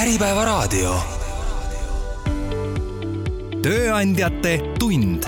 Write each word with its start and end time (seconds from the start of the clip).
Äripäevaraadio. 0.00 0.94
tööandjate 3.60 4.52
tund. 4.80 5.26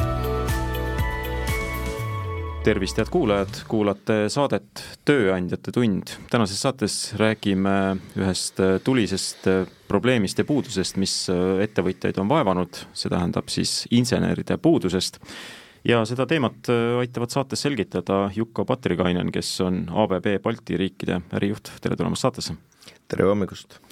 tervist, 2.64 2.96
head 2.96 3.11
kuulajad, 3.12 3.58
kuulate 3.69 4.16
saadet 4.32 4.85
Tööandjate 5.04 5.74
tund. 5.77 6.14
tänases 6.30 6.62
saates 6.64 6.95
räägime 7.21 7.74
ühest 8.16 8.62
tulisest 8.85 9.45
probleemist 9.88 10.40
ja 10.40 10.49
puudusest, 10.49 10.97
mis 10.97 11.27
ettevõtjaid 11.67 12.23
on 12.25 12.33
vaevanud, 12.33 12.81
see 12.97 13.13
tähendab 13.13 13.53
siis 13.53 13.75
inseneride 13.91 14.57
puudusest 14.57 15.21
ja 15.85 16.01
seda 16.09 16.25
teemat 16.25 16.73
aitavad 17.02 17.34
saates 17.37 17.69
selgitada 17.69 18.30
Jukka 18.33 18.65
Patrikainen, 18.65 19.37
kes 19.37 19.52
on 19.61 19.84
ABB 20.07 20.39
Balti 20.41 20.80
riikide 20.80 21.20
ärijuht, 21.29 21.75
tere 21.84 22.01
tulemast 22.01 22.25
saatesse! 22.25 22.57
tere 23.12 23.29
hommikust! 23.29 23.83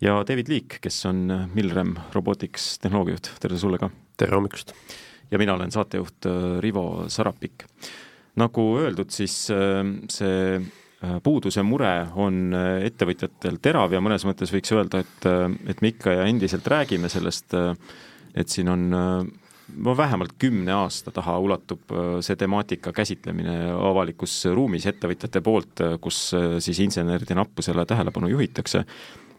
Ja 0.00 0.22
David 0.26 0.48
Liik, 0.50 0.78
kes 0.82 1.00
on 1.08 1.26
Milrem 1.54 1.96
Robotics 2.14 2.76
tehnoloogiajuht, 2.82 3.32
tere 3.42 3.58
sulle 3.58 3.80
ka! 3.82 3.90
tere 4.18 4.36
hommikust! 4.36 4.74
ja 5.30 5.38
mina 5.40 5.56
olen 5.58 5.72
saatejuht 5.74 6.28
äh, 6.30 6.58
Rivo 6.62 7.08
Sarapik. 7.10 7.66
nagu 8.38 8.68
öeldud, 8.78 9.10
siis 9.10 9.50
äh, 9.50 9.82
see 10.12 10.54
äh, 10.54 11.18
puuduse 11.22 11.64
mure 11.66 11.92
on 12.14 12.54
ettevõtjatel 12.54 13.58
terav 13.62 13.92
ja 13.92 14.02
mõnes 14.04 14.24
mõttes 14.28 14.54
võiks 14.54 14.72
öelda, 14.76 15.02
et, 15.02 15.28
et 15.68 15.82
me 15.82 15.92
ikka 15.92 16.14
ja 16.14 16.30
endiselt 16.30 16.66
räägime 16.66 17.10
sellest, 17.10 17.54
et 18.38 18.48
siin 18.48 18.70
on 18.70 18.88
no 18.88 19.94
vähemalt 19.98 20.38
kümne 20.38 20.72
aasta 20.78 21.12
taha 21.14 21.36
ulatub 21.42 21.92
see 22.24 22.38
temaatika 22.38 22.92
käsitlemine 22.94 23.56
avalikus 23.74 24.40
ruumis 24.54 24.86
ettevõtjate 24.90 25.42
poolt, 25.44 25.82
kus 26.00 26.20
siis 26.64 26.82
inseneride 26.86 27.36
nappusele 27.36 27.84
tähelepanu 27.86 28.30
juhitakse 28.32 28.84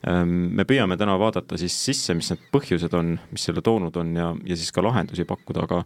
me 0.07 0.63
püüame 0.63 0.95
täna 0.99 1.17
vaadata 1.19 1.57
siis 1.59 1.75
sisse, 1.75 2.15
mis 2.15 2.31
need 2.31 2.45
põhjused 2.53 2.93
on, 2.95 3.17
mis 3.33 3.43
selle 3.49 3.63
toonud 3.65 3.97
on 3.99 4.15
ja, 4.15 4.29
ja 4.47 4.55
siis 4.55 4.71
ka 4.75 4.83
lahendusi 4.85 5.25
pakkuda, 5.27 5.65
aga 5.67 5.81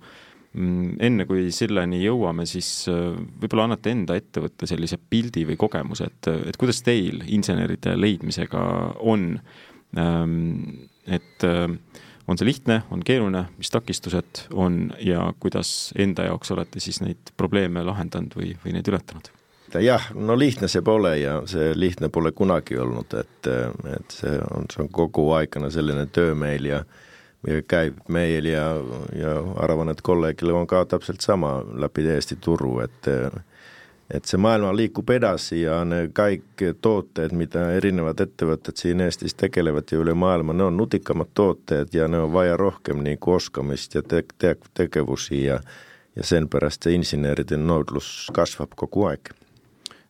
mm, 0.54 1.00
enne 1.08 1.26
kui 1.30 1.48
selleni 1.56 2.04
jõuame, 2.04 2.46
siis 2.50 2.70
äh, 2.92 3.18
võib-olla 3.42 3.70
annate 3.72 3.94
enda 3.96 4.18
ettevõtte 4.20 4.70
sellise 4.70 5.00
pildi 5.02 5.48
või 5.50 5.58
kogemuse, 5.60 6.12
et, 6.12 6.32
et 6.54 6.62
kuidas 6.62 6.84
teil 6.86 7.26
inseneride 7.26 7.98
leidmisega 7.98 8.64
on? 9.02 9.32
Ehm, 9.98 10.90
et 11.04 11.46
äh, 11.48 11.68
on 12.28 12.40
see 12.40 12.48
lihtne, 12.48 12.84
on 12.94 13.04
keeruline, 13.06 13.48
mis 13.58 13.72
takistused 13.74 14.46
on 14.54 14.92
ja 15.04 15.26
kuidas 15.44 15.92
enda 16.00 16.30
jaoks 16.30 16.54
olete 16.56 16.82
siis 16.84 17.02
neid 17.04 17.34
probleeme 17.38 17.84
lahendanud 17.86 18.38
või, 18.38 18.54
või 18.64 18.78
neid 18.78 18.90
ületanud? 18.94 19.34
Et 19.76 19.86
jah, 19.86 20.10
no 20.16 20.36
lihtne 20.40 20.68
see 20.72 20.84
pole 20.86 21.16
ja 21.20 21.40
see 21.50 21.72
lihtne 21.76 22.10
pole 22.14 22.32
kunagi 22.32 22.78
olnud, 22.80 23.14
et, 23.20 23.50
et 23.96 24.14
see 24.14 24.36
on, 24.54 24.68
see 24.72 24.84
on 24.84 24.92
kogu 24.94 25.30
aegane 25.38 25.72
selline 25.74 26.06
töö 26.14 26.36
meil 26.36 26.70
ja 26.70 26.84
ja 27.48 27.60
käib 27.68 27.98
meil 28.08 28.46
ja, 28.48 28.70
ja 29.20 29.34
arvan, 29.60 29.92
et 29.92 30.02
kolleegil 30.02 30.54
on 30.56 30.68
ka 30.68 30.86
täpselt 30.88 31.22
sama 31.22 31.58
läbi 31.76 32.06
Eesti 32.08 32.38
turu, 32.40 32.78
et 32.80 33.10
et 34.14 34.26
see 34.30 34.38
maailma 34.38 34.74
liigub 34.76 35.10
edasi 35.10 35.62
ja 35.62 35.80
need 35.88 36.12
kõik 36.16 36.62
tooted, 36.84 37.34
mida 37.34 37.66
erinevad 37.74 38.20
ettevõtted 38.22 38.78
siin 38.78 39.02
Eestis 39.02 39.34
tegelevad 39.40 39.90
ja 39.92 40.00
üle 40.00 40.14
maailma, 40.14 40.54
need 40.54 40.68
on 40.68 40.78
nutikamad 40.78 41.32
tooted 41.34 41.96
ja 41.96 42.08
neil 42.08 42.28
on 42.28 42.34
vaja 42.34 42.58
rohkem 42.60 43.02
nagu 43.04 43.36
oskamist 43.36 43.96
ja 43.96 44.04
te-, 44.04 44.26
te-, 44.38 44.60
tegevusi 44.74 45.46
ja 45.48 45.60
ja 46.14 46.26
seepärast 46.30 46.86
see 46.86 46.94
inseneride 46.94 47.58
nõudlus 47.58 48.30
kasvab 48.36 48.76
kogu 48.78 49.08
aeg 49.10 49.32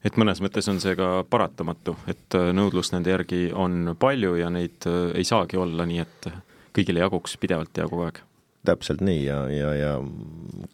et 0.04 0.18
mõnes 0.20 0.42
mõttes 0.44 0.68
on 0.72 0.82
see 0.84 0.96
ka 1.00 1.24
paratamatu, 1.30 1.96
et 2.12 2.38
äh, 2.38 2.52
nõudlust 2.56 2.96
nende 2.96 3.14
järgi 3.14 3.48
on 3.56 3.96
palju 4.00 4.36
ja 4.40 4.52
neid 4.54 4.88
äh, 4.90 5.14
ei 5.18 5.28
saagi 5.28 5.60
olla 5.60 5.88
nii, 5.90 6.04
et 6.04 6.30
kõigile 6.76 7.04
jaguks 7.04 7.38
pidevalt 7.40 7.78
ja 7.78 7.88
kogu 7.90 8.08
aeg. 8.08 8.22
täpselt 8.66 9.02
nii 9.04 9.24
ja, 9.26 9.40
ja, 9.52 9.74
ja 9.76 9.94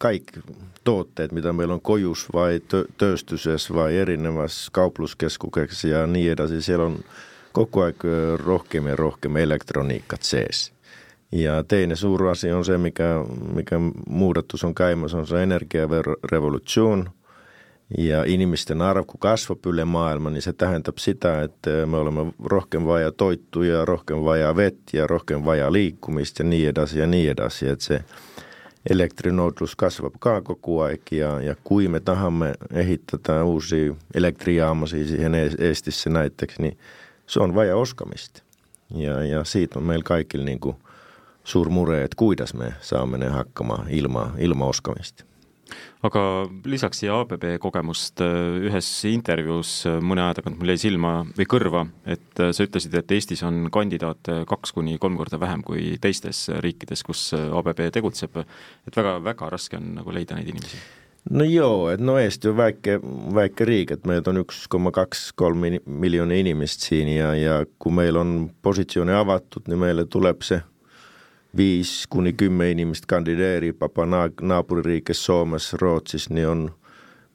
kõik 0.02 0.34
tooted, 0.84 1.34
mida 1.34 1.54
meil 1.54 1.72
on 1.74 1.82
kojus 1.82 2.28
või 2.34 2.62
tööstuses 2.70 3.70
või 3.74 3.98
erinevas 3.98 4.68
kaupluskeskuses 4.74 5.84
ja 5.90 6.06
nii 6.08 6.30
edasi, 6.36 6.62
seal 6.62 6.86
on 6.88 7.00
kogu 7.54 7.86
aeg 7.86 8.06
äh, 8.06 8.36
rohkem 8.42 8.90
ja 8.90 8.98
rohkem 8.98 9.38
elektroniikat 9.38 10.24
sees 10.24 10.70
ja 11.32 11.64
teine 11.64 11.96
suur 11.96 12.28
asi 12.32 12.52
on 12.52 12.66
see, 12.66 12.78
mikä, 12.78 13.22
mikä 13.54 13.78
muudatus 14.10 14.64
on 14.64 14.74
käimas, 14.76 15.14
on 15.14 15.28
see 15.28 15.44
energiarevolutsioon 15.46 17.10
ja 17.98 18.24
inimisten 18.24 18.82
arv, 18.82 19.06
kun 19.08 19.20
kasvab 19.20 19.66
üle 19.66 19.86
maailma, 19.86 20.30
niin 20.30 20.42
se 20.42 20.54
tähendab 20.54 20.98
sitä, 20.98 21.42
että 21.42 21.70
me 21.86 21.98
olemme 21.98 22.34
toittu 23.18 23.64
ja 23.64 23.86
rohkem 23.86 24.18
vaja 24.18 24.56
vettä 24.56 24.98
ja 24.98 25.08
rohkem 25.08 25.46
vaja 25.46 25.72
liikkumista 25.74 26.44
ja 26.44 26.50
niin 26.50 26.70
edasi 26.70 27.00
ja 27.00 27.08
niin 27.08 27.32
edasi. 27.32 27.70
Että 27.70 27.86
se 27.86 28.04
elektrinoutlus 28.90 29.76
kasvaa 29.76 30.12
ka 30.20 30.42
koko 30.42 30.82
ajan 30.82 30.98
ja, 31.12 31.42
ja 31.42 31.56
kui 31.64 31.88
me 31.88 32.00
tahamme 32.00 32.54
ehittää 32.74 33.44
uusia 33.44 33.94
elektrijaamasia 34.14 35.08
siihen 35.08 35.36
Eestissä 35.60 36.10
näiteks, 36.10 36.60
niin 36.60 36.78
se 37.26 37.40
on 37.40 37.56
vaja 37.56 37.76
oskamista. 37.76 38.44
Ja, 38.96 39.24
ja 39.24 39.44
siitä 39.44 39.80
on 39.80 39.86
meillä 39.86 40.04
kaikilla 40.04 40.46
niin 40.46 40.60
kuin 40.60 40.76
suur 41.44 41.70
mure, 41.70 42.04
että 42.04 42.16
kuidas 42.16 42.54
me 42.54 42.74
saamme 42.82 43.18
ne 43.18 43.28
hakkamaan 43.28 43.90
ilma, 43.90 44.32
ilma 44.38 44.66
oskamista 44.66 45.29
aga 46.08 46.22
lisaks 46.70 47.02
siia 47.02 47.18
ABB 47.20 47.46
kogemust 47.64 48.22
äh, 48.24 48.60
ühes 48.70 48.88
intervjuus 49.10 49.74
äh, 49.90 49.98
mõne 50.04 50.24
aja 50.26 50.40
tagant 50.40 50.60
mul 50.60 50.74
jäi 50.74 50.84
silma 50.86 51.14
või 51.38 51.50
kõrva, 51.50 51.84
et 52.10 52.44
äh, 52.44 52.54
sa 52.56 52.68
ütlesid, 52.68 52.96
et 52.96 53.12
Eestis 53.18 53.44
on 53.48 53.68
kandidaate 53.74 54.44
kaks 54.50 54.76
kuni 54.76 54.98
kolm 55.02 55.18
korda 55.20 55.42
vähem 55.42 55.66
kui 55.68 55.98
teistes 56.02 56.48
riikides, 56.64 57.04
kus 57.08 57.30
ABB 57.36 57.90
tegutseb, 57.96 58.40
et 58.88 59.02
väga-väga 59.02 59.52
raske 59.52 59.80
on 59.80 59.94
nagu 60.00 60.16
leida 60.16 60.40
neid 60.40 60.54
inimesi. 60.54 60.80
No 61.30 61.44
joo, 61.44 61.90
et 61.92 62.00
no 62.00 62.16
Eesti 62.18 62.50
on 62.50 62.56
väike, 62.58 62.96
väike 63.36 63.66
riik, 63.68 63.92
et 63.94 64.06
meid 64.08 64.28
on 64.32 64.40
üks 64.42 64.64
koma 64.72 64.94
kaks, 64.96 65.30
kolm 65.38 65.66
miljoni 65.86 66.40
inimest 66.42 66.88
siin 66.88 67.12
ja, 67.12 67.34
ja 67.36 67.60
kui 67.78 67.94
meil 67.94 68.18
on 68.18 68.38
positsioone 68.64 69.14
avatud, 69.20 69.68
niin 69.68 69.84
meille 69.84 70.08
tuleb 70.10 70.46
see 70.48 70.62
viis 71.58 72.06
kuni 72.10 72.34
kümme 72.34 72.72
inimest 72.72 73.06
kandideerib, 73.10 73.82
aga 73.84 74.06
naaberriikes 74.42 75.24
Soomes, 75.26 75.74
Rootsis 75.74 76.30
niin 76.30 76.48
on 76.48 76.70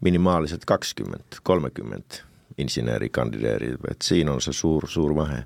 minimaalselt 0.00 0.64
kakskümmend, 0.64 1.40
kolmekümmend 1.42 2.20
inseneri 2.58 3.08
kandideerib, 3.08 3.88
et 3.90 4.02
siin 4.02 4.28
on 4.28 4.40
see 4.40 4.54
suur, 4.54 4.88
suur 4.88 5.14
vahe. 5.16 5.44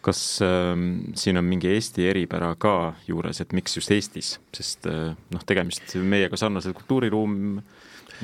kas 0.00 0.40
äh, 0.42 0.72
siin 1.14 1.36
on 1.36 1.44
mingi 1.44 1.68
Eesti 1.68 2.06
eripära 2.08 2.54
ka 2.56 2.94
juures, 3.08 3.40
et 3.40 3.52
miks 3.52 3.76
just 3.76 3.90
Eestis, 3.92 4.38
sest 4.56 4.86
äh, 4.88 5.12
noh, 5.34 5.42
tegemist 5.46 5.92
meiega 6.00 6.40
sarnase 6.40 6.72
kultuuriruum 6.72 7.34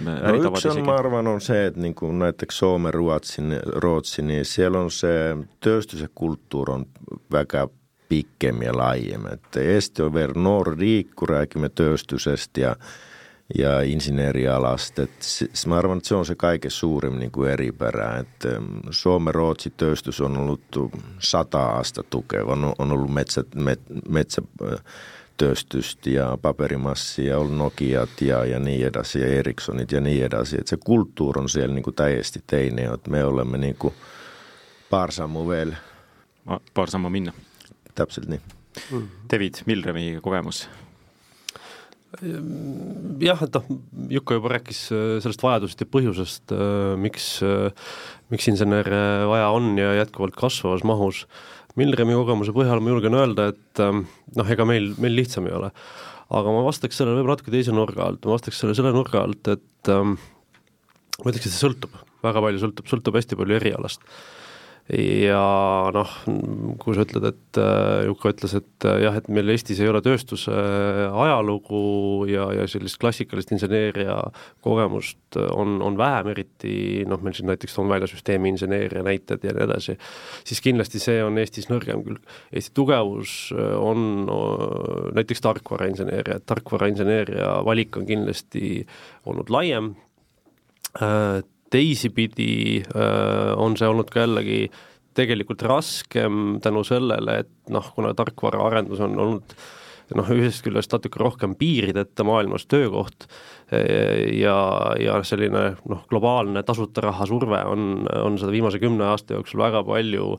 no 0.04 0.14
üks 0.38 0.66
on, 0.70 0.80
ma 0.86 0.96
arvan, 0.96 1.28
on 1.28 1.40
see, 1.40 1.66
et 1.68 1.76
niin 1.76 1.94
kuin 1.94 2.18
näiteks 2.18 2.58
Soome, 2.58 2.90
Ruotsi, 2.90 3.42
Ruotsi, 3.84 4.22
niin 4.22 4.44
siellä 4.44 4.80
on 4.80 4.90
se 4.90 5.36
tööstuse 5.60 6.08
kulttuur 6.14 6.70
on 6.70 6.86
väga 7.32 7.68
pikem 8.08 8.62
ja 8.62 8.76
laiem. 8.76 9.26
Et 9.26 9.56
Eesti 9.56 10.02
on 10.02 10.14
vielä 10.14 10.32
nuori 10.36 10.76
riik, 10.76 11.08
kun 11.16 11.28
räägimme 11.28 11.68
tööstusest 11.68 12.56
ja, 12.56 12.76
ja 13.58 13.80
insinöörialasta. 13.80 15.02
Mä 15.66 15.76
arvan, 15.76 15.98
että 15.98 16.08
se 16.08 16.14
on 16.14 16.26
se 16.26 16.34
kaiken 16.34 16.70
suurin 16.70 17.18
niin 17.18 17.30
kuin 17.30 17.50
eripärä. 17.50 18.18
Et 18.18 18.44
Suomen 18.90 19.34
Ruotsi 19.34 19.72
tööstus 19.76 20.20
on 20.20 20.36
ollut 20.36 20.62
sata 21.18 21.66
asta 21.66 22.02
tukeva, 22.02 22.52
on, 22.52 22.74
on 22.78 22.92
ollut 22.92 23.14
metsä, 23.14 23.44
met, 23.54 23.80
metsätööstystä 24.08 26.10
ja 26.10 26.38
paperimassia 26.42 27.38
ollut 27.38 27.56
Nokiat 27.56 28.20
ja, 28.20 28.44
ja 28.44 28.58
niin 28.58 28.86
edasi 28.86 29.20
ja 29.20 29.26
Ericssonit 29.26 29.92
ja 29.92 30.00
niin 30.00 30.24
edasi. 30.24 30.56
Et 30.60 30.66
se 30.66 30.76
kulttuur 30.84 31.38
on 31.38 31.48
siellä 31.48 31.74
niin 31.74 31.84
kuin 31.84 31.96
täyesti 31.96 32.42
teine, 32.46 32.82
että 32.82 33.10
me 33.10 33.24
olemme 33.24 33.58
niin 33.58 33.76
kuin 33.78 33.94
veel. 35.48 35.72
Paar 36.74 36.90
sammu 36.90 37.10
minna 37.10 37.32
täpselt 37.98 38.30
nii 38.32 38.40
mm.. 38.40 39.06
David, 39.30 39.62
Milremi 39.68 40.10
kogemus? 40.24 40.66
jah, 43.20 43.42
et 43.44 43.56
noh, 43.56 43.66
Jukka 44.12 44.38
juba 44.38 44.52
rääkis 44.54 44.86
äh, 44.94 45.04
sellest 45.24 45.42
vajadusest 45.44 45.82
ja 45.82 45.88
põhjusest, 45.90 46.54
äh, 46.54 46.94
miks, 47.00 47.28
äh, 47.44 47.90
miks 48.32 48.48
insenere 48.50 49.26
vaja 49.28 49.50
on 49.54 49.74
ja 49.80 49.92
jätkuvalt 49.98 50.36
kasvavas 50.38 50.84
mahus. 50.86 51.24
Milremi 51.76 52.16
kogemuse 52.16 52.54
põhjal 52.56 52.80
ma 52.80 52.94
julgen 52.94 53.16
öelda, 53.18 53.50
et 53.52 53.80
noh, 53.84 54.46
ega 54.48 54.64
meil, 54.64 54.94
meil 55.02 55.12
lihtsam 55.18 55.44
ei 55.44 55.52
ole. 55.52 55.68
aga 56.26 56.50
ma 56.54 56.62
vastaks 56.64 56.96
sellele 56.96 57.20
võib-olla 57.20 57.36
natuke 57.36 57.52
teise 57.52 57.74
nurga 57.76 58.06
alt, 58.06 58.24
ma 58.24 58.32
vastaks 58.32 58.62
selle 58.62 58.72
selle 58.74 58.94
nurga 58.96 59.20
alt, 59.22 59.50
et 59.52 59.90
ähm, 59.92 60.16
ma 61.20 61.28
ütleks, 61.30 61.44
et 61.44 61.52
see 61.52 61.60
sõltub, 61.66 61.92
väga 62.24 62.42
palju 62.42 62.62
sõltub, 62.64 62.88
sõltub 62.90 63.20
hästi 63.20 63.38
palju 63.38 63.58
erialast 63.60 64.08
ja 64.86 65.90
noh, 65.94 66.10
kui 66.78 66.94
sa 66.94 67.02
ütled, 67.02 67.24
et 67.26 67.58
äh, 67.58 68.04
Juka 68.06 68.30
ütles, 68.30 68.52
et 68.54 68.86
äh, 68.86 69.00
jah, 69.02 69.16
et 69.18 69.26
meil 69.34 69.50
Eestis 69.50 69.80
ei 69.82 69.90
ole 69.90 69.98
tööstuse 70.04 70.52
äh, 70.54 71.00
ajalugu 71.10 72.26
ja, 72.30 72.46
ja 72.54 72.68
sellist 72.70 73.00
klassikalist 73.02 73.50
inseneeria 73.56 74.20
kogemust 74.62 75.38
on, 75.50 75.80
on 75.82 75.98
vähem, 75.98 76.30
eriti 76.36 76.76
noh, 77.10 77.18
meil 77.24 77.34
siin 77.34 77.50
näiteks 77.50 77.74
toon 77.74 77.90
välja 77.90 78.10
süsteemiinseneeria 78.12 79.02
näited 79.06 79.42
ja 79.46 79.56
nii 79.56 79.66
edasi, 79.66 79.96
siis 80.46 80.62
kindlasti 80.62 81.02
see 81.02 81.18
on 81.24 81.42
Eestis 81.42 81.66
nõrgem 81.72 82.06
külg. 82.06 82.22
Eesti 82.54 82.74
tugevus 82.78 83.34
on 83.56 84.30
näiteks 85.16 85.42
tarkvarainseneeria, 85.42 86.38
et 86.38 86.46
tarkvarainseneeria 86.46 87.58
valik 87.66 87.98
on 87.98 88.06
kindlasti 88.06 88.78
olnud 89.26 89.50
laiem, 89.50 89.94
teisipidi 91.76 92.82
äh, 92.82 93.52
on 93.60 93.76
see 93.78 93.88
olnud 93.88 94.10
ka 94.12 94.24
jällegi 94.24 94.66
tegelikult 95.16 95.64
raskem 95.64 96.58
tänu 96.64 96.82
sellele, 96.84 97.40
et 97.44 97.72
noh, 97.72 97.86
kuna 97.96 98.12
tarkvaraarendus 98.16 99.00
on 99.04 99.16
olnud 99.20 99.56
noh, 100.16 100.28
ühest 100.36 100.62
küljest 100.62 100.92
natuke 100.94 101.18
rohkem 101.18 101.56
piirideta 101.58 102.24
maailmas 102.26 102.66
töökoht 102.70 103.28
äh, 103.72 104.36
ja, 104.38 104.58
ja 105.02 105.18
selline 105.26 105.68
noh, 105.88 106.04
globaalne 106.10 106.62
tasuta 106.66 107.08
raha 107.08 107.28
surve 107.28 107.62
on, 107.68 108.06
on 108.22 108.38
seda 108.40 108.54
viimase 108.54 108.80
kümne 108.82 109.08
aasta 109.10 109.38
jooksul 109.38 109.64
väga 109.64 109.82
palju 109.86 110.36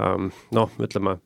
ähm, 0.00 0.30
noh, 0.56 0.78
ütleme 0.82 1.18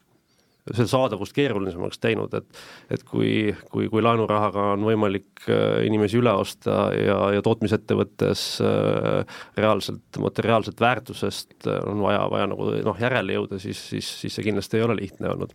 seda 0.72 0.86
saadavust 0.88 1.34
keerulisemaks 1.36 2.00
teinud, 2.00 2.32
et 2.38 2.62
et 2.94 3.04
kui, 3.08 3.52
kui, 3.72 3.88
kui 3.92 4.02
laenurahaga 4.04 4.70
on 4.74 4.86
võimalik 4.86 5.44
äh, 5.48 5.84
inimesi 5.88 6.18
üle 6.20 6.32
osta 6.40 6.88
ja, 6.96 7.18
ja 7.36 7.44
tootmisettevõttes 7.44 8.44
äh, 8.64 9.40
reaalselt 9.60 10.20
materiaalset 10.20 10.80
väärtusest 10.80 11.68
äh, 11.68 11.80
on 11.90 12.00
vaja, 12.06 12.24
vaja 12.32 12.48
nagu 12.50 12.70
noh, 12.86 13.00
järele 13.00 13.36
jõuda, 13.36 13.60
siis, 13.62 13.80
siis, 13.92 14.08
siis 14.22 14.38
see 14.38 14.46
kindlasti 14.46 14.80
ei 14.80 14.86
ole 14.86 14.96
lihtne 15.02 15.32
olnud. 15.34 15.52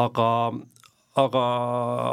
aga, 0.00 0.30
aga, 1.20 1.44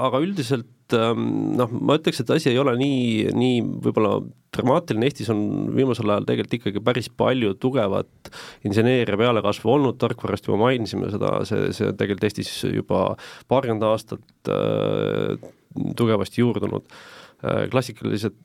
aga 0.10 0.24
üldiselt 0.24 0.98
ähm, 0.98 1.56
noh, 1.60 1.72
ma 1.72 1.96
ütleks, 2.00 2.24
et 2.24 2.36
asi 2.36 2.52
ei 2.52 2.60
ole 2.60 2.76
nii, 2.80 3.32
nii 3.38 3.64
võib-olla 3.88 4.20
dramaatiline, 4.56 5.08
Eestis 5.08 5.30
on 5.34 5.42
viimasel 5.76 6.10
ajal 6.12 6.28
tegelikult 6.28 6.58
ikkagi 6.60 6.84
päris 6.84 7.10
palju 7.10 7.54
tugevat 7.62 8.32
inseneeria 8.68 9.20
pealekasvu 9.20 9.74
olnud, 9.74 10.00
tarkvarast 10.02 10.48
juba 10.48 10.62
mainisime 10.66 11.12
seda, 11.14 11.34
see, 11.50 11.72
see 11.76 11.92
on 11.92 12.00
tegelikult 12.00 12.28
Eestis 12.30 12.52
juba 12.72 13.04
paarkümmend 13.52 13.86
aastat 13.88 14.52
äh, 14.54 15.50
tugevasti 16.00 16.42
juurdunud. 16.42 16.88
Äh, 17.46 17.66
klassikalised 17.74 18.38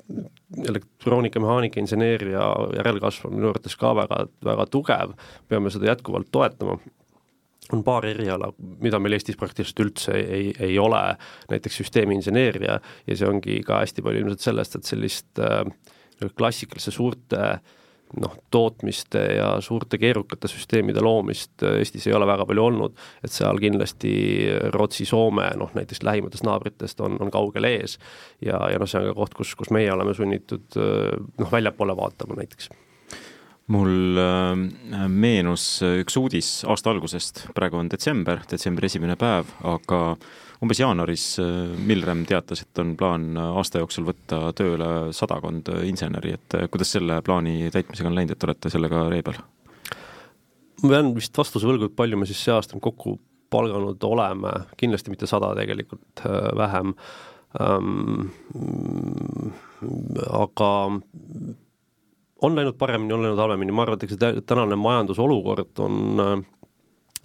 elektroonika, 0.68 1.40
mehaanika, 1.40 1.80
inseneeria 1.80 2.48
järelkasv 2.76 3.30
on 3.30 3.38
minu 3.38 3.52
arvates 3.52 3.78
ka 3.80 3.94
väga, 3.96 4.26
väga 4.44 4.68
tugev, 4.72 5.14
peame 5.48 5.72
seda 5.72 5.92
jätkuvalt 5.92 6.28
toetama 6.34 6.76
on 7.72 7.84
paar 7.86 8.06
eriala, 8.06 8.50
mida 8.82 8.98
meil 9.00 9.16
Eestis 9.16 9.38
praktiliselt 9.40 9.84
üldse 9.84 10.16
ei, 10.18 10.50
ei 10.60 10.78
ole, 10.82 11.02
näiteks 11.52 11.78
süsteemiinseneeria 11.82 12.78
ja 12.80 13.18
see 13.18 13.28
ongi 13.28 13.60
ka 13.66 13.82
hästi 13.84 14.04
palju 14.04 14.24
ilmselt 14.24 14.48
sellest, 14.48 14.76
et 14.78 14.88
sellist 14.88 15.42
äh, 15.42 15.62
klassikaliste 16.38 16.94
suurte 16.94 17.46
noh, 18.20 18.34
tootmiste 18.52 19.22
ja 19.38 19.48
suurte 19.64 19.96
keerukate 19.98 20.50
süsteemide 20.50 21.00
loomist 21.00 21.64
Eestis 21.70 22.06
ei 22.10 22.16
ole 22.18 22.28
väga 22.28 22.44
palju 22.48 22.66
olnud, 22.66 22.98
et 23.24 23.32
seal 23.32 23.60
kindlasti 23.62 24.12
Rootsi, 24.74 25.06
Soome, 25.08 25.48
noh 25.56 25.72
näiteks 25.78 26.02
lähimatest 26.04 26.44
naabritest 26.44 27.00
on, 27.00 27.16
on 27.22 27.32
kaugel 27.32 27.70
ees. 27.70 27.98
ja, 28.44 28.60
ja 28.68 28.82
noh, 28.82 28.90
see 28.90 29.00
on 29.00 29.12
ka 29.12 29.18
koht, 29.22 29.38
kus, 29.38 29.56
kus 29.56 29.72
meie 29.72 29.92
oleme 29.94 30.14
sunnitud 30.18 30.76
noh, 30.76 31.52
väljapoole 31.52 31.96
vaatama 31.96 32.42
näiteks 32.42 32.72
mul 33.70 34.18
äh, 34.18 35.06
meenus 35.08 35.66
üks 36.02 36.16
uudis 36.18 36.48
aasta 36.68 36.90
algusest, 36.90 37.46
praegu 37.54 37.78
on 37.78 37.90
detsember, 37.92 38.42
detsembri 38.50 38.90
esimene 38.90 39.16
päev, 39.20 39.50
aga 39.68 40.00
umbes 40.62 40.80
jaanuaris 40.82 41.26
äh, 41.42 41.50
Milrem 41.86 42.24
teatas, 42.28 42.64
et 42.64 42.82
on 42.82 42.94
plaan 42.98 43.36
aasta 43.38 43.82
jooksul 43.82 44.06
võtta 44.08 44.52
tööle 44.58 45.12
sadakond 45.14 45.70
inseneri, 45.88 46.36
et 46.38 46.58
äh, 46.58 46.68
kuidas 46.72 46.94
selle 46.96 47.20
plaani 47.24 47.70
täitmisega 47.74 48.10
on 48.10 48.18
läinud, 48.18 48.36
et 48.36 48.48
olete 48.48 48.72
sellega 48.72 49.08
ree 49.12 49.26
peal? 49.26 49.42
ma 50.82 50.96
jään 50.96 51.12
vist 51.14 51.38
vastuse 51.38 51.68
võlgu, 51.68 51.86
et 51.86 51.94
palju 51.94 52.18
me 52.18 52.26
siis 52.26 52.40
see 52.42 52.54
aasta 52.54 52.78
kokku 52.82 53.16
palganud 53.52 54.02
oleme, 54.08 54.52
kindlasti 54.80 55.12
mitte 55.12 55.28
sada, 55.30 55.52
tegelikult 55.58 56.24
äh, 56.26 56.48
vähem 56.58 56.94
ähm,. 57.60 58.30
aga 60.32 60.70
on 62.42 62.56
läinud 62.58 62.78
paremini, 62.78 63.14
on 63.14 63.22
läinud 63.24 63.40
halvemini, 63.40 63.74
ma 63.74 63.86
arvan, 63.86 64.00
et 64.00 64.06
eks 64.08 64.18
see 64.18 64.44
tänane 64.46 64.78
majandusolukord 64.78 65.82
on 65.84 66.22
äh, 66.22 66.36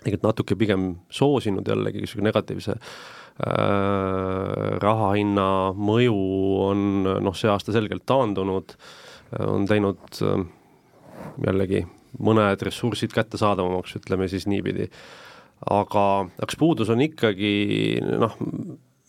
tegelikult 0.04 0.28
natuke 0.30 0.58
pigem 0.60 0.90
soosinud 1.10 1.68
jällegi 1.68 2.04
niisugune 2.04 2.30
negatiivse 2.30 2.76
äh, 2.78 2.92
Äh, 3.38 4.78
raha 4.82 5.12
hinna 5.14 5.50
mõju 5.78 6.14
on 6.72 6.80
noh, 7.06 7.36
see 7.38 7.52
aasta 7.54 7.76
selgelt 7.76 8.02
taandunud, 8.10 8.74
on 9.46 9.68
teinud 9.70 10.22
äh, 10.26 10.42
jällegi 11.46 11.84
mõned 12.18 12.64
ressursid 12.66 13.14
kättesaadavamaks, 13.14 13.94
ütleme 14.00 14.26
siis 14.32 14.48
niipidi. 14.50 14.90
aga 15.70 16.06
eks 16.48 16.58
puudus 16.58 16.90
on 16.90 17.04
ikkagi 17.06 18.02
noh, 18.02 18.34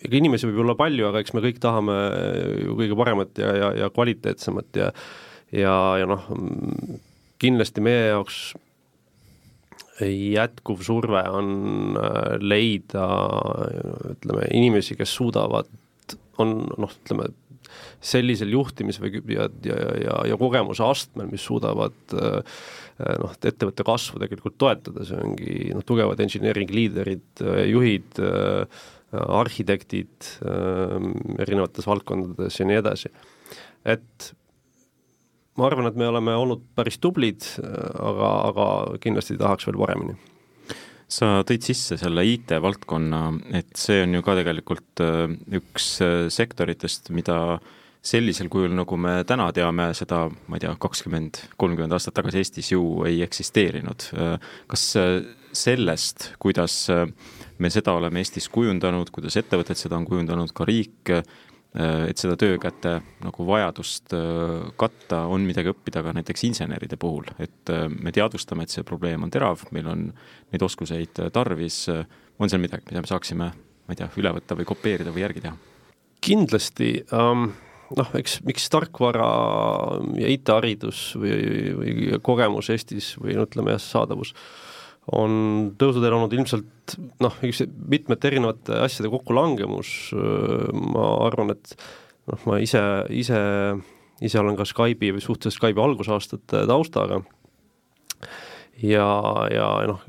ega 0.05 0.21
inimesi 0.21 0.51
võib 0.51 0.61
olla 0.67 0.77
palju, 0.77 1.09
aga 1.09 1.25
eks 1.25 1.33
me 1.33 1.45
kõik 1.47 1.65
tahame 1.65 1.97
ju 2.67 2.77
kõige 2.77 3.01
paremat 3.01 3.41
ja, 3.41 3.55
ja, 3.57 3.73
ja 3.81 3.91
kvaliteetsemat 3.91 4.77
ja 4.77 4.91
ja, 5.53 5.75
ja 6.01 6.09
noh, 6.09 6.27
kindlasti 7.39 7.85
meie 7.85 8.09
jaoks 8.13 8.55
jätkuv 10.07 10.83
surve 10.87 11.23
on 11.35 11.99
äh, 11.99 12.37
leida 12.41 13.07
ütleme, 14.15 14.47
inimesi, 14.55 14.97
kes 14.99 15.15
suudavad, 15.19 15.71
on 16.39 16.61
noh, 16.79 16.93
ütleme, 17.03 17.31
sellisel 18.01 18.53
juhtimis- 18.55 19.01
või 19.03 19.19
ja, 19.35 19.49
ja, 19.67 19.79
ja, 20.03 20.19
ja 20.31 20.37
kogemuse 20.39 20.85
astmel, 20.87 21.29
mis 21.33 21.45
suudavad 21.45 22.15
äh, 22.15 22.61
noh, 23.23 23.35
ettevõtte 23.35 23.87
kasvu 23.87 24.23
tegelikult 24.23 24.59
toetada, 24.59 25.07
see 25.07 25.19
ongi 25.19 25.59
noh, 25.75 25.87
tugevad 25.87 26.21
engineering 26.23 26.71
liiderid, 26.75 27.43
juhid, 27.71 28.23
äh, 28.23 28.87
arhitektid 29.09 30.27
erinevates 31.41 31.87
valdkondades 31.89 32.59
ja 32.59 32.67
nii 32.69 32.77
edasi. 32.77 33.09
et 33.89 34.27
ma 35.59 35.67
arvan, 35.67 35.91
et 35.91 35.99
me 35.99 36.07
oleme 36.07 36.35
olnud 36.39 36.65
päris 36.79 37.01
tublid, 37.03 37.45
aga, 37.59 38.33
aga 38.53 38.67
kindlasti 39.03 39.39
tahaks 39.41 39.67
veel 39.69 39.81
paremini 39.81 40.15
sa 41.09 41.41
tõid 41.49 41.65
sisse 41.65 41.97
selle 41.99 42.25
IT-valdkonna, 42.35 43.23
et 43.57 43.73
see 43.81 44.03
on 44.05 44.19
ju 44.19 44.25
ka 44.25 44.37
tegelikult 44.39 45.03
äh, 45.03 45.25
üks 45.59 45.91
äh, 46.05 46.29
sektoritest, 46.33 47.09
mida 47.17 47.59
sellisel 48.09 48.51
kujul, 48.53 48.73
nagu 48.77 48.97
me 49.01 49.17
täna 49.29 49.49
teame, 49.57 49.89
seda 49.97 50.27
ma 50.31 50.59
ei 50.59 50.63
tea, 50.63 50.75
kakskümmend, 50.81 51.41
kolmkümmend 51.61 51.97
aastat 51.97 52.15
tagasi 52.21 52.43
Eestis 52.43 52.71
ju 52.71 52.83
ei 53.09 53.23
eksisteerinud. 53.25 54.11
Äh, 54.15 54.53
kas 54.71 54.85
sellest, 55.59 56.31
kuidas 56.39 56.85
me 57.59 57.71
seda 57.73 57.95
oleme 57.97 58.21
Eestis 58.21 58.47
kujundanud, 58.53 59.09
kuidas 59.13 59.39
ettevõtted 59.41 59.81
seda 59.81 59.97
on 59.97 60.07
kujundanud, 60.07 60.53
ka 60.55 60.69
riik, 60.69 61.17
et 62.09 62.17
seda 62.17 62.37
töökäte 62.41 62.95
nagu 63.21 63.47
vajadust 63.47 64.15
äh, 64.17 64.71
katta, 64.81 65.25
on 65.29 65.45
midagi 65.47 65.73
õppida 65.75 66.03
ka 66.05 66.15
näiteks 66.17 66.47
inseneride 66.49 66.97
puhul, 67.01 67.29
et 67.39 67.73
äh, 67.75 67.87
me 67.93 68.13
teadvustame, 68.15 68.65
et 68.65 68.73
see 68.73 68.87
probleem 68.89 69.27
on 69.27 69.33
terav, 69.35 69.67
meil 69.77 69.91
on 69.93 70.09
neid 70.53 70.65
oskuseid 70.65 71.21
tarvis, 71.35 71.85
on 72.39 72.51
seal 72.51 72.63
midagi, 72.63 72.89
mida 72.91 73.05
me 73.05 73.11
saaksime, 73.11 73.53
ma 73.53 73.95
ei 73.95 74.01
tea, 74.01 74.09
üle 74.21 74.33
võtta 74.39 74.57
või 74.59 74.69
kopeerida 74.69 75.15
või 75.15 75.27
järgi 75.27 75.45
teha? 75.45 75.57
kindlasti 76.25 76.89
um 77.15 77.51
noh, 77.97 78.09
eks 78.19 78.41
miks 78.47 78.67
tarkvara 78.73 79.29
ja 80.19 80.31
IT-haridus 80.33 81.13
või, 81.21 81.37
või 81.79 82.19
kogemus 82.25 82.69
Eestis 82.75 83.15
või 83.21 83.37
no 83.39 83.47
ütleme 83.49 83.77
jah, 83.77 83.83
saadavus 83.83 84.35
on 85.17 85.33
tõusuteel 85.81 86.17
olnud 86.17 86.35
ilmselt 86.37 86.97
noh, 87.23 87.39
üks 87.47 87.63
mitmete 87.65 88.31
erinevate 88.31 88.81
asjade 88.85 89.11
kokkulangemus, 89.13 90.13
ma 90.15 91.07
arvan, 91.27 91.55
et 91.55 91.75
noh, 92.29 92.45
ma 92.49 92.59
ise, 92.65 92.83
ise, 93.15 93.41
ise 94.25 94.41
olen 94.41 94.59
ka 94.59 94.67
Skype'i 94.69 95.15
või 95.17 95.25
suhteliselt 95.25 95.61
Skype'i 95.61 95.85
algusaastate 95.85 96.65
taustaga. 96.69 97.23
Ja, 98.85 99.09
ja 99.53 99.69
noh, 99.91 100.05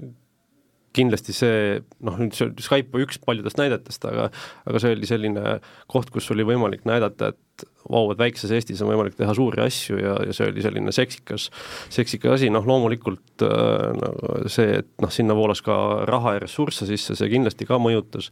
kindlasti 1.00 1.36
see 1.36 1.80
noh, 2.06 2.20
nüüd 2.20 2.36
see 2.38 2.52
Skype 2.66 2.96
on 2.96 3.06
üks 3.06 3.20
paljudest 3.24 3.60
näidetest, 3.60 4.06
aga 4.10 4.30
aga 4.70 4.82
see 4.84 4.96
oli 4.96 5.10
selline 5.10 5.60
koht, 5.92 6.12
kus 6.14 6.30
oli 6.36 6.46
võimalik 6.48 6.86
näidata, 6.90 7.34
et 7.34 7.68
vau, 7.90 8.10
et 8.14 8.20
väikses 8.20 8.52
Eestis 8.56 8.82
on 8.84 8.92
võimalik 8.92 9.16
teha 9.18 9.34
suuri 9.36 9.64
asju 9.64 10.00
ja, 10.00 10.16
ja 10.28 10.36
see 10.36 10.50
oli 10.52 10.64
selline 10.64 10.94
seksikas, 10.96 11.50
seksikas 11.94 12.38
asi, 12.38 12.52
noh 12.54 12.68
loomulikult 12.68 13.46
äh, 13.46 13.88
no, 13.98 14.12
see, 14.52 14.82
et 14.82 14.92
noh, 15.04 15.14
sinna 15.14 15.38
voolas 15.38 15.64
ka 15.66 15.80
raha 16.10 16.38
ja 16.38 16.44
ressursse 16.46 16.88
sisse, 16.90 17.18
see 17.18 17.32
kindlasti 17.32 17.68
ka 17.70 17.80
mõjutas. 17.82 18.30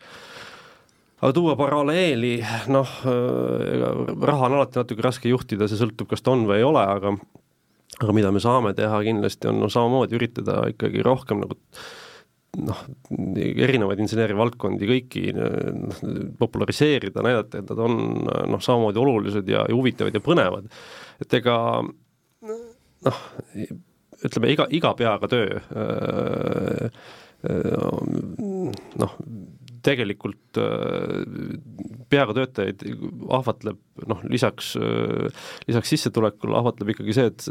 Aga 1.18 1.34
tuua 1.34 1.56
paralleeli, 1.58 2.36
noh, 2.70 2.96
äh, 3.10 4.16
raha 4.30 4.50
on 4.52 4.60
alati 4.60 4.82
natuke 4.82 5.06
raske 5.06 5.32
juhtida, 5.32 5.70
see 5.70 5.80
sõltub, 5.80 6.12
kas 6.12 6.22
ta 6.22 6.36
on 6.36 6.46
või 6.50 6.62
ei 6.62 6.68
ole, 6.68 6.84
aga 6.86 7.18
aga 7.98 8.14
mida 8.14 8.30
me 8.34 8.42
saame 8.44 8.76
teha 8.78 9.00
kindlasti, 9.06 9.50
on 9.50 9.64
no 9.64 9.72
samamoodi 9.74 10.20
üritada 10.20 10.60
ikkagi 10.70 11.02
rohkem 11.06 11.42
nagu 11.42 11.58
noh, 12.58 12.80
erinevaid 13.68 14.00
inseneerivaldkondi 14.02 14.90
kõiki 14.90 15.24
noh, 15.36 16.02
populariseerida, 16.40 17.24
näidata, 17.26 17.62
et 17.62 17.72
nad 17.74 17.84
on 17.86 18.00
noh, 18.26 18.62
samamoodi 18.64 19.02
olulised 19.02 19.52
ja, 19.52 19.66
ja 19.68 19.78
huvitavad 19.78 20.16
ja 20.16 20.24
põnevad. 20.24 20.70
et 21.22 21.38
ega 21.40 21.58
noh, 21.84 23.22
ütleme 24.26 24.54
iga, 24.54 24.68
iga 24.74 24.94
peaga 24.98 25.30
töö 25.30 25.60
noh, 28.98 29.18
tegelikult 29.88 30.60
peaga 32.12 32.36
töötajaid 32.36 32.84
ahvatleb 33.38 33.80
noh, 34.10 34.22
lisaks, 34.28 34.74
lisaks 35.70 35.94
sissetulekule 35.94 36.58
ahvatleb 36.60 36.92
ikkagi 36.94 37.16
see, 37.16 37.32
et 37.32 37.48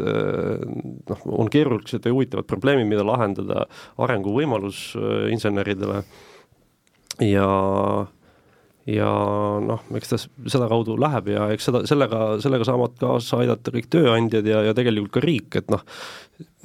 noh, 1.11 1.25
on 1.41 1.51
keerulised 1.53 2.05
ja 2.05 2.13
huvitavad 2.15 2.49
probleemid, 2.51 2.89
mida 2.91 3.07
lahendada, 3.07 3.67
arenguvõimalus 4.03 4.91
inseneridele. 5.33 6.03
Ja 7.25 7.49
ja 8.87 9.09
noh, 9.63 9.83
eks 9.99 10.13
ta 10.13 10.19
sedakaudu 10.21 10.95
läheb 11.01 11.33
ja 11.33 11.49
eks 11.55 11.67
seda, 11.69 11.83
sellega, 11.91 12.21
sellega 12.43 12.67
saavad 12.69 12.95
kaasa 13.01 13.41
aidata 13.43 13.75
kõik 13.75 13.89
tööandjad 13.91 14.47
ja, 14.47 14.63
ja 14.69 14.75
tegelikult 14.79 15.17
ka 15.17 15.23
riik, 15.25 15.59
et 15.59 15.73
noh, 15.73 15.83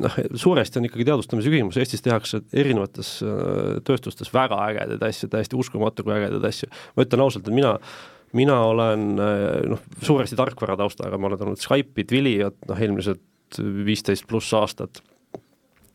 noh, 0.05 0.17
suuresti 0.43 0.79
on 0.79 0.87
ikkagi 0.89 1.07
teadvustamise 1.09 1.53
küsimus, 1.53 1.79
Eestis 1.81 2.05
tehakse 2.05 2.43
erinevates 2.53 3.15
äh, 3.25 3.79
tööstustes 3.87 4.29
väga 4.35 4.59
ägedaid 4.69 5.05
asju, 5.09 5.31
täiesti 5.33 5.57
uskumatu 5.57 6.05
kui 6.05 6.13
ägedaid 6.17 6.45
asju. 6.51 6.69
ma 6.95 7.07
ütlen 7.07 7.25
ausalt, 7.25 7.49
et 7.49 7.57
mina 7.57 7.75
mina 8.37 8.59
olen 8.69 9.07
äh, 9.19 9.61
noh, 9.73 9.81
suuresti 10.05 10.37
tarkvara 10.39 10.77
taustaga, 10.79 11.17
ma 11.17 11.31
olen 11.31 11.47
olnud 11.47 11.63
Skype'i, 11.63 12.05
Twilly'd, 12.07 12.61
noh 12.69 12.85
eelmised 12.85 13.23
viisteist 13.85 14.29
pluss 14.29 14.53
aastat. 14.55 15.01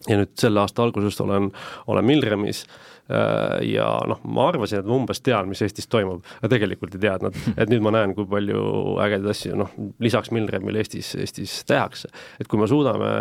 Ja 0.06 0.18
nüüd 0.21 0.35
selle 0.38 0.61
aasta 0.61 0.85
algusest 0.85 1.23
olen, 1.25 1.49
olen 1.88 2.04
Milremis. 2.04 2.66
äh, 2.66 2.96
ja 3.06 3.88
noh, 4.10 4.22
ma 4.34 4.48
arvasin, 4.50 4.80
et 4.82 4.88
ma 4.88 4.96
umbes 4.98 5.20
tean, 5.22 5.46
mis 5.50 5.62
Eestis 5.62 5.86
toimub, 5.90 6.25
aga 6.40 6.50
tegelikult 6.50 6.96
ei 6.96 7.04
teadnud, 7.04 7.36
et 7.60 7.70
nüüd 7.70 7.84
ma 7.86 7.92
näen, 7.94 8.14
kui 8.16 8.26
palju 8.30 8.62
ägedaid 9.04 9.30
asju 9.34 9.60
noh, 9.60 9.75
lisaks 10.02 10.32
Milremile 10.34 10.82
Eestis, 10.82 11.12
Eestis 11.20 11.60
tehakse. 11.68 12.10
et 12.40 12.50
kui 12.50 12.60
me 12.60 12.68
suudame 12.70 13.12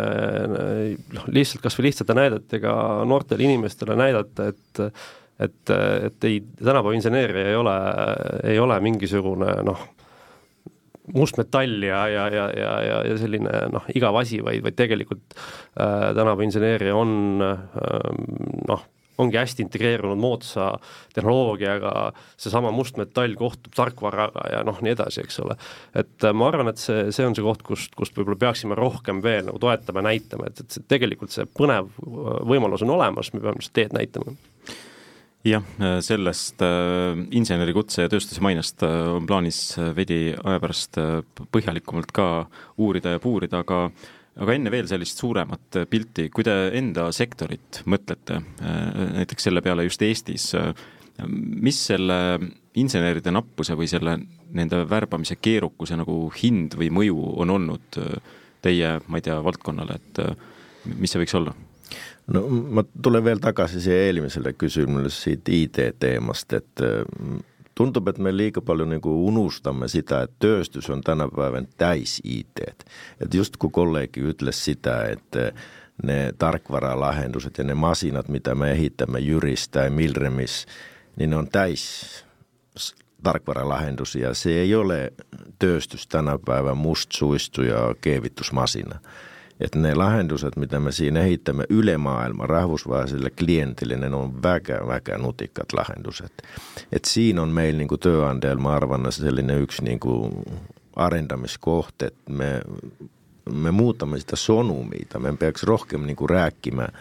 noh, 1.14 1.28
lihtsalt 1.30 1.62
kas 1.64 1.78
või 1.78 1.90
lihtsate 1.90 2.16
näidetega 2.18 2.74
noortele 3.06 3.46
inimestele 3.46 3.98
näidata, 3.98 4.50
et 4.50 4.84
et, 5.36 5.70
et 6.06 6.24
ei, 6.24 6.38
tänapäeva 6.56 6.94
inseneeria 6.96 7.50
ei 7.50 7.56
ole, 7.60 7.74
ei 8.48 8.58
ole 8.58 8.78
mingisugune 8.80 9.50
noh, 9.68 9.82
mustmetall 11.14 11.82
ja, 11.82 12.08
ja, 12.08 12.26
ja, 12.32 12.46
ja, 12.56 12.72
ja, 12.82 12.98
ja 13.10 13.16
selline 13.20 13.66
noh, 13.72 13.86
igav 13.94 14.16
asi, 14.20 14.40
vaid, 14.44 14.62
vaid 14.64 14.76
tegelikult 14.78 15.36
äh, 15.36 16.12
tänapäeva 16.16 16.46
inseneeria 16.46 16.96
on 16.96 17.44
äh, 17.44 17.60
noh, 18.68 18.86
ongi 19.22 19.38
hästi 19.40 19.64
integreerunud 19.66 20.20
moodsa 20.20 20.70
tehnoloogiaga, 21.14 21.92
seesama 22.40 22.72
mustmetall 22.74 23.36
kohtub 23.38 23.74
tarkvaraga 23.76 24.48
ja 24.52 24.62
noh, 24.66 24.80
nii 24.84 24.94
edasi, 24.96 25.22
eks 25.24 25.40
ole. 25.44 25.56
et 25.96 26.26
äh, 26.26 26.34
ma 26.36 26.50
arvan, 26.50 26.72
et 26.72 26.82
see, 26.82 27.08
see 27.14 27.26
on 27.26 27.36
see 27.36 27.46
koht, 27.46 27.64
kust, 27.66 27.94
kust 27.98 28.16
võib-olla 28.16 28.40
peaksime 28.46 28.78
rohkem 28.78 29.22
veel 29.24 29.48
nagu 29.48 29.60
toetama 29.62 30.02
ja 30.02 30.10
näitama, 30.10 30.50
et, 30.50 30.64
et 30.64 30.76
see, 30.76 30.84
tegelikult 30.88 31.34
see 31.34 31.48
põnev 31.48 31.88
äh, 31.88 32.42
võimalus 32.48 32.84
on 32.86 32.96
olemas, 32.98 33.32
me 33.34 33.42
peame 33.44 33.64
seda 33.64 33.80
teed 33.80 33.96
näitama 33.96 34.36
jah, 35.46 35.64
sellest 36.02 36.62
äh, 36.66 37.16
insenerikutse 37.38 38.04
ja 38.04 38.12
tööstuse 38.12 38.42
mainest 38.44 38.82
on 38.82 39.28
plaanis 39.28 39.60
veidi 39.96 40.34
aja 40.34 40.60
pärast 40.62 40.98
põhjalikumalt 41.54 42.12
ka 42.14 42.28
uurida 42.82 43.14
ja 43.14 43.22
puurida, 43.22 43.62
aga 43.62 43.86
aga 44.36 44.54
enne 44.56 44.72
veel 44.72 44.88
sellist 44.90 45.20
suuremat 45.22 45.80
pilti, 45.90 46.28
kui 46.34 46.44
te 46.44 46.54
enda 46.76 47.08
sektorit 47.14 47.82
mõtlete, 47.88 48.40
näiteks 49.16 49.48
selle 49.48 49.62
peale 49.64 49.86
just 49.86 50.02
Eestis, 50.04 50.50
mis 51.26 51.78
selle 51.88 52.18
inseneride 52.76 53.32
nappuse 53.32 53.76
või 53.78 53.88
selle, 53.88 54.18
nende 54.56 54.82
värbamise 54.88 55.38
keerukuse 55.40 55.96
nagu 55.96 56.26
hind 56.36 56.76
või 56.76 56.90
mõju 56.92 57.16
on 57.44 57.54
olnud 57.56 58.00
teie, 58.64 58.98
ma 59.08 59.20
ei 59.20 59.24
tea, 59.24 59.38
valdkonnale, 59.44 59.96
et 59.96 60.20
mis 60.96 61.12
see 61.12 61.22
võiks 61.22 61.36
olla? 61.38 61.56
no 62.34 62.42
ma 62.50 62.82
tulen 63.02 63.22
veel 63.24 63.40
tagasi 63.40 63.80
siia 63.80 64.08
eelmisele 64.08 64.52
küsimusele 64.58 65.12
siit 65.14 65.48
ID-teemast, 65.48 66.56
et 66.58 66.82
mm, 67.76 67.84
tundub, 67.84 68.08
et 68.08 68.18
me 68.18 68.32
liiga 68.32 68.60
palju 68.60 68.86
nagu 68.88 69.12
unustame 69.28 69.88
seda, 69.88 70.22
et 70.24 70.32
tööstus 70.38 70.88
on 70.90 71.02
tänapäeval 71.02 71.66
täis 71.76 72.20
IT-d. 72.24 72.84
et 73.20 73.34
just 73.34 73.56
kui 73.56 73.70
kolleeg 73.70 74.16
ütles 74.16 74.64
seda, 74.64 75.04
et 75.10 75.36
eh, 75.36 75.52
ne 76.02 76.32
tarkvaralahendused 76.38 77.58
ja 77.58 77.64
ne 77.64 77.74
masinad, 77.74 78.28
mida 78.28 78.54
me 78.54 78.72
ehitame 78.72 79.20
Jüris 79.20 79.68
tai 79.68 79.90
Milremis, 79.90 80.66
niin 81.16 81.30
ne 81.30 81.36
on 81.36 81.48
täis 81.48 82.24
tarkvaralahendusi 83.22 84.20
ja 84.20 84.34
se 84.34 84.50
ei 84.60 84.74
ole 84.74 85.12
tööstus 85.58 86.06
tänä 86.06 86.38
päivän 86.38 86.76
mustsuistu 86.76 87.62
ja 87.62 87.94
keevitusmasina 88.00 89.00
että 89.60 89.78
ne 89.78 89.94
lahendukset, 89.94 90.56
mitä 90.56 90.80
me 90.80 90.92
siinä 90.92 91.20
ehittämme 91.20 91.64
ylemaailman 91.68 92.48
rahvusvaiselle 92.48 93.30
klientille, 93.30 93.96
ne 93.96 94.16
on 94.16 94.42
väkä, 94.42 94.80
väkä 94.86 95.18
nutikkat 95.18 95.72
lahendukset. 95.72 96.32
Et 96.92 97.04
siinä 97.04 97.42
on 97.42 97.48
meillä 97.48 97.78
niin 97.78 98.00
työantajalla, 98.00 98.62
mä 98.62 98.74
arvan, 98.74 99.12
sellainen 99.12 99.58
yksi 99.60 99.84
niin 99.84 100.00
kuin 100.00 100.32
arendamiskohte, 100.96 102.06
että 102.06 102.32
me, 102.32 102.60
me 103.52 103.70
muutamme 103.70 104.18
sitä 104.18 104.36
sonumia. 104.36 105.06
Me 105.18 105.36
peaks 105.36 105.62
rohkeammin 105.62 106.06
niin 106.06 106.30
rääkkimään 106.30 106.92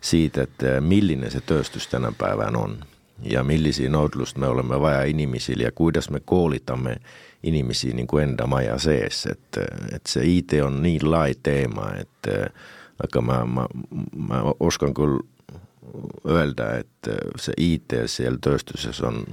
siitä, 0.00 0.42
että 0.42 0.80
millinen 0.80 1.30
se 1.30 1.40
tööstys 1.40 1.88
tänä 1.88 2.12
päivän 2.18 2.56
on 2.56 2.78
ja 3.22 3.44
millisiä 3.44 3.90
noudlusta 3.90 4.40
me 4.40 4.46
olemme 4.46 4.80
vaja 4.80 5.04
inimisille 5.04 5.64
ja 5.64 5.72
kuidas 5.72 6.10
me 6.10 6.20
koolitamme 6.20 6.96
inimisiä 7.44 7.94
niin 7.94 8.06
kuin 8.06 8.24
enda 8.24 8.46
maja 8.46 8.78
sees, 8.78 9.26
että, 9.26 9.60
että 9.92 10.12
se 10.12 10.20
IT 10.24 10.52
on 10.64 10.82
niin 10.82 11.10
lai 11.10 11.34
teema, 11.42 11.90
että 12.00 12.50
aga 13.04 13.20
mä, 13.20 13.44
mä, 13.46 13.66
mä 14.16 14.42
oskan 14.60 14.94
kyllä 14.94 15.20
öelda, 16.28 16.76
että 16.76 17.10
se 17.36 17.52
IT 17.56 17.92
siellä 18.06 18.38
tööstuses 18.40 19.00
on, 19.00 19.24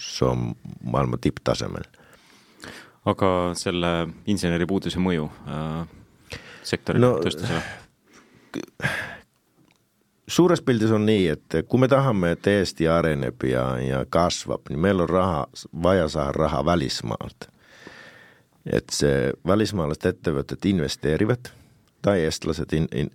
se 0.00 0.24
on 0.24 0.54
maailma 0.84 1.16
tipptasemel. 1.16 1.84
aga 3.04 3.50
selle 3.58 4.08
inseneripuuduse 4.30 5.00
mõju 5.02 5.24
äh, 5.50 5.88
sektorile 6.62 7.06
no,, 7.06 7.16
tööstusele? 7.18 7.62
suures 10.32 10.62
pildis 10.62 10.90
on 10.90 11.06
nii, 11.06 11.28
että 11.28 11.62
kun 11.62 11.80
me 11.80 11.88
tahame, 11.88 12.30
että 12.30 12.50
Eesti 12.50 12.84
ja, 12.84 13.80
ja 13.80 14.06
kasvab, 14.10 14.60
niin 14.68 14.78
meillä 14.78 15.02
on 15.02 15.08
raha, 15.08 15.46
vaja 15.82 16.08
saada 16.08 16.32
raha 16.32 16.64
välismaalta. 16.64 17.52
Että 18.72 18.96
se 18.96 19.32
välismaalaiset 19.46 20.06
ettevõtted 20.06 20.64
investeerivat 20.64 21.52
tai 22.02 22.24
estlaset 22.24 22.72
in, 22.72 22.88
in, 22.94 23.10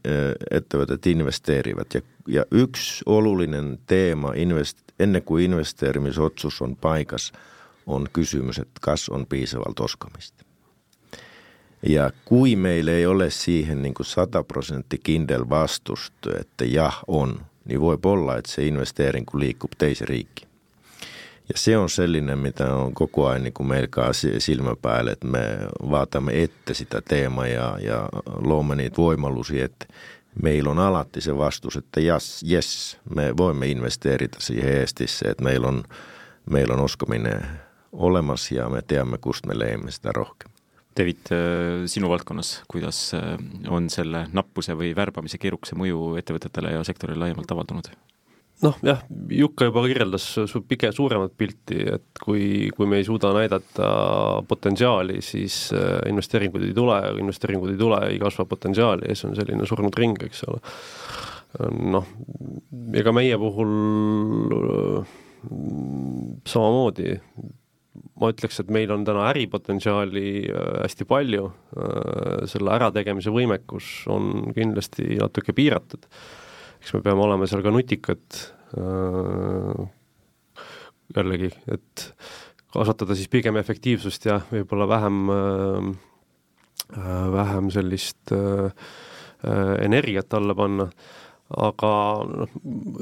ettevõtted 0.51 1.09
investeerivat 1.09 1.93
ja, 1.93 2.01
ja 2.27 2.45
yksi 2.51 3.03
olullinen 3.05 3.79
teema 3.86 4.33
invest, 4.36 4.77
ennen 5.00 5.24
kuin 5.24 5.45
investeerimisotsus 5.45 6.62
on 6.62 6.75
paikas, 6.75 7.31
on 7.86 8.07
kysymys, 8.13 8.59
että 8.59 8.79
kas 8.81 9.09
on 9.09 9.25
piisavalt 9.25 9.79
oskamista. 9.79 10.46
Ja 11.81 12.12
kui 12.25 12.55
meillä 12.55 12.91
ei 12.91 13.05
ole 13.05 13.29
siihen 13.29 13.81
niin 13.81 13.93
kuin 13.93 14.05
100 14.05 14.43
prosentti 14.43 14.98
kindel 15.03 15.46
vastusta, 15.50 16.29
että 16.39 16.65
ja 16.65 16.91
on, 17.07 17.41
niin 17.65 17.81
voi 17.81 17.98
olla, 18.05 18.38
että 18.38 18.51
se 18.51 18.67
investeerin 18.67 19.25
kun 19.25 19.39
liikkuu 19.39 19.69
teise 19.77 20.05
riikki. 20.05 20.48
Ja 21.50 21.53
se 21.55 21.77
on 21.77 21.89
sellainen, 21.89 22.39
mitä 22.39 22.75
on 22.75 22.93
koko 22.93 23.27
ajan 23.27 23.43
niin 23.43 23.53
kuin 23.53 23.67
meillä 23.67 24.13
silmä 24.38 24.75
päälle, 24.81 25.12
että 25.12 25.27
me 25.27 25.57
vaatamme 25.89 26.43
ette 26.43 26.74
sitä 26.74 27.01
teemaa 27.01 27.48
ja, 27.48 27.77
ja 27.81 28.10
luomme 28.41 28.75
niitä 28.75 28.98
voimallusia, 28.98 29.65
että 29.65 29.86
meillä 30.43 30.72
on 30.72 30.79
alatti 30.79 31.22
se 31.22 31.38
vastus, 31.38 31.75
että 31.75 32.00
jas, 32.00 32.43
yes, 32.51 32.98
me 33.15 33.38
voimme 33.38 33.67
investeerita 33.67 34.38
siihen 34.39 34.74
Eestissä, 34.74 35.31
että 35.31 35.43
meillä 35.43 35.67
on, 35.67 35.84
meillä 36.50 36.74
on 36.74 36.79
oskaminen 36.79 37.48
olemassa 37.91 38.55
ja 38.55 38.69
me 38.69 38.81
tiedämme, 38.81 39.17
kust 39.17 39.46
me 39.46 39.60
leimme 39.60 39.91
sitä 39.91 40.12
rohkeammin. 40.12 40.56
David, 40.97 41.31
äh, 41.31 41.85
sinu 41.89 42.09
valdkonnas, 42.11 42.61
kuidas 42.71 43.11
äh, 43.17 43.35
on 43.69 43.89
selle 43.93 44.25
nappuse 44.33 44.75
või 44.77 44.93
värbamise 44.97 45.39
keerukuse 45.41 45.77
mõju 45.77 46.15
ettevõtetele 46.21 46.73
ja 46.73 46.85
sektorile 46.87 47.25
laiemalt 47.25 47.51
avaldunud? 47.53 47.91
noh 48.65 48.77
jah, 48.81 49.03
Jukka 49.29 49.67
juba 49.67 49.83
kirjeldas 49.85 50.23
su 50.49 50.63
pigem 50.65 50.93
suuremat 50.95 51.35
pilti, 51.37 51.77
et 51.93 52.21
kui, 52.23 52.71
kui 52.73 52.89
me 52.89 52.97
ei 52.97 53.05
suuda 53.05 53.29
näidata 53.35 53.89
potentsiaali, 54.49 55.19
siis 55.21 55.67
äh, 55.77 55.99
investeeringuid 56.09 56.65
ei 56.65 56.73
tule, 56.77 56.97
investeeringuid 57.21 57.75
ei 57.75 57.81
tule, 57.83 58.01
ei 58.09 58.17
kasva 58.21 58.47
potentsiaali 58.49 59.11
ja 59.11 59.17
see 59.17 59.29
on 59.29 59.37
selline 59.37 59.69
surnud 59.69 60.01
ring, 60.01 60.17
eks 60.25 60.43
ole. 60.49 60.61
noh, 61.93 62.09
ega 62.97 63.13
meie 63.15 63.37
puhul 63.39 63.69
samamoodi 66.49 67.15
ma 68.17 68.31
ütleks, 68.33 68.59
et 68.62 68.71
meil 68.74 68.91
on 68.93 69.05
täna 69.05 69.27
äripotentsiaali 69.29 70.29
hästi 70.50 71.05
palju, 71.09 71.45
selle 72.50 72.74
ärategemise 72.74 73.33
võimekus 73.33 73.91
on 74.13 74.51
kindlasti 74.55 75.19
natuke 75.21 75.53
piiratud. 75.57 76.07
eks 76.81 76.93
me 76.95 77.01
peame 77.05 77.24
olema 77.25 77.47
seal 77.50 77.63
ka 77.65 77.74
nutikad, 77.74 78.41
jällegi, 81.15 81.51
et 81.74 82.07
kasvatada 82.74 83.15
siis 83.17 83.29
pigem 83.31 83.57
efektiivsust 83.62 84.27
ja 84.29 84.39
võib-olla 84.51 84.89
vähem, 84.89 85.21
vähem 87.38 87.71
sellist 87.74 88.33
energiat 89.86 90.33
alla 90.33 90.55
panna 90.57 90.89
aga 91.55 91.89
noh, 92.27 92.55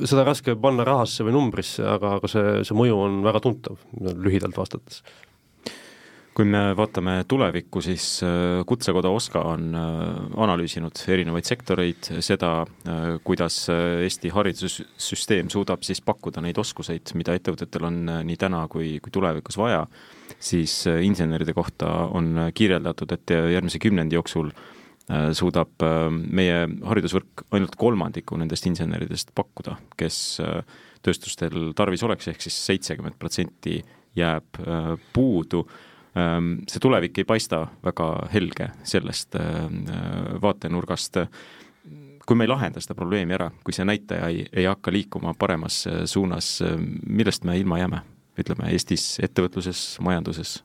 seda 0.05 0.25
raske 0.27 0.53
panna 0.61 0.85
rahasse 0.85 1.25
või 1.25 1.33
numbrisse, 1.33 1.85
aga, 1.95 2.17
aga 2.19 2.29
see, 2.29 2.57
see 2.67 2.77
mõju 2.77 2.97
on 3.07 3.21
väga 3.25 3.41
tuntav, 3.41 3.79
lühidalt 4.01 4.57
vastates. 4.57 5.01
kui 6.35 6.43
me 6.43 6.73
vaatame 6.75 7.21
tulevikku, 7.31 7.79
siis 7.79 8.19
äh, 8.27 8.59
Kutsekoda 8.67 9.07
OSKA 9.07 9.39
on 9.53 9.69
äh, 9.71 10.09
analüüsinud 10.43 10.99
erinevaid 11.07 11.47
sektoreid, 11.47 12.09
seda, 12.19 12.49
äh, 12.83 13.05
kuidas 13.23 13.69
Eesti 13.71 14.33
haridussüsteem 14.35 15.49
suudab 15.49 15.87
siis 15.87 16.03
pakkuda 16.03 16.43
neid 16.43 16.59
oskuseid, 16.59 17.15
mida 17.15 17.37
ettevõtetel 17.39 17.87
on 17.87 18.01
nii 18.27 18.37
täna 18.37 18.65
kui, 18.67 18.97
kui 18.99 19.15
tulevikus 19.15 19.57
vaja, 19.57 19.85
siis 20.37 20.83
inseneride 20.91 21.55
kohta 21.55 21.87
on 22.11 22.51
kirjeldatud, 22.53 23.15
et 23.15 23.37
järgmise 23.55 23.79
kümnendi 23.79 24.19
jooksul 24.19 24.51
suudab 25.37 25.83
äh, 25.85 26.07
meie 26.09 26.65
haridusvõrk 26.89 27.45
ainult 27.53 27.75
kolmandiku 27.77 28.39
nendest 28.41 28.65
inseneridest 28.65 29.35
pakkuda, 29.37 29.77
kes 29.99 30.39
äh, 30.41 30.63
tööstustel 31.05 31.73
tarvis 31.77 32.03
oleks, 32.03 32.31
ehk 32.31 32.41
siis 32.41 32.57
seitsekümmend 32.71 33.19
protsenti 33.21 33.77
jääb 34.17 34.57
puudu. 35.13 35.65
Ähm, 36.17 36.63
see 36.71 36.81
tulevik 36.81 37.19
ei 37.21 37.27
paista 37.27 37.65
väga 37.83 38.07
helge 38.33 38.71
sellest 38.87 39.35
vaatenurgast. 40.41 41.19
kui 42.25 42.35
me 42.35 42.43
ei 42.43 42.49
lahenda 42.49 42.81
seda 42.81 42.95
probleemi 42.97 43.35
ära, 43.35 43.51
kui 43.63 43.73
see 43.75 43.85
näitaja 43.85 44.31
ei, 44.33 44.47
ei 44.49 44.65
hakka 44.65 44.91
liikuma 44.91 45.35
paremas 45.37 45.83
suunas, 46.09 46.63
millest 47.05 47.43
me 47.45 47.59
ilma 47.59 47.77
jääme, 47.77 47.99
ütleme 48.39 48.71
Eestis 48.71 49.19
ettevõtluses, 49.21 49.99
majanduses? 50.01 50.63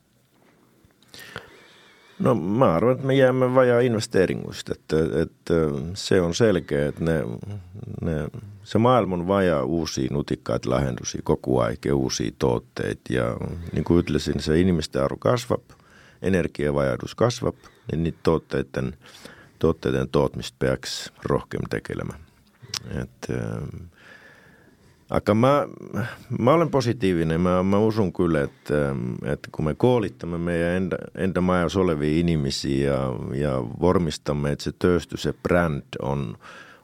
No 2.20 2.34
ma 2.34 2.74
arvan, 2.76 2.98
et 2.98 3.04
me 3.04 3.14
jääme 3.14 3.48
vaja 3.54 3.80
investeeringust, 3.80 4.70
et, 4.70 4.94
et 5.22 5.52
see 5.94 6.20
on 6.20 6.34
selge, 6.34 6.86
et 6.92 7.00
ne, 7.00 7.16
ne, 8.04 8.16
see 8.64 8.82
maailm 8.82 9.16
on 9.18 9.26
vaja 9.28 9.62
uusi 9.64 10.06
nutikaid 10.12 10.68
lahendusi 10.70 11.22
kogu 11.24 11.58
aeg 11.64 11.90
ja 11.90 11.96
uusi 11.96 12.30
tooteid 12.38 13.10
ja 13.10 13.32
niin 13.72 13.84
kuin 13.84 14.04
ütlesin, 14.04 14.40
see 14.44 14.60
inimeste 14.60 15.00
arv 15.00 15.18
kasvab, 15.18 15.76
energiavajadus 16.22 17.14
kasvab 17.14 17.56
ja 17.92 17.98
niitä 17.98 18.18
tootteiden, 18.22 18.94
tootteiden 19.58 20.08
tootmist 20.08 20.54
peaks 20.58 21.12
rohkem 21.24 21.68
tegelema. 21.70 22.14
Et, 23.02 23.28
aga 25.10 25.34
ma, 25.34 25.66
ma 26.38 26.52
olen 26.52 26.70
positiivinen, 26.70 27.40
mä, 27.40 27.62
mä 27.62 27.78
usun 27.78 28.12
kyllä, 28.12 28.40
että, 28.40 28.96
että 29.24 29.48
kun 29.52 29.64
me 29.64 29.74
koolitamme 29.74 30.38
meidän 30.38 30.70
enda, 30.70 30.96
enda 31.14 31.40
majas 31.40 31.76
olevia 31.76 32.18
ihmisiä 32.18 32.92
ja, 32.92 33.12
ja 33.34 33.64
vormistamme, 33.80 34.52
että 34.52 34.64
se 34.64 34.72
tööstys, 34.78 35.22
se 35.22 35.34
brand 35.42 35.82
on, 36.02 36.36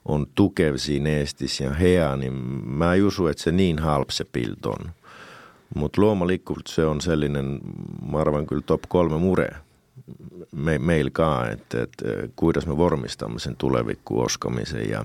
on 0.04 0.26
tukev 0.34 0.76
siinä 0.76 1.10
Eestis 1.10 1.60
ja 1.60 1.74
hea, 1.74 2.16
niin 2.16 2.32
mä 2.66 2.94
ei 2.94 3.02
usu, 3.02 3.26
että 3.26 3.42
se 3.42 3.52
niin 3.52 3.78
halp 3.78 4.10
se 4.10 4.24
pilt 4.24 4.66
on. 4.66 4.90
Mutta 5.74 6.00
luomalikult 6.00 6.66
se 6.66 6.84
on 6.84 7.00
sellainen, 7.00 7.60
mä 8.12 8.18
arvan 8.18 8.46
kyllä 8.46 8.62
top 8.66 8.82
kolme 8.88 9.18
mure 9.18 9.48
me, 10.52 10.78
meillä 10.78 11.10
ka, 11.10 11.48
että, 11.50 11.82
että 11.82 12.04
kuidas 12.36 12.66
me 12.66 12.76
vormistamme 12.76 13.38
sen 13.38 13.56
tulevikku 13.56 14.20
oskamisen 14.20 14.90
ja, 14.90 15.04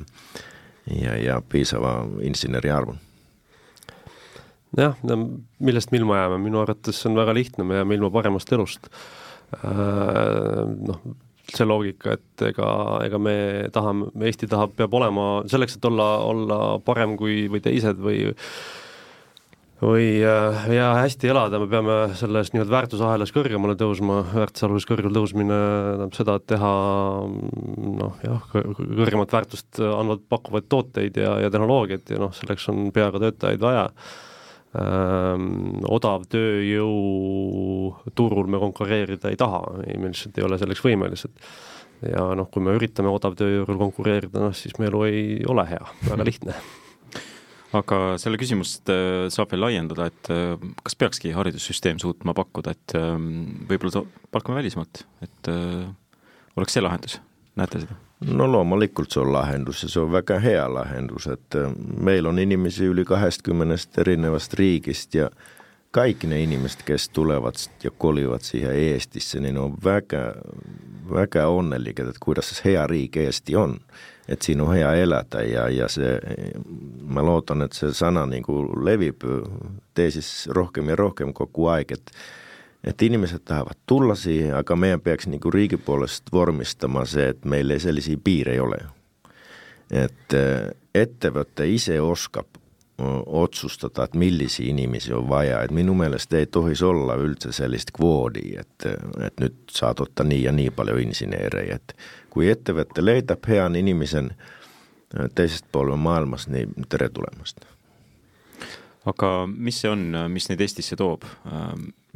ja, 1.01 1.17
ja 1.17 1.41
piisava 1.49 2.07
insinööriarvon 2.21 2.97
jah, 4.77 4.95
millest 5.59 5.91
me 5.91 5.99
ilma 5.99 6.21
jääme, 6.21 6.39
minu 6.45 6.61
arvates 6.61 7.01
see 7.01 7.09
on 7.11 7.19
väga 7.19 7.35
lihtne, 7.35 7.65
me 7.67 7.81
jääme 7.81 7.97
ilma 7.97 8.11
paremast 8.13 8.53
elust. 8.55 8.87
Äh, 9.59 10.61
noh, 10.87 11.01
see 11.51 11.67
loogika, 11.67 12.15
et 12.15 12.45
ega, 12.51 12.67
ega 13.03 13.19
me 13.19 13.33
tahame, 13.75 14.11
Eesti 14.29 14.47
tahab, 14.51 14.77
peab 14.77 14.93
olema 14.95 15.25
selleks, 15.51 15.75
et 15.75 15.89
olla, 15.89 16.13
olla 16.23 16.61
parem 16.85 17.17
kui, 17.19 17.43
või 17.51 17.63
teised 17.63 17.99
või 17.99 18.29
või 19.81 20.21
äh, 20.21 20.65
ja 20.75 20.91
hästi 20.99 21.31
elada, 21.33 21.57
me 21.59 21.65
peame 21.67 21.95
selles 22.15 22.51
nii-öelda 22.53 22.75
väärtusahelas 22.75 23.33
kõrgemale 23.33 23.73
tõusma, 23.79 24.19
väärtusahelas 24.29 24.85
kõrgele 24.85 25.13
tõusmine 25.15 25.57
tähendab 25.57 26.17
seda, 26.19 26.35
et 26.37 26.45
teha 26.53 26.73
noh 27.97 28.19
jah, 28.21 28.45
kõrgemat 28.53 29.33
väärtust 29.33 29.81
andvad, 29.81 30.21
pakkuvaid 30.29 30.69
tooteid 30.69 31.17
ja, 31.17 31.39
ja 31.41 31.49
tehnoloogiat 31.49 32.13
ja 32.13 32.21
noh, 32.21 32.35
selleks 32.37 32.69
on 32.71 32.91
peaga 32.93 33.25
töötajaid 33.25 33.65
vaja 33.65 33.87
odav 34.71 36.27
tööjõu 36.31 38.11
turul 38.15 38.47
me 38.47 38.59
konkureerida 38.61 39.31
ei 39.31 39.39
taha, 39.39 39.59
me 39.83 40.11
lihtsalt 40.11 40.37
ei 40.39 40.45
ole 40.47 40.59
selleks 40.61 40.83
võimelised. 40.85 41.33
ja 42.07 42.23
noh, 42.37 42.47
kui 42.49 42.63
me 42.63 42.75
üritame 42.77 43.11
odavtööjõul 43.11 43.77
konkureerida, 43.81 44.39
noh 44.39 44.55
siis 44.55 44.77
meie 44.79 44.89
elu 44.89 45.03
ei 45.09 45.25
ole 45.49 45.67
hea, 45.69 45.83
väga 46.07 46.27
lihtne 46.27 46.55
aga 47.77 47.97
selle 48.19 48.39
küsimust 48.39 48.89
saab 49.31 49.51
veel 49.53 49.63
laiendada, 49.63 50.09
et 50.11 50.31
kas 50.83 50.97
peakski 50.99 51.31
haridussüsteem 51.35 51.99
suutma 52.03 52.35
pakkuda, 52.35 52.75
et 52.75 52.95
võib-olla 53.69 54.03
palkame 54.31 54.59
välismaalt, 54.59 55.05
et 55.23 55.51
oleks 56.59 56.75
see 56.75 56.83
lahendus, 56.83 57.19
näete 57.59 57.85
seda? 57.85 57.99
No 58.25 58.51
loomulikult 58.51 59.11
se 59.11 59.19
on 59.19 59.33
lahendus 59.33 59.83
ja 59.83 59.89
se 59.89 59.99
on 59.99 60.11
väga 60.11 60.39
hea 60.39 60.73
lahendus, 60.73 61.27
että 61.27 61.57
meillä 61.99 62.29
on 62.29 62.39
inimisiä 62.39 62.87
yli 62.87 63.05
20 63.05 63.75
erinevästä 63.97 64.55
riikistä 64.59 65.17
ja 65.17 65.29
kaikki 65.91 66.27
ne 66.27 66.41
ihmiset, 66.41 66.83
kes 66.83 67.09
tulevat 67.09 67.71
ja 67.83 67.91
kolivat 67.91 68.41
siihen 68.41 68.75
Eestissä, 68.75 69.39
niin 69.39 69.57
on 69.57 69.73
väga, 69.83 70.33
väga 71.13 71.47
onnelliket, 71.47 72.07
että 72.07 72.19
kuidas 72.23 72.65
hea 72.65 72.87
riik 72.87 73.17
Eesti 73.17 73.55
on. 73.55 73.79
Että 74.27 74.45
siinä 74.45 74.63
on 74.63 74.73
hea 74.73 74.93
elätä 74.93 75.41
ja, 75.41 75.69
ja 75.69 75.87
se, 75.87 76.19
mä 77.07 77.25
lootan, 77.25 77.61
että 77.61 77.77
se 77.77 77.93
sana 77.93 78.25
niin 78.25 78.43
kuin 78.43 78.85
levipyy 78.85 79.43
teisis 79.93 80.47
rohkem 80.51 80.89
ja 80.89 80.95
rohkem 80.95 81.33
koko 81.33 81.69
aik, 81.69 81.91
että 81.91 82.11
että 82.83 83.05
ihmiset 83.05 83.45
tahavat 83.45 83.77
tulla 83.85 84.15
siihen, 84.15 84.55
aga 84.55 84.75
meidän 84.75 85.01
peaks 85.01 85.27
niin 85.27 85.41
kuin 85.41 85.53
riigi 85.53 85.77
puolesta 85.77 86.29
vormistamaan 86.33 87.07
se, 87.07 87.29
että 87.29 87.49
meillä 87.49 87.73
ei 87.73 87.79
sellaisia 87.79 88.17
piirejä 88.23 88.63
ole. 88.63 88.77
Että 89.91 90.71
ettevõte 90.95 91.65
ise 91.65 92.01
oskab 92.01 92.47
otsustada, 93.25 94.03
että 94.03 94.17
millisiä 94.17 94.69
inimisiä 94.69 95.17
on 95.17 95.29
vaja. 95.29 95.61
Et 95.61 95.71
minun 95.71 95.97
mielestä 95.97 96.37
ei 96.37 96.45
tohis 96.45 96.81
olla 96.81 97.15
üldse 97.15 97.51
sellist 97.51 97.91
kvoodi, 97.97 98.55
että, 98.57 98.89
että 99.25 99.43
nyt 99.43 99.55
saat 99.71 99.99
ottaa 99.99 100.25
niin 100.25 100.43
ja 100.43 100.51
niin 100.51 100.73
paljon 100.73 100.99
insinöörejä. 100.99 101.75
Et 101.75 101.95
kui 102.29 102.51
ettevõte 102.51 103.05
leitab 103.05 103.47
hean 103.47 103.75
inimisen 103.75 104.31
teisest 105.35 105.65
poolel 105.71 105.95
maailmas, 105.95 106.47
niin 106.47 106.69
tere 106.89 107.09
tulemast 107.09 107.57
aga 109.09 109.29
mis 109.47 109.81
see 109.81 109.89
on, 109.89 110.03
mis 110.29 110.49
neid 110.49 110.61
Eestisse 110.61 110.97
toob, 110.99 111.25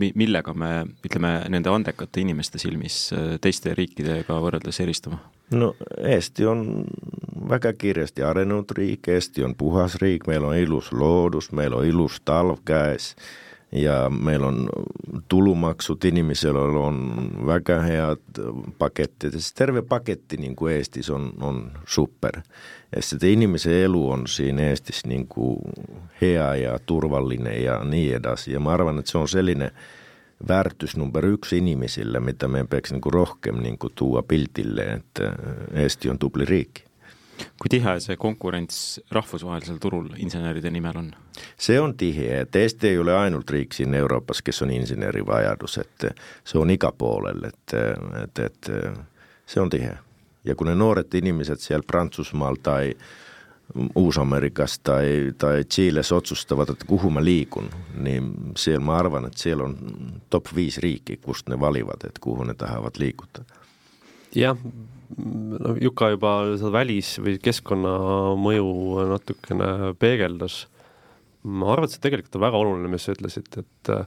mi-, 0.02 0.12
millega 0.18 0.54
me, 0.54 0.72
ütleme, 1.06 1.32
nende 1.50 1.72
andekate 1.74 2.22
inimeste 2.22 2.62
silmis 2.62 3.08
teiste 3.42 3.74
riikidega 3.78 4.38
võrreldes 4.44 4.82
eristuma? 4.84 5.22
no 5.54 5.74
Eesti 6.02 6.46
on 6.50 6.86
väga 7.50 7.74
kiiresti 7.78 8.26
arenenud 8.26 8.72
riik, 8.78 9.10
Eesti 9.14 9.46
on 9.46 9.56
puhas 9.58 9.98
riik, 10.02 10.28
meil 10.30 10.46
on 10.46 10.58
ilus 10.58 10.92
loodus, 10.94 11.52
meil 11.52 11.74
on 11.78 11.86
ilus 11.86 12.20
talv 12.26 12.62
käes 12.66 13.14
ja 13.76 14.10
meil 14.10 14.44
on 14.44 14.70
tulumaksud 15.28 16.04
inimesel 16.04 16.56
on 16.56 16.98
väga 17.46 17.82
head 17.82 18.42
pakettid, 18.78 19.32
siis 19.32 19.54
terve 19.54 19.82
paketti 19.82 20.38
niin 20.38 20.56
kuin 20.56 20.76
Eestis 20.76 21.10
on, 21.10 21.34
on 21.42 21.72
super. 21.86 22.42
Ja 22.96 23.02
sitten 23.02 23.30
ihmisen 23.30 23.74
elu 23.74 24.12
on 24.12 24.28
siinä 24.28 24.62
Eestis 24.62 25.06
niin 25.06 25.28
kuin 25.28 25.58
hea 26.22 26.56
ja 26.56 26.80
turvallinen 26.86 27.64
ja 27.64 27.84
niin 27.84 28.16
edas. 28.16 28.48
Ja 28.48 28.60
mä 28.60 28.70
arvan, 28.70 29.00
että 29.00 29.12
se 29.12 29.18
on 29.18 29.28
sellainen 29.28 29.72
väärtys 30.48 30.98
number 30.98 31.26
yksi 31.26 31.58
ihmisille, 31.58 32.20
mitä 32.20 32.48
meidän 32.48 32.68
pitäisi 32.68 32.94
niin 32.94 33.02
kuin 33.02 33.14
rohkem 33.14 33.56
niin 33.56 33.78
kuin 33.78 33.94
tuua 33.96 34.24
piltille, 34.24 34.82
että 34.82 35.34
Eesti 35.74 36.10
on 36.10 36.20
tubli 36.20 36.46
riik 36.46 36.86
kui 37.38 37.70
tihe 37.70 38.00
see 38.04 38.18
konkurents 38.18 39.00
rahvusvahelisel 39.12 39.78
turul 39.82 40.10
inseneride 40.18 40.72
nimel 40.72 40.98
on? 41.02 41.12
see 41.60 41.80
on 41.80 41.96
tihe, 41.98 42.42
et 42.42 42.56
Eesti 42.56 42.94
ei 42.94 42.98
ole 42.98 43.16
ainult 43.18 43.50
riik 43.50 43.74
siin 43.74 43.94
Euroopas, 43.94 44.42
kes 44.42 44.62
on 44.62 44.72
insenerivajadus, 44.72 45.78
et 45.84 46.08
see 46.44 46.60
on 46.60 46.72
iga 46.72 46.92
poolel, 46.92 47.44
et, 47.50 47.78
et, 48.24 48.40
et 48.40 48.72
see 49.46 49.62
on 49.62 49.70
tihe. 49.70 49.98
ja 50.46 50.56
kui 50.56 50.68
ne 50.68 50.76
noored 50.76 51.14
inimesed 51.14 51.60
seal 51.60 51.84
Prantsusmaal 51.88 52.60
tai 52.64 52.94
Uus-Ameerikas 53.96 54.80
tai, 54.80 55.34
tai 55.38 55.64
Chiles 55.64 56.12
otsustavat, 56.12 56.70
että 56.70 56.86
kuhu 56.86 57.10
mä 57.10 57.24
liikun, 57.24 57.70
niin 57.98 58.34
siellä 58.58 58.86
mä 58.86 58.96
arvan, 58.96 59.26
että 59.26 59.42
siellä 59.42 59.64
on 59.64 59.78
top 60.30 60.46
5 60.56 60.82
riiki, 60.82 61.18
kust 61.18 61.50
ne 61.50 61.60
valivat, 61.60 62.04
että 62.04 62.20
kuhu 62.22 62.44
ne 62.44 62.54
tahavad 62.54 62.96
liikuta. 63.00 63.44
jah, 64.36 64.58
no 65.18 65.76
Juka 65.82 66.12
juba 66.14 66.32
seda 66.56 66.72
välis- 66.74 67.18
või 67.22 67.38
keskkonnamõju 67.42 68.70
natukene 69.12 69.94
peegeldas. 70.00 70.66
ma 71.46 71.74
arvan, 71.74 71.86
et 71.86 71.94
see 71.94 72.02
tegelikult 72.02 72.36
on 72.36 72.42
väga 72.42 72.58
oluline, 72.58 72.90
mis 72.90 73.04
sa 73.06 73.14
ütlesid, 73.14 73.50
et 73.62 73.90
äh, 73.94 74.06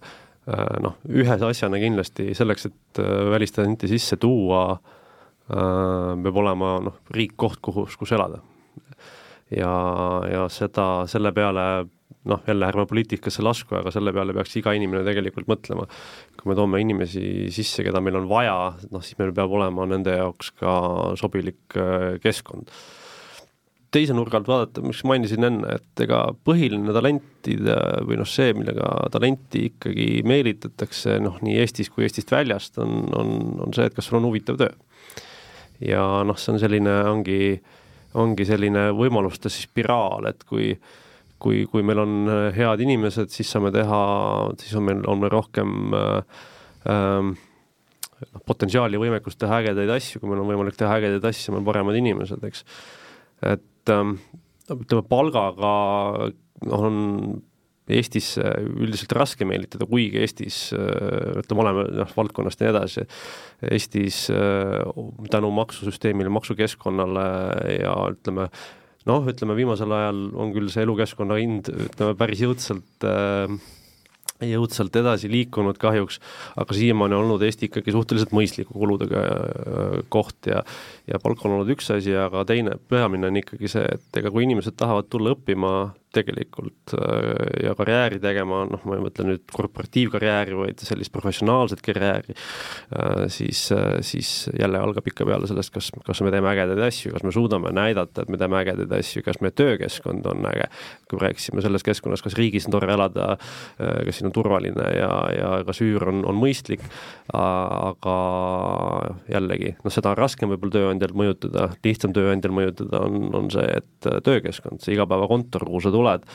noh, 0.82 0.96
ühe 1.06 1.36
asjana 1.46 1.78
kindlasti 1.78 2.34
selleks, 2.34 2.66
et 2.66 2.98
äh, 2.98 3.30
välistalenti 3.30 3.86
sisse 3.86 4.16
tuua, 4.18 4.72
äh, 4.74 6.16
peab 6.24 6.40
olema 6.42 6.80
noh, 6.82 6.96
riik, 7.14 7.36
koht, 7.36 7.60
kuhu, 7.62 7.86
kus 7.98 8.12
elada 8.12 8.42
ja, 9.54 9.72
ja 10.32 10.48
seda, 10.52 11.06
selle 11.10 11.32
peale 11.36 11.86
noh, 12.28 12.42
jälle 12.46 12.66
ärme 12.66 12.84
poliitikasse 12.90 13.42
lasku, 13.44 13.76
aga 13.78 13.92
selle 13.94 14.12
peale 14.12 14.34
peaks 14.36 14.56
iga 14.60 14.74
inimene 14.76 15.04
tegelikult 15.06 15.48
mõtlema. 15.50 15.86
kui 16.38 16.50
me 16.50 16.56
toome 16.58 16.80
inimesi 16.82 17.48
sisse, 17.54 17.84
keda 17.86 18.02
meil 18.04 18.18
on 18.20 18.28
vaja, 18.30 18.74
noh 18.90 19.04
siis 19.04 19.18
meil 19.18 19.32
peab 19.36 19.52
olema 19.54 19.86
nende 19.86 20.16
jaoks 20.16 20.52
ka 20.58 20.72
sobilik 21.20 21.76
äh, 21.76 22.18
keskkond. 22.22 22.70
teise 23.90 24.12
nurga 24.12 24.36
alt 24.36 24.48
vaadata, 24.50 24.82
mis 24.84 25.00
mainisin 25.08 25.46
enne, 25.48 25.78
et 25.78 26.04
ega 26.04 26.20
põhiline 26.44 26.92
talentide 26.92 27.78
või 28.04 28.18
noh, 28.20 28.28
see, 28.28 28.52
millega 28.52 28.90
talenti 29.14 29.70
ikkagi 29.70 30.22
meelitatakse 30.28 31.16
noh, 31.24 31.38
nii 31.40 31.56
Eestis 31.62 31.88
kui 31.88 32.04
Eestist 32.04 32.34
väljast, 32.34 32.76
on, 32.84 33.08
on, 33.16 33.34
on 33.64 33.72
see, 33.76 33.88
et 33.88 33.96
kas 33.96 34.10
sul 34.10 34.20
on 34.20 34.28
huvitav 34.28 34.60
töö. 34.60 34.74
ja 35.80 36.04
noh, 36.28 36.36
see 36.36 36.52
on 36.52 36.60
selline, 36.60 37.00
ongi 37.08 37.40
äh, 37.56 37.76
ongi 38.16 38.46
selline 38.48 38.88
võimaluste 38.96 39.50
spiraal, 39.52 40.30
et 40.30 40.44
kui 40.48 40.72
kui, 41.42 41.64
kui 41.70 41.84
meil 41.86 42.02
on 42.02 42.14
äh, 42.30 42.46
head 42.56 42.82
inimesed, 42.84 43.32
siis 43.34 43.50
saame 43.54 43.72
teha, 43.74 44.00
siis 44.60 44.76
on 44.78 44.86
meil, 44.88 45.02
on 45.10 45.20
meil 45.22 45.32
rohkem 45.32 45.96
äh, 45.96 46.40
äh, 46.90 48.32
potentsiaali, 48.48 49.00
võimekust 49.00 49.40
teha 49.40 49.60
ägedaid 49.62 49.92
asju, 49.94 50.22
kui 50.22 50.32
meil 50.32 50.42
on 50.42 50.50
võimalik 50.50 50.78
teha 50.78 50.98
ägedaid 50.98 51.28
asju, 51.30 51.54
meil 51.54 51.62
on 51.62 51.68
paremad 51.68 51.98
inimesed, 51.98 52.42
eks. 52.48 52.64
et 53.54 53.94
ähm, 53.94 54.16
ütleme, 54.74 55.04
palgaga 55.08 55.74
on 56.74 56.98
Eestisse 57.88 58.44
üldiselt 58.68 59.14
raske 59.16 59.46
meelitada, 59.48 59.86
kuigi 59.88 60.18
Eestis 60.20 60.58
ütleme, 60.76 61.62
oleme 61.62 61.86
noh, 61.96 62.10
valdkonnast 62.12 62.60
ja 62.60 62.66
nii 62.66 62.74
edasi, 62.74 63.04
Eestis 63.64 64.18
tänu 65.32 65.48
maksusüsteemile, 65.56 66.28
maksukeskkonnale 66.36 67.24
ja 67.78 67.94
ütleme, 68.12 68.50
noh, 69.06 69.26
ütleme 69.30 69.56
viimasel 69.58 69.92
ajal 69.94 70.22
on 70.34 70.54
küll 70.54 70.70
see 70.72 70.86
elukeskkonna 70.86 71.38
hind, 71.40 71.70
ütleme 71.88 72.16
päris 72.18 72.42
jõudsalt 72.42 73.06
äh, 73.06 73.58
jõudsalt 74.46 74.94
edasi 75.00 75.30
liikunud 75.30 75.78
kahjuks, 75.80 76.20
aga 76.60 76.76
siiamaani 76.76 77.16
on 77.16 77.24
olnud 77.24 77.42
Eesti 77.42 77.66
ikkagi 77.68 77.94
suhteliselt 77.94 78.34
mõistliku 78.36 78.76
kuludega 78.76 79.22
äh, 79.24 79.96
koht 80.12 80.50
ja 80.50 80.62
ja 81.08 81.18
palk 81.22 81.44
on 81.44 81.56
olnud 81.56 81.72
üks 81.74 81.90
asi, 81.94 82.14
aga 82.16 82.44
teine, 82.48 82.76
peamine 82.90 83.30
on 83.30 83.40
ikkagi 83.40 83.70
see, 83.70 83.86
et 83.98 84.20
ega 84.20 84.32
kui 84.34 84.46
inimesed 84.46 84.76
tahavad 84.78 85.08
tulla 85.10 85.34
õppima 85.34 85.72
tegelikult 86.14 86.94
äh, 86.96 87.66
ja 87.66 87.74
karjääri 87.76 88.20
tegema, 88.22 88.62
noh, 88.68 88.84
ma 88.88 88.96
ei 88.96 89.02
mõtle 89.04 89.26
nüüd 89.28 89.44
korporatiivkarjääri, 89.52 90.56
vaid 90.56 90.82
sellist 90.84 91.12
professionaalset 91.12 91.82
karjääri, 91.84 92.36
äh, 92.96 93.26
siis, 93.32 93.66
äh, 93.76 93.98
siis 94.06 94.48
jälle 94.56 94.80
algab 94.80 95.08
ikka 95.10 95.26
peale 95.28 95.48
sellest, 95.50 95.72
kas, 95.74 95.90
kas 96.06 96.22
me 96.24 96.32
teeme 96.32 96.48
ägedaid 96.52 96.80
asju, 96.88 97.12
kas 97.12 97.26
me 97.26 97.32
suudame 97.34 97.72
näidata, 97.76 98.24
et 98.24 98.32
me 98.32 98.40
teeme 98.40 98.60
ägedaid 98.62 98.94
asju, 99.00 99.24
kas 99.26 99.42
meie 99.44 99.52
töökeskkond 99.58 100.26
on 100.32 100.48
äge. 100.48 100.70
kui 101.08 101.16
me 101.16 101.28
rääkisime 101.28 101.62
selles 101.64 101.84
keskkonnas, 101.84 102.22
kas 102.24 102.36
riigis 102.36 102.66
on 102.68 102.74
tore 102.74 102.90
elada, 102.92 103.38
kas 103.78 104.18
siin 104.18 104.28
on 104.28 104.34
turvaline 104.36 104.90
ja, 104.92 105.12
ja 105.32 105.52
kas 105.64 105.80
üür 105.80 106.04
on, 106.10 106.20
on 106.28 106.36
mõistlik, 106.36 106.82
aga 107.32 108.16
jällegi, 109.32 109.72
noh, 109.84 109.94
seda 109.94 110.12
on 110.12 110.20
raskem 110.20 110.52
võib-olla 110.52 110.74
tööandjal 110.76 111.14
mõjutada, 111.16 111.70
lihtsam 111.84 112.12
tööandjal 112.16 112.52
mõjutada 112.58 113.00
on, 113.06 113.30
on 113.40 113.48
see, 113.52 113.64
et 113.80 114.10
töökeskkond, 114.26 114.84
see 114.84 114.98
igapäevakontor, 114.98 115.64
kuhu 115.68 115.80
sa 115.84 115.92
tuled, 115.94 115.97
tuled, 115.98 116.28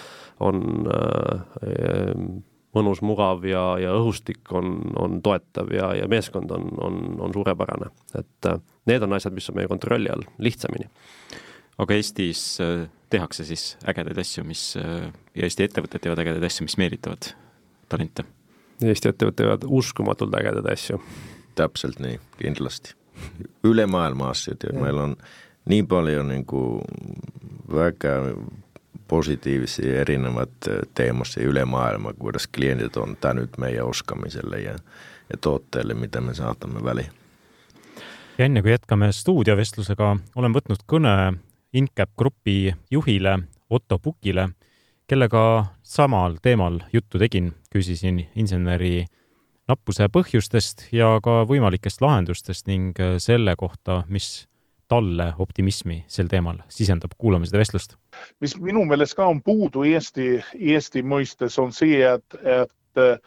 on 0.43 0.63
äh, 0.91 2.23
mõnus, 2.73 3.03
mugav 3.05 3.45
ja, 3.47 3.63
ja 3.81 3.93
õhustik 3.97 4.49
on, 4.55 4.79
on 4.99 5.21
toetav 5.25 5.71
ja, 5.73 5.91
ja 5.97 6.09
meeskond 6.11 6.51
on, 6.51 6.71
on, 6.83 7.01
on 7.21 7.35
suurepärane. 7.35 7.91
et 8.17 8.49
äh, 8.49 8.59
need 8.89 9.05
on 9.05 9.15
asjad, 9.17 9.35
mis 9.35 9.49
on 9.49 9.59
meie 9.59 9.71
kontrolli 9.71 10.11
all 10.13 10.25
lihtsamini. 10.37 10.89
aga 11.77 11.97
Eestis 11.97 12.45
äh, 12.63 12.87
tehakse 13.13 13.45
siis 13.45 13.75
ägedaid 13.87 14.17
asju, 14.17 14.43
mis 14.47 14.73
ja 14.75 15.45
Eesti 15.45 15.67
ettevõtted 15.67 16.01
teevad 16.01 16.23
ägedaid 16.23 16.47
asju, 16.49 16.65
mis 16.65 16.79
meelitavad 16.81 17.29
talente? 17.89 18.25
Eesti 18.81 19.11
ettevõtted 19.11 19.43
teevad 19.43 19.67
uskumatult 19.69 20.33
ägedaid 20.39 20.71
asju. 20.73 20.99
täpselt 21.55 21.99
nii, 22.01 22.17
kindlasti. 22.39 22.95
üle 23.63 23.85
maailma 23.85 24.31
asjad 24.33 24.65
ja 24.65 24.73
meil 24.73 24.97
on 24.97 25.15
nii 25.69 25.83
palju 25.87 26.23
nagu 26.25 26.61
väga 27.69 28.15
positiivisia 29.13 29.99
erinevat 30.01 30.69
teemosia 30.97 31.45
üle 31.45 31.65
maailma, 31.69 32.15
kuidas 32.17 32.47
kliendid 32.49 32.95
on 32.97 33.13
tänud 33.21 33.59
meie 33.61 33.83
oskamisele 33.83 34.61
ja, 34.63 34.73
ja 35.29 35.37
tooteele, 35.37 35.93
mida 35.93 36.21
me 36.21 36.33
saadame 36.33 36.81
väli. 36.83 37.05
ja 38.37 38.45
enne 38.45 38.61
kui 38.65 38.73
jätkame 38.73 39.11
stuudiovestlusega, 39.13 40.15
olen 40.35 40.55
võtnud 40.57 40.81
kõne 40.89 41.13
Incap 41.73 42.09
Grupi 42.17 42.73
juhile 42.91 43.37
Otto 43.69 43.99
Pukile, 43.99 44.47
kellega 45.07 45.43
samal 45.83 46.39
teemal 46.41 46.79
juttu 46.93 47.21
tegin, 47.21 47.51
küsisin 47.69 48.23
inseneri 48.35 49.05
nappuse 49.69 50.09
põhjustest 50.09 50.87
ja 50.91 51.19
ka 51.21 51.43
võimalikest 51.49 52.01
lahendustest 52.01 52.65
ning 52.65 52.97
selle 53.21 53.53
kohta, 53.61 54.01
mis 54.09 54.47
talle 54.93 55.31
optimismi 55.41 56.03
sel 56.07 56.29
teemal 56.31 56.61
sisendab, 56.71 57.15
kuulame 57.17 57.49
seda 57.49 57.61
vestlust. 57.63 57.97
mis 58.43 58.57
minu 58.61 58.85
meelest 58.89 59.17
ka 59.17 59.27
on 59.31 59.41
puudu 59.41 59.85
Eesti, 59.89 60.37
Eesti 60.59 61.03
mõistes, 61.03 61.57
on 61.61 61.73
see, 61.73 61.99
et, 62.05 62.37
et 62.43 63.03
eh, 63.03 63.17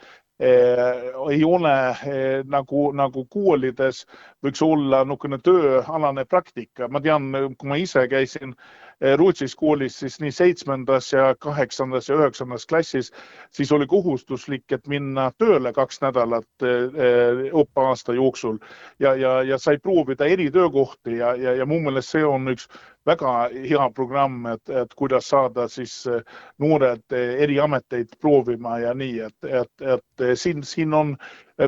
ei 1.33 1.45
ole 1.45 1.77
eh, 1.91 2.41
nagu, 2.47 2.91
nagu 2.97 3.27
koolides 3.33 4.05
võiks 4.45 4.63
olla 4.63 5.03
niisugune 5.05 5.41
tööalane 5.43 6.25
praktika. 6.25 6.89
ma 6.89 7.01
tean, 7.01 7.33
kui 7.59 7.73
ma 7.73 7.81
ise 7.83 8.07
käisin 8.09 8.55
Eh, 8.55 8.86
Rootsis 9.17 9.55
koolis 9.57 9.99
siis 10.01 10.21
nii 10.21 10.33
seitsmendas 10.33 11.11
ja 11.13 11.35
kaheksandas 11.39 12.09
ja 12.09 12.17
üheksandas 12.17 12.67
klassis, 12.67 13.11
siis 13.53 13.73
oli 13.73 13.87
kohustuslik, 13.87 14.65
et 14.73 14.89
minna 14.89 15.29
tööle 15.39 15.73
kaks 15.77 16.01
nädalat 16.01 16.65
eh, 16.65 16.97
eh, 17.09 17.43
õppeaasta 17.53 18.17
jooksul. 18.17 18.57
Ja, 18.99 19.15
ja, 19.15 19.43
ja 19.43 19.59
sai 19.59 19.77
proovida 19.79 20.27
eri 20.27 20.51
töökohti 20.51 21.19
ja, 21.19 21.35
ja, 21.37 21.53
ja 21.61 21.67
mu 21.69 21.81
meelest 21.85 22.17
see 22.17 22.25
on 22.25 22.49
üks 22.55 22.71
väga 23.07 23.33
hea 23.55 23.89
programm, 23.95 24.47
et, 24.51 24.71
et 24.71 24.95
kuidas 24.99 25.29
saada 25.31 25.69
siis 25.71 25.95
eh, 26.11 26.23
noored 26.63 27.05
eh, 27.15 27.37
eri 27.47 27.59
ameteid 27.63 28.17
proovima 28.21 28.79
ja 28.83 28.95
nii, 28.95 29.21
et, 29.29 29.51
et, 29.63 29.73
et 29.97 30.25
eh, 30.27 30.35
siin, 30.39 30.65
siin 30.67 30.95
on 30.95 31.15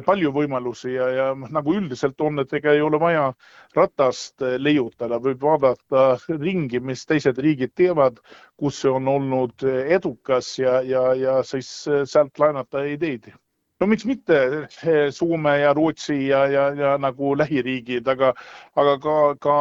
palju 0.05 0.33
võimalusi 0.35 0.93
ja, 0.95 1.09
ja 1.17 1.27
nagu 1.35 1.75
üldiselt 1.79 2.21
on, 2.21 2.43
et 2.43 2.53
ega 2.59 2.75
ei 2.77 2.83
ole 2.85 3.01
vaja 3.01 3.31
ratast 3.77 4.45
leiutada, 4.61 5.21
võib 5.25 5.43
vaadata 5.43 6.07
ringi, 6.29 6.81
mis 6.81 7.07
teised 7.09 7.39
riigid 7.41 7.73
teevad, 7.79 8.21
kus 8.61 8.83
see 8.83 8.93
on 8.93 9.09
olnud 9.09 9.65
edukas 9.99 10.55
ja, 10.59 10.81
ja, 10.85 11.13
ja 11.17 11.43
siis 11.43 11.71
sealt 12.05 12.39
laenata 12.39 12.85
ideid. 12.85 13.33
No 13.81 13.87
miks 13.87 14.05
mitte 14.05 14.67
Soome 15.15 15.53
ja 15.61 15.73
Rootsi 15.73 16.17
ja, 16.29 16.47
ja, 16.51 16.69
ja 16.75 16.97
nagu 16.99 17.37
lähiriigid, 17.39 18.09
aga, 18.11 18.33
aga 18.75 18.97
ka, 19.05 19.19
ka 19.41 19.59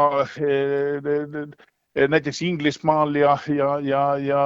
näiteks 2.08 2.42
Inglismaal 2.42 3.16
ja, 3.16 3.38
ja, 3.48 3.80
ja, 3.80 4.18
ja 4.18 4.42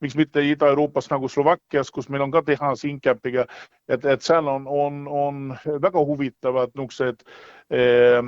miks 0.00 0.16
mitte 0.16 0.42
Ida-Euroopas 0.42 1.10
nagu 1.10 1.28
Slovakkias, 1.28 1.90
kus 1.90 2.08
meil 2.08 2.22
on 2.22 2.30
ka 2.30 2.42
tehas 2.42 2.84
Incapiga, 2.84 3.46
et, 3.88 4.04
et 4.04 4.22
seal 4.22 4.48
on, 4.48 4.66
on, 4.66 5.02
on 5.08 5.56
väga 5.82 6.04
huvitavad 6.04 6.74
niisugused 6.74 7.22
eh, 7.70 8.18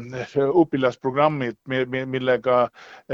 õpilasprogrammid, 0.63 1.59
millega, 1.67 2.69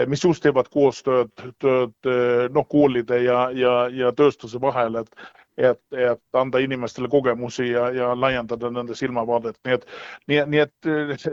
mis 0.07 0.25
just 0.25 0.45
teevad 0.45 0.69
koostööd, 0.73 1.33
tööd 1.63 2.11
noh, 2.55 2.69
koolide 2.69 3.23
ja, 3.25 3.49
ja, 3.55 3.75
ja 3.89 4.13
tööstuse 4.17 4.61
vahel, 4.61 5.01
et 5.01 5.40
et, 5.59 5.81
et 5.93 6.39
anda 6.39 6.61
inimestele 6.63 7.09
kogemusi 7.11 7.71
ja, 7.71 7.89
ja 7.95 8.11
laiendada 8.17 8.71
nende 8.73 8.97
silmavaadet, 8.99 9.59
nii 9.67 9.77
et, 9.77 9.89
nii, 10.31 10.45
nii 10.55 10.63
et 10.63 11.27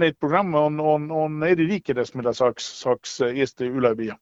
neid 0.00 0.18
programme 0.20 0.58
on, 0.58 0.80
on, 0.80 1.06
on 1.10 1.38
eri 1.46 1.66
riikides, 1.68 2.14
mida 2.18 2.34
saaks, 2.36 2.66
saaks 2.82 3.20
Eesti 3.30 3.70
üle 3.70 3.94
viia. 3.98 4.18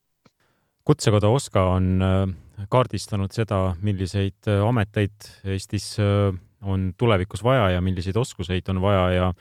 kutsekoda 0.89 1.29
OSKA 1.29 1.65
on 1.75 1.91
äh, 2.05 2.67
kaardistanud 2.73 3.35
seda, 3.35 3.75
milliseid 3.83 4.49
äh, 4.49 4.63
ameteid 4.65 5.31
Eestis 5.45 5.97
on 6.63 6.93
tulevikus 6.99 7.45
vaja 7.45 7.71
ja 7.77 7.81
milliseid 7.85 8.17
oskuseid 8.17 8.69
on 8.69 8.81
vaja 8.83 9.11
ja 9.15 9.33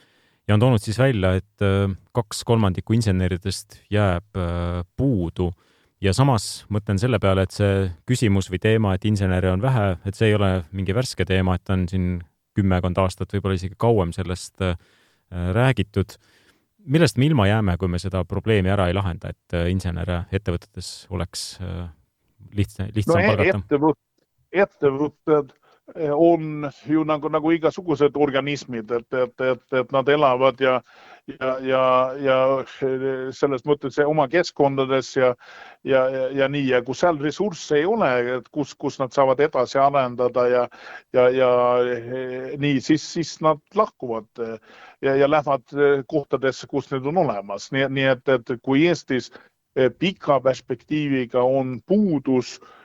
ja 0.48 0.54
on 0.54 0.60
toonud 0.60 0.80
siis 0.80 0.96
välja, 0.98 1.34
et 1.36 1.64
kaks 2.16 2.38
kolmandikku 2.48 2.94
inseneridest 2.96 3.82
jääb 3.92 4.38
puudu 4.96 5.50
ja 6.04 6.14
samas 6.14 6.64
mõtlen 6.72 7.00
selle 7.00 7.20
peale, 7.22 7.44
et 7.46 7.54
see 7.54 7.88
küsimus 8.08 8.50
või 8.52 8.60
teema, 8.62 8.94
et 8.94 9.04
insenere 9.08 9.52
on 9.52 9.62
vähe, 9.62 9.90
et 10.06 10.18
see 10.18 10.30
ei 10.30 10.38
ole 10.38 10.50
mingi 10.72 10.94
värske 10.96 11.26
teema, 11.28 11.58
et 11.58 11.74
on 11.74 11.86
siin 11.90 12.08
kümmekond 12.58 12.98
aastat, 12.98 13.32
võib-olla 13.34 13.58
isegi 13.58 13.78
kauem 13.78 14.12
sellest 14.16 14.62
äh, 14.64 14.78
räägitud. 15.30 16.18
millest 16.88 17.18
me 17.18 17.26
ilma 17.26 17.46
jääme, 17.46 17.76
kui 17.76 17.88
me 17.88 17.98
seda 17.98 18.24
probleemi 18.24 18.70
ära 18.72 18.88
ei 18.88 18.96
lahenda, 18.96 19.30
et 19.34 19.54
äh, 19.54 19.70
insenere 19.70 20.24
ettevõtetes 20.32 21.06
oleks 21.10 21.58
äh, 21.60 21.88
lihtsam, 22.54 22.90
lihtsam 22.94 23.20
no, 23.20 23.26
palgata? 23.26 23.58
ettevõt-, 23.58 24.04
ettevõtted 24.64 25.52
on 25.96 26.70
ju 26.86 27.04
nagu, 27.04 27.28
nagu 27.28 27.52
igasugused 27.52 28.16
organismid, 28.16 28.90
et, 28.90 29.14
et, 29.14 29.40
et, 29.40 29.62
et 29.80 29.92
nad 29.92 30.08
elavad 30.08 30.60
ja, 30.60 30.74
ja, 31.40 31.54
ja, 31.64 31.82
ja 32.20 32.36
selles 33.32 33.64
mõttes 33.68 33.96
oma 34.04 34.28
keskkondades 34.28 35.14
ja, 35.16 35.32
ja, 35.88 36.04
ja, 36.34 36.48
nii. 36.48 36.66
Ja 36.68 36.82
kus 36.84 37.00
seal 37.04 37.20
ressursse 37.22 37.80
ei 37.80 37.88
ole, 37.88 38.10
et 38.36 38.48
kus, 38.52 38.74
kus 38.76 38.98
nad 39.00 39.16
saavad 39.16 39.40
edasi 39.40 39.80
arendada 39.80 40.46
ja, 40.52 40.64
ja, 41.16 41.28
ja 41.32 41.50
nii, 42.60 42.80
siis, 42.84 43.04
siis 43.16 43.38
nad 43.44 43.62
lahkuvad 43.74 44.28
ja, 45.00 45.14
ja 45.14 45.30
lähevad 45.30 45.76
kohtadesse, 46.06 46.68
kus 46.68 46.92
need 46.92 47.08
on 47.08 47.24
olemas, 47.24 47.72
nii, 47.72 47.88
nii 47.88 48.10
et, 48.12 48.34
et 48.36 48.58
kui 48.62 48.84
Eestis 48.88 49.32
pika 49.98 50.40
perspektiiviga 50.42 51.40
on 51.44 51.78
puudus 51.86 52.58
Äh, 52.58 52.77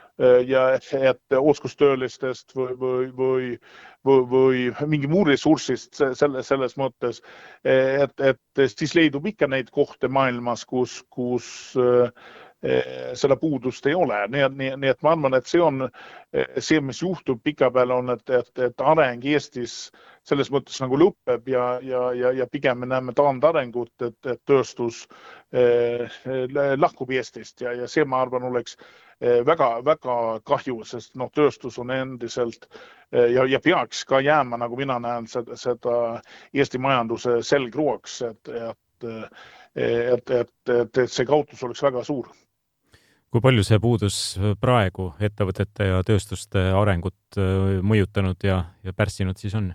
ja 0.47 0.63
et 0.76 1.36
oskustöölistest 1.38 2.54
või, 2.56 2.76
või, 2.80 3.08
või, 3.17 3.47
või, 4.06 4.19
või 4.30 4.89
mingi 4.91 5.10
muu 5.10 5.23
ressursist 5.26 5.97
selle, 5.97 6.43
selles 6.45 6.78
mõttes, 6.78 7.23
et, 7.65 8.13
et 8.21 8.63
siis 8.76 8.93
leidub 8.93 9.26
ikka 9.32 9.49
neid 9.49 9.71
kohti 9.73 10.08
maailmas, 10.08 10.67
kus, 10.69 10.99
kus 11.10 11.47
äh, 11.82 12.12
seda 13.19 13.36
puudust 13.36 13.86
ei 13.91 13.95
ole, 13.99 14.21
nii 14.32 14.43
et, 14.45 14.54
nii, 14.56 14.69
nii 14.80 14.91
et 14.93 15.02
ma 15.04 15.12
arvan, 15.12 15.36
et 15.36 15.49
see 15.49 15.60
on 15.60 15.82
see, 16.32 16.80
mis 16.80 17.02
juhtub 17.04 17.41
pikapeale, 17.43 17.97
on, 17.97 18.13
et, 18.13 18.23
et, 18.32 18.52
et 18.69 18.84
areng 18.88 19.26
Eestis 19.28 19.73
selles 20.23 20.47
mõttes 20.54 20.80
nagu 20.80 20.95
lõpeb 21.02 21.49
ja, 21.52 21.65
ja, 21.84 22.06
ja, 22.15 22.32
ja 22.32 22.47
pigem 22.47 22.80
me 22.80 22.88
näeme 22.88 23.12
taandarengut, 23.17 23.91
et, 24.08 24.19
et 24.32 24.39
tööstus 24.47 25.02
eh, 25.52 26.08
lahkub 26.80 27.12
Eestist 27.12 27.65
ja, 27.65 27.76
ja 27.76 27.89
see, 27.91 28.08
ma 28.08 28.23
arvan, 28.23 28.47
oleks 28.47 28.78
väga-väga 29.23 30.36
eh, 30.36 30.41
kahju, 30.45 30.84
sest 30.86 31.15
noh, 31.19 31.32
tööstus 31.34 31.78
on 31.80 31.91
endiselt 31.91 32.67
eh, 33.12 33.32
ja, 33.34 33.45
ja 33.45 33.60
peaks 33.63 34.04
ka 34.06 34.19
jääma, 34.21 34.58
nagu 34.58 34.78
mina 34.78 34.99
näen 34.99 35.28
seda, 35.28 35.58
seda 35.60 35.97
Eesti 36.54 36.82
majanduse 36.82 37.41
selgrooks, 37.43 38.21
et, 38.30 38.49
et, 38.49 39.08
eh, 39.08 39.28
et, 39.76 40.30
et, 40.30 40.54
et, 40.69 40.97
et 40.97 41.12
see 41.12 41.26
kaotus 41.26 41.63
oleks 41.63 41.84
väga 41.84 42.04
suur. 42.04 42.32
Kui 43.34 43.41
palju 43.41 43.63
see 43.65 43.80
puudus 43.82 44.17
praegu 44.62 45.08
ettevõtete 45.17 45.88
ja 45.89 46.04
tööstuste 46.06 46.67
arengut 46.78 47.39
mõjutanud 47.82 48.46
ja, 48.46 48.60
ja 48.86 48.93
pärssinud 48.93 49.41
siis 49.41 49.56
on? 49.58 49.72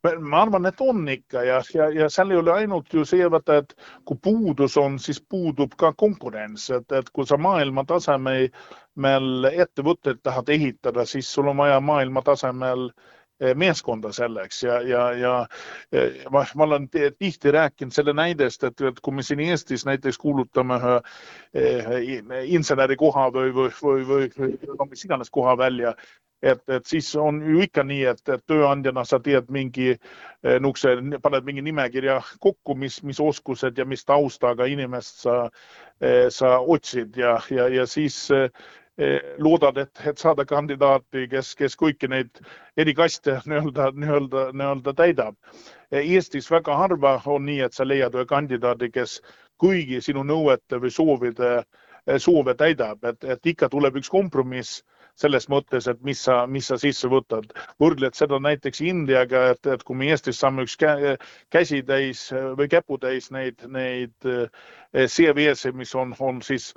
ma 0.00 0.42
arvan, 0.42 0.64
et 0.66 0.80
on 0.80 1.02
ikka 1.12 1.42
ja, 1.44 1.58
ja, 1.74 1.88
ja 1.92 2.08
seal 2.08 2.32
ei 2.32 2.38
ole 2.40 2.52
ainult 2.62 2.94
ju 2.94 3.04
see, 3.04 3.26
vaata, 3.30 3.58
et 3.60 3.74
kui 4.08 4.16
puudus 4.22 4.76
on, 4.80 4.98
siis 4.98 5.20
puudub 5.20 5.74
ka 5.80 5.92
konkurents, 5.92 6.70
et, 6.72 6.86
et 6.96 7.10
kui 7.12 7.28
sa 7.28 7.36
maailma 7.36 7.84
tasemel 7.88 9.50
ettevõtteid 9.50 10.22
tahad 10.24 10.48
ehitada, 10.56 11.04
siis 11.04 11.28
sul 11.28 11.50
on 11.52 11.60
vaja 11.60 11.80
maailma 11.84 12.22
tasemel 12.24 12.88
eh, 12.88 13.10
meeskonda 13.56 14.12
selleks 14.12 14.62
ja, 14.62 14.80
ja, 14.84 15.04
ja 15.16 15.34
ma, 16.30 16.44
ma 16.54 16.64
olen 16.64 16.88
tihti 16.90 17.52
rääkinud 17.56 17.94
selle 17.94 18.12
näidest, 18.16 18.64
et, 18.68 18.80
et 18.80 19.00
kui 19.00 19.16
me 19.16 19.24
siin 19.24 19.40
Eestis 19.40 19.86
näiteks 19.88 20.18
kuulutame 20.20 20.76
ühe 20.80 20.96
eh, 21.54 22.42
insenerikoha 22.56 23.30
või, 23.34 23.54
või, 23.56 23.70
või, 23.82 24.02
või, 24.08 24.32
või 24.38 24.74
no 24.78 24.88
mis 24.90 25.04
iganes 25.08 25.32
koha 25.32 25.56
välja, 25.58 25.94
et, 26.42 26.62
et 26.68 26.86
siis 26.86 27.08
on 27.16 27.40
ju 27.44 27.60
ikka 27.64 27.84
nii, 27.86 28.04
et, 28.12 28.22
et 28.28 28.42
tööandjana 28.48 29.04
sa 29.08 29.20
teed 29.22 29.50
mingi 29.52 29.90
eh, 29.92 30.56
niisuguse, 30.56 31.20
paned 31.22 31.46
mingi 31.48 31.64
nimekirja 31.64 32.20
kokku, 32.40 32.76
mis, 32.78 33.00
mis 33.06 33.20
oskused 33.20 33.78
ja 33.78 33.86
mis 33.88 34.04
taustaga 34.08 34.68
inimest 34.70 35.24
sa, 35.26 35.36
eh, 36.00 36.28
sa 36.32 36.58
otsid 36.60 37.16
ja, 37.20 37.38
ja, 37.52 37.68
ja 37.68 37.86
siis 37.86 38.22
eh, 38.34 38.48
loodad, 39.38 39.78
et, 39.80 40.00
et 40.06 40.18
saada 40.18 40.44
kandidaati, 40.44 41.26
kes, 41.32 41.54
kes 41.58 41.76
kõiki 41.80 42.10
neid 42.12 42.40
eri 42.76 42.94
kaste 42.94 43.38
nii-öelda, 43.48 43.90
nii-öelda, 43.96 44.46
nii-öelda 44.52 44.94
täidab. 44.98 45.36
Eestis 45.90 46.50
väga 46.52 46.76
harva 46.76 47.16
on 47.26 47.46
nii, 47.48 47.60
et 47.66 47.76
sa 47.76 47.86
leiad 47.88 48.14
ühe 48.14 48.26
kandidaadi, 48.28 48.90
kes 48.94 49.20
kõigi 49.60 50.00
sinu 50.04 50.24
nõuete 50.24 50.80
või 50.82 50.92
soovide, 50.94 51.50
soove 52.18 52.54
täidab, 52.56 53.04
et, 53.04 53.24
et 53.24 53.52
ikka 53.52 53.68
tuleb 53.72 54.00
üks 54.00 54.08
kompromiss 54.12 54.80
selles 55.20 55.48
mõttes, 55.52 55.88
et 55.90 56.00
mis 56.06 56.20
sa, 56.24 56.44
mis 56.48 56.68
sa 56.70 56.78
sisse 56.80 57.08
võtad. 57.10 57.50
võrdled 57.82 58.16
seda 58.16 58.38
näiteks 58.40 58.80
Indiaga, 58.80 59.50
et, 59.54 59.66
et 59.66 59.82
kui 59.84 59.98
me 59.98 60.08
Eestis 60.14 60.40
saame 60.40 60.64
üks 60.64 60.78
käsitäis 61.52 62.22
või 62.56 62.70
käputäis 62.72 63.30
neid, 63.34 63.60
neid 63.68 64.30
eh, 64.92 65.06
CV-sid, 65.08 65.76
mis 65.76 65.94
on, 65.94 66.14
on 66.20 66.42
siis 66.42 66.72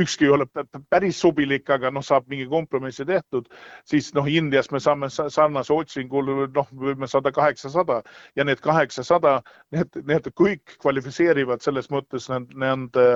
ükski 0.00 0.24
ei 0.24 0.30
ole 0.30 0.46
päris 0.90 1.18
sobilik, 1.20 1.68
aga 1.70 1.90
noh, 1.92 2.04
saab 2.04 2.28
mingi 2.32 2.46
kompromissi 2.48 3.04
tehtud, 3.08 3.48
siis 3.88 4.10
noh, 4.16 4.28
Indias 4.30 4.70
me 4.72 4.80
saame 4.80 5.10
sarnase 5.12 5.72
otsingul 5.74 6.30
noh, 6.54 6.70
võime 6.80 7.08
saada 7.10 7.32
kaheksasada 7.34 8.00
ja 8.36 8.46
need 8.48 8.62
kaheksasada, 8.64 9.40
need, 9.74 10.00
need 10.08 10.30
kõik 10.40 10.78
kvalifitseerivad 10.80 11.64
selles 11.64 11.90
mõttes 11.92 12.30
nende 12.32 13.06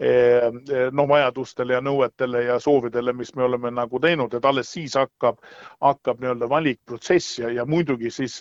eh, 0.00 0.48
no 0.92 1.08
vajadustele 1.10 1.76
ja 1.76 1.82
nõuetele 1.84 2.46
ja 2.46 2.58
soovidele, 2.62 3.12
mis 3.12 3.34
me 3.36 3.44
oleme 3.48 3.72
nagu 3.74 4.00
teinud, 4.00 4.34
et 4.34 4.48
alles 4.48 4.72
siis 4.72 4.96
hakkab, 4.96 5.42
hakkab 5.84 6.24
nii-öelda 6.24 6.48
valikprotsess 6.48 7.42
ja, 7.44 7.52
ja 7.52 7.68
muidugi 7.68 8.10
siis 8.14 8.40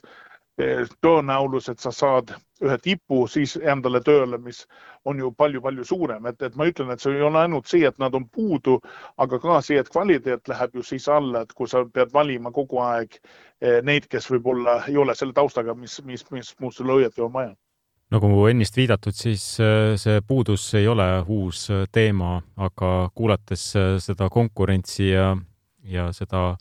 tõenäolus, 0.57 1.67
et 1.69 1.83
sa 1.83 1.91
saad 1.93 2.31
ühe 2.63 2.77
tipu 2.81 3.25
siis 3.31 3.55
endale 3.57 4.01
tööle, 4.05 4.39
mis 4.41 4.63
on 5.07 5.19
ju 5.21 5.31
palju-palju 5.37 5.85
suurem, 5.87 6.25
et, 6.29 6.41
et 6.41 6.55
ma 6.59 6.67
ütlen, 6.69 6.91
et 6.93 7.03
see 7.03 7.15
ei 7.15 7.25
ole 7.25 7.41
ainult 7.43 7.69
see, 7.69 7.85
et 7.87 7.97
nad 8.01 8.15
on 8.17 8.25
puudu, 8.33 8.77
aga 9.17 9.39
ka 9.43 9.59
see, 9.65 9.79
et 9.81 9.91
kvaliteet 9.93 10.49
läheb 10.51 10.79
ju 10.79 10.85
siis 10.85 11.07
alla, 11.11 11.43
et 11.43 11.53
kui 11.57 11.69
sa 11.69 11.83
pead 11.85 12.13
valima 12.13 12.51
kogu 12.55 12.81
aeg 12.83 13.19
eh, 13.19 13.79
neid, 13.83 14.09
kes 14.11 14.29
võib-olla 14.33 14.81
ei 14.87 14.97
ole 14.97 15.15
selle 15.15 15.35
taustaga, 15.37 15.75
mis, 15.77 15.99
mis, 16.05 16.25
mis 16.31 16.53
mul 16.61 16.75
sulle 16.75 17.01
õieti 17.01 17.23
on 17.25 17.33
vaja 17.33 17.55
nagu 18.07 18.29
ennist 18.47 18.77
viidatud, 18.79 19.15
siis 19.15 19.43
eh, 19.59 19.97
see 19.99 20.21
puudus 20.23 20.69
ei 20.79 20.87
ole 20.87 21.07
uus 21.27 21.67
eh, 21.69 21.83
teema, 21.91 22.37
aga 22.55 23.11
kuulates 23.15 23.69
seda 24.03 24.29
konkurentsi 24.31 25.11
ja, 25.11 25.33
ja 25.83 26.09
seda 26.15 26.53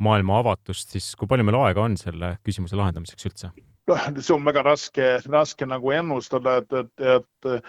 maailma 0.00 0.40
avatust, 0.40 0.92
siis 0.94 1.12
kui 1.18 1.28
palju 1.28 1.44
meil 1.46 1.60
aega 1.64 1.84
on 1.84 1.96
selle 2.00 2.36
küsimuse 2.46 2.78
lahendamiseks 2.78 3.28
üldse? 3.28 3.52
see 4.22 4.34
on 4.34 4.44
väga 4.46 4.64
raske, 4.66 5.06
raske 5.30 5.68
nagu 5.68 5.92
ennustada, 5.94 6.58
et, 6.62 6.72
et, 6.72 7.06
et, 7.16 7.62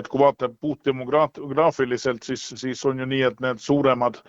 et 0.00 0.08
kui 0.08 0.22
vaatad 0.22 0.56
puhtdemograafiliselt, 0.60 2.26
siis, 2.26 2.46
siis 2.60 2.84
on 2.88 3.02
ju 3.02 3.08
nii, 3.10 3.22
et 3.30 3.42
need 3.44 3.62
suuremad 3.62 4.20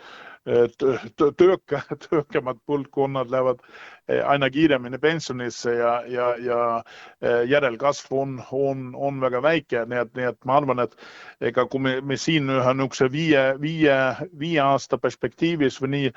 tööka, 0.48 1.82
töökamad 2.08 2.60
põlvkonnad 2.68 3.32
lähevad 3.32 3.62
eh, 4.08 4.22
aina 4.24 4.50
kiiremini 4.50 5.00
pensionisse 5.02 5.74
ja, 5.76 5.94
ja, 6.08 6.30
ja 6.40 6.60
eh, 7.22 7.44
järelkasv 7.52 8.14
on, 8.16 8.38
on, 8.52 8.90
on 8.96 9.20
väga 9.22 9.42
väike, 9.44 9.84
nii 9.90 10.04
et, 10.06 10.14
nii 10.16 10.30
et 10.32 10.40
ma 10.48 10.60
arvan, 10.62 10.84
et 10.86 10.96
ega 11.52 11.68
kui 11.68 11.84
me, 11.84 11.96
me 12.02 12.18
siin 12.20 12.50
ühe 12.54 12.76
niisuguse 12.78 13.10
viie, 13.12 13.44
viie, 13.62 13.98
viie 14.40 14.62
aasta 14.64 15.00
perspektiivis 15.02 15.82
või 15.84 15.94
nii 15.96 16.14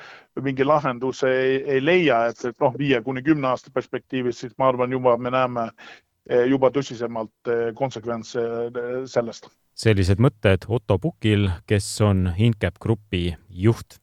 mingi 0.47 0.67
lahenduse 0.67 1.31
ei, 1.31 1.57
ei 1.77 1.85
leia, 1.85 2.27
et, 2.31 2.45
et 2.53 2.61
noh, 2.63 2.77
viie 2.79 3.03
kuni 3.03 3.25
kümne 3.27 3.51
aasta 3.51 3.75
perspektiivis, 3.75 4.45
siis 4.45 4.55
ma 4.59 4.71
arvan, 4.71 4.95
juba 4.95 5.17
me 5.19 5.35
näeme 5.35 5.71
eh, 6.31 6.47
juba 6.51 6.71
tõsisemalt 6.75 7.51
konsekventse 7.75 8.47
sellest. 9.11 9.51
Sellised 9.81 10.21
mõtted 10.21 10.67
Otto 10.69 10.99
Pukil, 11.01 11.49
kes 11.67 11.87
on 12.05 12.27
Incap 12.37 12.77
Grupi 12.83 13.31
juht 13.49 13.97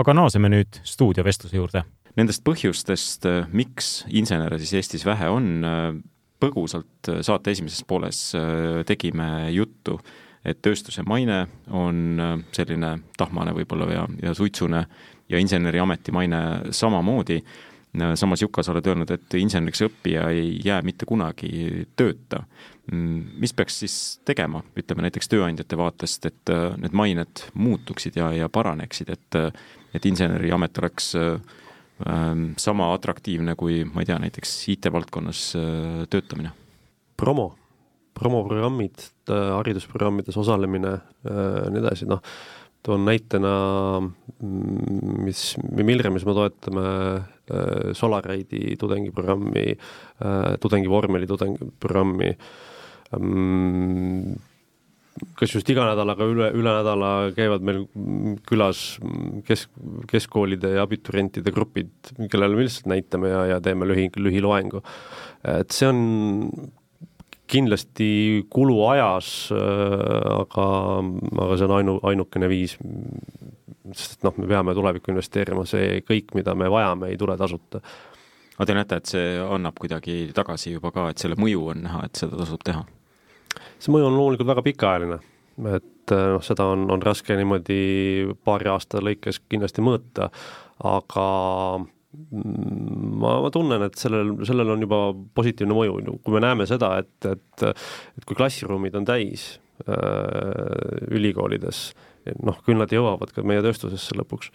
aga 0.00 0.14
naaseme 0.16 0.50
nüüd 0.52 0.80
stuudiovestluse 0.86 1.58
juurde. 1.58 1.84
Nendest 2.18 2.44
põhjustest, 2.46 3.26
äh, 3.26 3.48
miks 3.50 4.04
insenere 4.08 4.58
siis 4.62 4.74
Eestis 4.78 5.06
vähe 5.06 5.30
on, 5.30 5.48
äh, 5.66 5.88
põgusalt 6.42 7.10
äh, 7.10 7.22
saate 7.26 7.54
esimeses 7.54 7.82
pooles 7.86 8.20
tegime 8.86 9.50
juttu, 9.54 9.98
et 10.44 10.60
tööstuse 10.62 11.02
maine 11.08 11.46
on 11.72 12.20
selline 12.52 12.98
tahmane 13.16 13.54
võib-olla 13.56 13.86
ja, 13.88 14.02
ja 14.22 14.34
suitsune 14.36 14.82
ja 15.28 15.40
inseneriameti 15.40 16.12
maine 16.12 16.40
samamoodi 16.70 17.38
samas 18.18 18.42
Juka, 18.42 18.62
sa 18.62 18.72
oled 18.72 18.86
öelnud, 18.90 19.10
et 19.14 19.36
inseneriks 19.38 19.84
õppija 19.86 20.26
ei 20.34 20.56
jää 20.64 20.80
mitte 20.82 21.06
kunagi 21.06 21.84
tööta. 21.96 22.42
Mm, 22.90 23.38
mis 23.40 23.54
peaks 23.54 23.78
siis 23.84 23.96
tegema, 24.26 24.64
ütleme 24.76 25.06
näiteks 25.06 25.30
tööandjate 25.30 25.78
vaatest, 25.78 26.26
et 26.26 26.54
need 26.82 26.96
mained 26.96 27.46
muutuksid 27.54 28.18
ja, 28.18 28.32
ja 28.34 28.50
paraneksid, 28.52 29.14
et 29.14 29.40
et 29.94 30.06
inseneriamet 30.10 30.78
oleks 30.82 31.12
ähm, 31.14 32.46
sama 32.58 32.88
atraktiivne 32.96 33.54
kui 33.54 33.84
ma 33.86 34.02
ei 34.02 34.08
tea, 34.08 34.18
näiteks 34.18 34.56
IT-valdkonnas 34.74 35.42
äh, 35.58 36.00
töötamine? 36.10 36.50
promo, 37.16 37.54
promoprogrammid, 38.18 39.06
äh, 39.30 39.52
haridusprogrammides 39.54 40.36
osalemine, 40.36 40.96
äh, 40.98 41.70
nii 41.70 41.82
edasi, 41.82 42.08
noh, 42.10 42.22
toon 42.84 43.04
näitena, 43.08 43.52
mis, 45.24 45.44
Milremis 45.80 46.26
me 46.28 46.34
toetame 46.36 46.86
äh, 46.86 47.92
Solaride'i 47.96 48.76
tudengiprogrammi, 48.80 49.66
tudengi 50.60 50.90
vormeli 50.92 51.28
tudengiprogrammi, 51.28 52.32
mm, 53.18 54.34
kas 55.38 55.54
just 55.54 55.68
iga 55.70 55.86
nädalaga 55.86 56.26
üle, 56.28 56.48
üle 56.58 56.76
nädala 56.76 57.10
käivad 57.36 57.64
meil 57.64 57.84
külas 58.48 58.84
kesk, 59.46 59.70
keskkoolide 60.10 60.74
ja 60.76 60.86
abiturientide 60.86 61.54
grupid, 61.54 61.92
kellele 62.30 62.58
me 62.58 62.66
lihtsalt 62.66 62.90
näitame 62.90 63.30
ja, 63.30 63.44
ja 63.54 63.60
teeme 63.64 63.88
lühi, 63.88 64.08
lühiloengu. 64.18 64.82
et 65.54 65.72
see 65.72 65.88
on 65.88 66.00
kindlasti 67.54 68.08
kulu 68.52 68.78
ajas, 68.90 69.28
aga, 69.54 70.66
aga 71.44 71.58
see 71.58 71.68
on 71.68 71.76
ainu, 71.78 71.94
ainukene 72.10 72.50
viis, 72.50 72.76
sest 73.94 74.24
noh, 74.26 74.34
me 74.40 74.48
peame 74.50 74.74
tulevikku 74.76 75.12
investeerima, 75.12 75.66
see 75.68 76.00
kõik, 76.06 76.34
mida 76.38 76.56
me 76.58 76.70
vajame, 76.72 77.12
ei 77.12 77.20
tule 77.20 77.36
tasuta. 77.40 77.82
aga 78.56 78.66
te 78.66 78.76
näete, 78.78 78.98
et 79.00 79.14
see 79.14 79.38
annab 79.42 79.78
kuidagi 79.80 80.32
tagasi 80.34 80.76
juba 80.76 80.92
ka, 80.94 81.08
et 81.10 81.22
selle 81.22 81.38
mõju 81.40 81.70
on 81.74 81.82
näha, 81.86 82.04
et 82.08 82.22
seda 82.22 82.38
tasub 82.40 82.62
teha? 82.66 82.84
see 83.78 83.92
mõju 83.94 84.08
on 84.08 84.16
loomulikult 84.18 84.50
väga 84.50 84.64
pikaajaline, 84.66 85.18
et 85.76 86.14
noh, 86.14 86.42
seda 86.44 86.66
on, 86.74 86.88
on 86.90 87.02
raske 87.02 87.36
niimoodi 87.38 87.80
paari 88.44 88.70
aasta 88.72 89.02
lõikes 89.04 89.42
kindlasti 89.48 89.84
mõõta, 89.84 90.30
aga 90.84 91.26
ma, 92.34 93.36
ma 93.44 93.50
tunnen, 93.52 93.84
et 93.86 93.98
sellel, 94.00 94.34
sellel 94.46 94.74
on 94.74 94.86
juba 94.86 95.00
positiivne 95.36 95.76
mõju, 95.76 96.18
kui 96.24 96.36
me 96.36 96.42
näeme 96.44 96.66
seda, 96.70 96.94
et, 97.02 97.28
et, 97.30 97.66
et 98.18 98.26
kui 98.28 98.38
klassiruumid 98.38 98.96
on 98.98 99.06
täis 99.08 99.46
äh, 99.88 101.04
ülikoolides, 101.14 101.84
noh, 102.44 102.58
küll 102.66 102.80
nad 102.80 102.92
jõuavad 102.92 103.34
ka 103.34 103.44
meie 103.46 103.64
tööstusesse 103.64 104.16
lõpuks. 104.18 104.52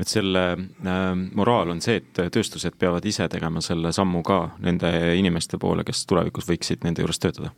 Et 0.00 0.10
selle 0.10 0.46
äh, 0.54 1.04
moraal 1.38 1.74
on 1.74 1.82
see, 1.84 2.00
et 2.02 2.24
tööstused 2.34 2.78
peavad 2.80 3.04
ise 3.06 3.28
tegema 3.30 3.62
selle 3.64 3.92
sammu 3.94 4.24
ka 4.26 4.40
nende 4.64 4.90
inimeste 5.18 5.60
poole, 5.62 5.86
kes 5.86 6.06
tulevikus 6.10 6.50
võiksid 6.50 6.86
nende 6.86 7.04
juures 7.04 7.22
töötada 7.22 7.54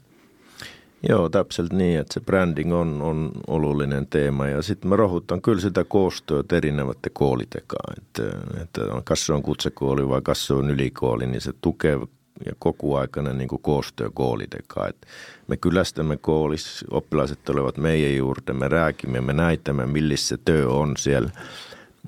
Joo, 1.08 1.28
täpselt 1.28 1.72
niin, 1.72 2.00
että 2.00 2.14
se 2.14 2.20
branding 2.20 2.74
on, 2.74 3.02
on 3.02 3.30
olullinen 3.46 4.06
teema 4.06 4.46
ja 4.46 4.62
sitten 4.62 4.88
mä 4.88 4.96
rohutan 4.96 5.42
kyllä 5.42 5.60
sitä 5.60 5.84
koostyötä 5.84 6.56
erinevät 6.56 6.98
koolitekaan, 7.12 7.94
että, 7.98 8.22
että 8.62 8.80
kas 9.04 9.26
se 9.26 9.32
on 9.32 9.42
kutsekooli 9.42 10.08
vai 10.08 10.20
kas 10.22 10.50
on 10.50 10.70
ylikooli, 10.70 11.26
niin 11.26 11.40
se 11.40 11.52
tukee 11.60 11.98
ja 12.44 12.52
koko 12.58 12.98
aikana 12.98 13.32
niin 13.32 13.48
koostyö 13.48 14.10
koolitekaan. 14.14 14.88
Et 14.88 15.06
me 15.48 15.56
kylästämme 15.56 16.16
koolis, 16.16 16.84
oppilaiset 16.90 17.44
tulevat 17.44 17.76
meidän 17.76 18.16
juurde, 18.16 18.52
me 18.52 18.68
rääkimme, 18.68 19.20
me 19.20 19.32
näitämme, 19.32 19.86
millis 19.86 20.28
se 20.28 20.36
työ 20.44 20.68
on 20.68 20.96
siellä 20.96 21.30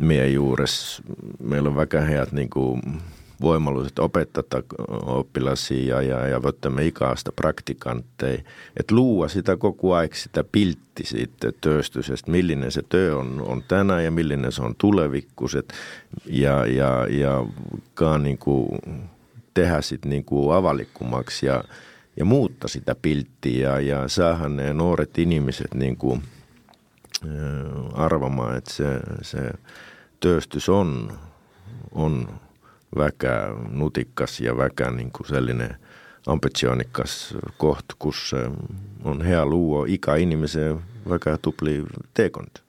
meidän 0.01 0.33
juures. 0.33 1.03
Meillä 1.43 1.69
on 1.69 1.77
väkä 1.77 2.01
heät 2.01 2.33
niin 2.33 2.51
kuin 2.51 2.83
voimalliset 3.41 3.99
opettaa 3.99 4.63
oppilasia 5.07 6.03
ja, 6.03 6.27
ja 6.27 6.39
võtamme 6.39 6.87
ikäistä 6.87 7.33
praktikantteja. 7.33 8.43
Että 8.77 8.95
luua 8.95 9.29
sitä 9.29 9.57
koko 9.57 9.95
ajan 9.95 10.09
sitä 10.13 10.45
piltti 10.45 11.05
siitä 11.05 11.53
työstyksestä, 11.61 12.31
millinen 12.31 12.73
se 12.73 12.83
työ 12.89 13.17
on, 13.17 13.43
on 13.47 13.63
tänään 13.69 14.05
ja 14.05 14.11
millinen 14.11 14.53
se 14.53 14.63
on 14.63 14.75
tulevikkuset. 14.79 15.73
Ja, 16.27 16.67
ja, 16.67 17.07
ja 17.11 17.47
ka 17.95 18.19
niin 18.19 18.39
kuin 18.39 18.69
tehdä 19.55 19.83
sitten 19.83 20.11
niin 20.11 20.25
kuin 20.25 20.49
ja, 21.43 21.65
ja 22.17 22.25
muuttaa 22.25 22.69
sitä 22.69 22.95
pilttiä 22.95 23.69
ja, 23.69 23.81
ja 23.81 24.09
saahan 24.09 24.57
ne 24.57 24.75
nuoret 24.75 25.19
ihmiset 25.19 25.75
niin 25.75 25.97
kuin, 25.97 26.23
arvamaan, 27.93 28.57
että 28.57 28.73
se, 28.73 29.01
se 29.23 29.51
työstys 30.21 30.69
on, 30.69 31.19
on 31.93 32.29
väkä 32.97 33.49
nutikas 33.71 34.41
ja 34.41 34.57
väkä 34.57 34.91
niin 34.91 35.11
kuin 35.13 35.27
sellainen 35.27 35.77
ambitsioonikas 36.27 37.35
koht, 37.57 37.85
kus 37.99 38.35
on 39.05 39.23
hea 39.25 39.47
luua 39.47 39.85
iga 39.89 40.17
inimese 40.17 40.77
väga 41.09 41.39
tubli 41.39 41.85
teekond. 42.15 42.65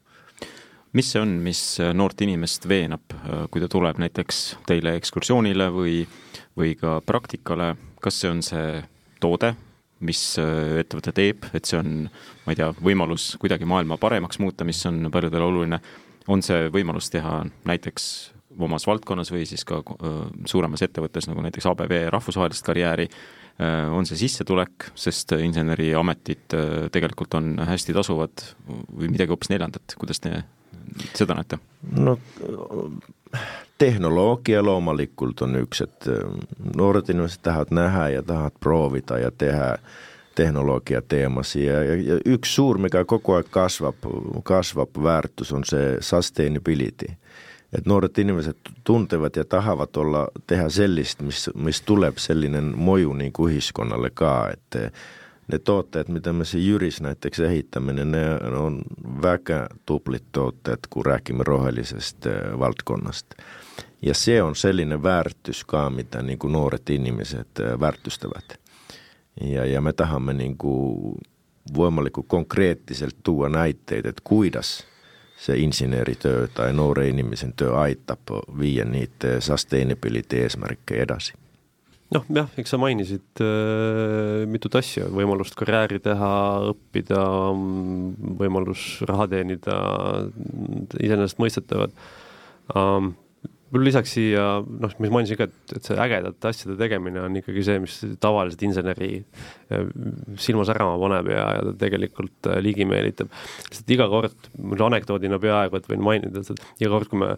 mis 0.93 1.11
see 1.11 1.21
on, 1.21 1.29
mis 1.45 1.77
noort 1.93 2.21
inimest 2.21 2.65
veenab, 2.67 3.13
kui 3.51 3.61
ta 3.61 3.67
tuleb 3.69 3.99
näiteks 4.01 4.57
teile 4.65 4.95
ekskursioonile 4.97 5.67
või, 5.69 6.07
või 6.57 6.73
ka 6.79 6.95
praktikale, 7.05 7.75
kas 8.01 8.17
see 8.21 8.31
on 8.31 8.41
see 8.41 8.79
toode, 9.21 9.53
mis 9.99 10.23
ettevõte 10.79 11.13
teeb, 11.13 11.45
et 11.53 11.69
see 11.69 11.77
on, 11.77 12.09
ma 12.45 12.55
ei 12.55 12.57
tea, 12.57 12.71
võimalus 12.81 13.35
kuidagi 13.37 13.69
maailma 13.69 13.99
paremaks 14.01 14.41
muuta, 14.41 14.65
mis 14.65 14.81
on 14.89 15.11
paljudele 15.13 15.45
oluline, 15.45 15.81
on 16.27 16.41
see 16.41 16.71
võimalus 16.73 17.11
teha 17.13 17.43
näiteks 17.69 18.09
omas 18.67 18.87
valdkonnas 18.87 19.31
või 19.33 19.45
siis 19.49 19.65
ka 19.67 19.81
suuremas 20.49 20.83
ettevõttes, 20.85 21.29
nagu 21.29 21.43
näiteks 21.45 21.67
ABV 21.71 21.95
rahvusvahelist 22.13 22.65
karjääri, 22.67 23.07
on 23.91 24.07
see 24.07 24.19
sissetulek, 24.21 24.89
sest 24.95 25.33
inseneriametid 25.35 26.55
tegelikult 26.95 27.35
on 27.39 27.57
hästi 27.67 27.95
tasuvad 27.97 28.45
või 28.67 29.11
midagi 29.11 29.33
hoopis 29.33 29.51
neljandat, 29.51 29.97
kuidas 29.99 30.23
te 30.23 30.43
seda 31.15 31.35
näete? 31.35 31.59
no 31.91 32.17
tehnoloogia 33.77 34.63
loomulikult 34.65 35.41
on 35.45 35.59
üks, 35.61 35.83
et 35.85 36.07
noored 36.75 37.09
inimesed 37.11 37.43
tahavad 37.45 37.73
näha 37.75 38.07
ja 38.15 38.23
tahavad 38.23 38.55
proovida 38.59 39.19
ja 39.19 39.31
teha 39.31 39.75
tehnologia 40.35 41.01
teemasi 41.01 41.65
ja, 41.65 41.83
ja, 41.83 41.95
ja 42.13 42.17
üks 42.25 42.55
suur, 42.55 42.79
mikä 42.79 43.03
koko 43.05 43.35
aeg 43.39 43.49
kasvab, 43.51 44.07
kasvab 44.43 44.95
väärtus 45.03 45.51
on 45.55 45.65
see 45.67 45.97
sustainability 45.99 47.11
että 47.73 47.89
nuoret 47.89 48.17
ihmiset 48.17 48.57
tuntevat 48.83 49.35
ja 49.35 49.45
tahavat 49.45 49.97
olla, 49.97 50.27
tehdä 50.47 50.69
sellistä, 50.69 51.23
missä, 51.23 51.51
missä 51.55 51.83
tulee 51.85 52.13
sellainen 52.17 52.77
moju 52.77 53.13
niin 53.13 53.33
kuin 53.33 53.53
ühiskonnalle 53.53 54.09
ka, 54.13 54.49
että 54.53 54.91
ne 55.51 55.59
tuotteet, 55.59 56.09
mitä 56.09 56.33
me 56.33 56.45
se 56.45 56.57
Jyris 56.57 57.01
näiteks 57.01 57.39
ehittäminen, 57.39 58.11
ne 58.11 58.35
on 58.57 58.81
väkä 59.21 59.67
tuplit 59.85 60.23
tuotteet, 60.31 60.79
kun 60.89 61.05
rääkimme 61.05 61.43
rohellisesta 61.43 62.29
eh, 62.29 62.59
valtkonnasta. 62.59 63.35
Ja 64.01 64.13
se 64.13 64.43
on 64.43 64.55
sellainen 64.55 65.03
väärtys 65.03 65.65
ka, 65.65 65.89
mitä 65.89 66.21
niin 66.21 66.39
kuin 66.39 66.53
nuoret 66.53 66.89
ihmiset 66.89 67.47
eh, 67.59 67.79
väärtystävät. 67.79 68.59
Ja, 69.41 69.65
ja 69.65 69.81
me 69.81 69.93
tahamme 69.93 70.33
niin 70.33 70.57
kuin 70.57 71.15
voimalliku 71.73 72.23
konkreettisesti 72.23 73.19
tuua 73.23 73.49
näitteitä, 73.49 74.09
että 74.09 74.21
kuidas– 74.23 74.85
se 75.39 75.55
insinöörityö 75.57 76.47
tai 76.53 76.73
noore 76.73 77.07
inimisen 77.07 77.53
työ 77.55 77.77
aitab 77.79 78.33
viia 78.59 78.85
niitä 78.85 79.39
sustainability 79.39 80.43
eesmärke 80.43 81.01
edasi? 81.03 81.33
noh, 82.13 82.25
jah, 82.33 82.49
eks 82.57 82.73
sa 82.73 82.79
mainisid 82.81 83.41
äh, 83.45 84.45
mitut 84.49 84.75
asja, 84.79 85.05
võimalust 85.13 85.53
karjääri 85.59 85.99
teha, 86.03 86.31
õppida, 86.71 87.21
võimalus 88.39 88.85
raha 89.05 89.27
teenida, 89.29 89.75
iseenesestmõistetavad 90.97 91.93
um, 92.73 93.13
mul 93.73 93.85
lisaks 93.85 94.13
siia, 94.17 94.45
noh, 94.65 94.93
mis 95.03 95.11
mainisin 95.13 95.39
ka, 95.39 95.47
et, 95.49 95.73
et 95.77 95.89
see 95.89 95.97
ägedate 96.01 96.49
asjade 96.49 96.77
tegemine 96.79 97.21
on 97.25 97.37
ikkagi 97.39 97.65
see, 97.65 97.81
mis 97.83 97.97
tavaliselt 98.21 98.63
inseneri 98.65 99.11
äh, 99.19 99.89
silma 100.41 100.65
särama 100.67 100.97
paneb 101.01 101.29
ja, 101.33 101.43
ja 101.57 101.65
ta 101.67 101.75
tegelikult 101.85 102.49
äh, 102.49 102.61
ligi 102.65 102.87
meelitab. 102.89 103.33
sest 103.69 103.93
iga 103.93 104.09
kord, 104.11 104.49
mul 104.57 104.87
anekdoodina 104.89 105.41
peaaegu, 105.41 105.79
et 105.79 105.91
võin 105.91 106.05
mainida, 106.05 106.41
et 106.41 106.81
iga 106.81 106.93
kord, 106.95 107.11
kui 107.11 107.21
me, 107.21 107.35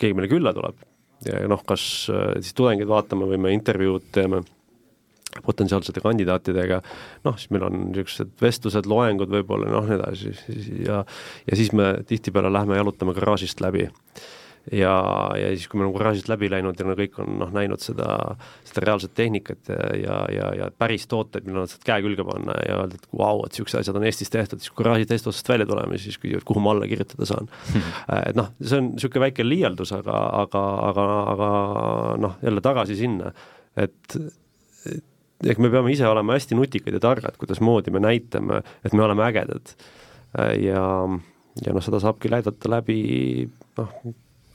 keegi 0.00 0.16
meile 0.16 0.30
külla 0.30 0.54
tuleb 0.56 0.78
ja 1.26 1.42
noh, 1.50 1.64
kas 1.66 1.82
äh, 2.12 2.38
siis 2.38 2.54
tudengid 2.56 2.88
vaatame 2.90 3.26
või 3.28 3.42
me 3.42 3.54
intervjuud 3.56 4.08
teeme 4.14 4.44
potentsiaalsete 5.44 6.00
kandidaatidega, 6.02 6.80
noh, 7.26 7.36
siis 7.38 7.50
meil 7.52 7.66
on 7.66 7.82
niisugused 7.90 8.30
vestlused, 8.42 8.88
loengud 8.88 9.30
võib-olla, 9.32 9.68
noh, 9.70 9.86
nii 9.86 9.98
edasi 9.98 10.32
ja 10.86 11.02
ja 11.50 11.58
siis 11.58 11.74
me 11.76 11.96
tihtipeale 12.08 12.52
lähme 12.52 12.78
jalutame 12.78 13.14
garaažist 13.16 13.60
läbi 13.64 13.88
ja, 14.72 14.94
ja 15.38 15.50
siis, 15.54 15.66
kui 15.68 15.80
me 15.80 15.86
oleme 15.86 15.98
garaažist 15.98 16.30
läbi 16.30 16.50
läinud 16.52 16.80
ja 16.80 16.86
no 16.86 16.96
kõik 16.98 17.18
on 17.22 17.38
noh, 17.42 17.52
näinud 17.54 17.82
seda, 17.82 18.08
seda 18.68 18.84
reaalset 18.84 19.14
tehnikat 19.18 19.70
ja, 19.72 19.90
ja, 19.98 20.18
ja, 20.34 20.48
ja 20.62 20.70
päris 20.78 21.06
tooteid, 21.10 21.46
mille 21.46 21.64
nad 21.64 21.72
saavad 21.72 21.88
käe 21.90 22.04
külge 22.06 22.26
panna 22.28 22.56
ja 22.66 22.80
öelda, 22.82 23.00
et 23.00 23.08
vau, 23.12 23.44
et 23.46 23.54
niisugused 23.54 23.82
asjad 23.82 24.00
on 24.00 24.08
Eestis 24.08 24.32
tehtud, 24.34 24.62
siis 24.62 24.72
kui 24.72 24.84
garaaži 24.84 25.08
teisest 25.08 25.30
otsast 25.32 25.52
välja 25.52 25.68
tuleme, 25.68 26.00
siis 26.02 26.18
küsivad, 26.20 26.46
kuhu 26.48 26.64
ma 26.64 26.74
alla 26.74 26.90
kirjutada 26.90 27.28
saan 27.28 27.52
et 28.28 28.38
noh, 28.38 28.52
see 28.60 28.80
on 28.80 28.92
niisugune 28.94 29.26
väike 29.28 29.46
liialdus, 29.46 29.94
aga, 29.96 30.18
aga, 30.42 30.64
aga, 30.90 31.06
aga 31.34 31.52
noh, 32.26 32.36
jälle 32.44 32.64
tagasi 32.64 32.98
sinna, 32.98 33.32
et 33.78 34.18
ehk 35.46 35.60
me 35.62 35.70
peame 35.70 35.92
ise 35.94 36.06
olema 36.08 36.36
hästi 36.36 36.58
nutikad 36.58 36.96
ja 36.96 37.02
targad, 37.02 37.36
kuidasmoodi 37.38 37.92
me 37.94 38.02
näitame, 38.02 38.62
et 38.84 38.94
me 38.94 39.04
oleme 39.04 39.24
ägedad. 39.28 39.74
ja, 40.60 40.84
ja 41.64 41.74
noh, 41.74 41.84
seda 41.84 42.00
saabki 42.02 42.30
näidata 42.32 42.70
läbi 42.70 43.00
noh, 43.78 43.94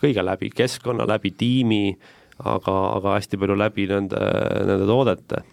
kõige 0.04 0.26
läbi 0.26 0.51
keskkonna, 0.54 1.08
läbi 1.10 1.34
tiimi, 1.38 1.95
aga, 2.43 2.76
aga 2.97 3.18
hästi 3.18 3.39
palju 3.41 3.58
läbi 3.60 3.88
nende, 3.91 4.20
nende 4.68 4.89
toodete. 4.89 5.43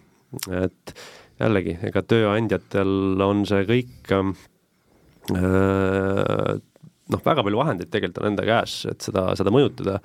et 0.61 0.95
jällegi, 1.41 1.77
ega 1.87 2.03
tööandjatel 2.05 3.23
on 3.25 3.45
see 3.49 3.65
kõik 3.67 4.11
ähm, 4.15 4.35
noh, 7.11 7.23
väga 7.25 7.43
palju 7.43 7.59
vahendeid 7.59 7.91
tegelikult 7.91 8.23
on 8.23 8.31
enda 8.31 8.45
käes, 8.47 8.83
et 8.91 9.01
seda, 9.03 9.31
seda 9.39 9.53
mõjutada 9.53 9.99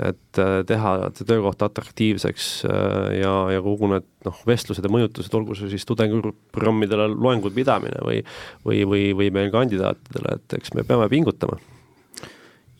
et 0.00 0.40
äh, 0.40 0.60
teha 0.68 0.92
see 1.16 1.26
töökoht 1.28 1.60
atraktiivseks 1.64 2.46
äh, 2.64 3.08
ja, 3.20 3.32
ja 3.54 3.60
kogu 3.64 3.90
need 3.92 4.06
noh, 4.26 4.38
vestlused 4.48 4.84
ja 4.84 4.92
mõjutused, 4.92 5.34
olgu 5.36 5.56
see 5.58 5.68
siis 5.74 5.84
tudengiprogrammidele 5.88 7.10
loengud 7.12 7.54
pidamine 7.56 8.00
või 8.06 8.22
või, 8.64 8.80
või, 8.88 9.02
või 9.18 9.28
meil 9.34 9.52
kandidaatidele, 9.52 10.38
et 10.38 10.56
eks 10.60 10.74
me 10.76 10.86
peame 10.88 11.10
pingutama. 11.12 11.60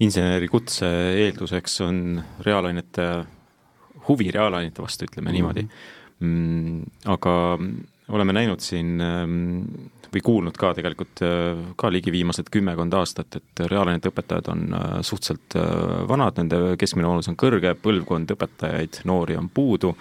Insenerikutse 0.00 0.88
eelduseks 1.26 1.80
on 1.84 2.20
reaalainete, 2.44 3.06
huvi 4.08 4.30
reaalainete 4.32 4.82
vastu, 4.82 5.08
ütleme 5.08 5.32
niimoodi 5.34 5.66
mm. 5.66 6.82
aga 7.12 7.34
oleme 8.10 8.34
näinud 8.34 8.62
siin 8.64 9.00
ähm, 9.04 9.34
või 10.10 10.22
kuulnud 10.26 10.56
ka 10.58 10.72
tegelikult 10.74 11.22
äh, 11.26 11.58
ka 11.78 11.90
ligi 11.92 12.12
viimased 12.14 12.50
kümmekond 12.52 12.94
aastat, 12.98 13.38
et 13.38 13.64
reaalainete 13.70 14.10
õpetajad 14.10 14.50
on 14.52 14.64
äh, 14.74 14.86
suhteliselt 15.06 15.58
äh, 15.58 16.00
vanad, 16.10 16.40
nende 16.40 16.78
keskmine 16.80 17.10
vanus 17.10 17.30
on 17.30 17.38
kõrge, 17.40 17.74
põlvkond 17.82 18.34
õpetajaid, 18.34 19.02
noori 19.10 19.38
on 19.38 19.50
puudu, 19.54 19.94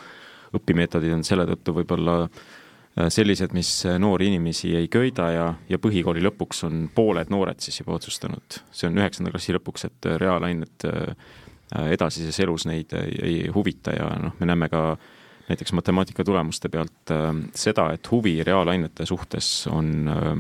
õpimeetodid 0.58 1.14
on 1.14 1.26
selle 1.28 1.46
tõttu 1.52 1.76
võib-olla 1.78 2.24
sellised, 3.08 3.54
mis 3.56 3.70
noori 4.02 4.28
inimesi 4.28 4.74
ei 4.76 4.90
köida 4.92 5.30
ja, 5.32 5.46
ja 5.70 5.80
põhikooli 5.80 6.24
lõpuks 6.26 6.66
on 6.68 6.82
pooled 6.96 7.32
noored 7.32 7.62
siis 7.64 7.80
juba 7.80 7.96
otsustanud, 7.96 8.60
see 8.76 8.90
on 8.90 9.00
üheksanda 9.00 9.32
klassi 9.32 9.56
lõpuks, 9.56 9.86
et 9.88 10.10
reaalained 10.20 10.84
edasises 11.94 12.40
elus 12.44 12.66
neid 12.68 12.92
ei, 12.98 13.46
huvita 13.56 13.94
ja 13.96 14.10
noh, 14.20 14.36
me 14.42 14.50
näeme 14.50 14.68
ka 14.74 14.84
äh, 14.92 15.08
näiteks 15.50 15.74
matemaatika 15.74 16.24
tulemuste 16.24 16.70
pealt 16.70 17.12
äh, 17.12 17.34
seda, 17.56 17.90
et 17.94 18.12
huvi 18.12 18.44
reaalainete 18.44 19.06
suhtes 19.06 19.68
on, 19.68 20.08
äh, 20.08 20.32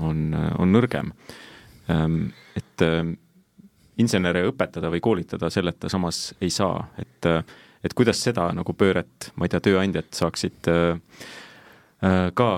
on, 0.00 0.36
on 0.58 0.72
nõrgem. 0.72 1.12
Ähm, 1.90 2.22
et 2.56 2.84
äh, 2.84 3.04
insenere 3.98 4.46
õpetada 4.48 4.90
või 4.90 5.02
koolitada 5.04 5.50
selleta 5.50 5.90
samas 5.92 6.32
ei 6.40 6.50
saa, 6.50 6.88
et, 6.98 7.26
et 7.84 7.94
kuidas 7.94 8.22
seda 8.24 8.48
nagu 8.56 8.72
pööret, 8.74 9.30
ma 9.36 9.46
ei 9.46 9.52
tea, 9.52 9.60
tööandjad 9.68 10.08
saaksid 10.16 10.70
ka 12.00 12.50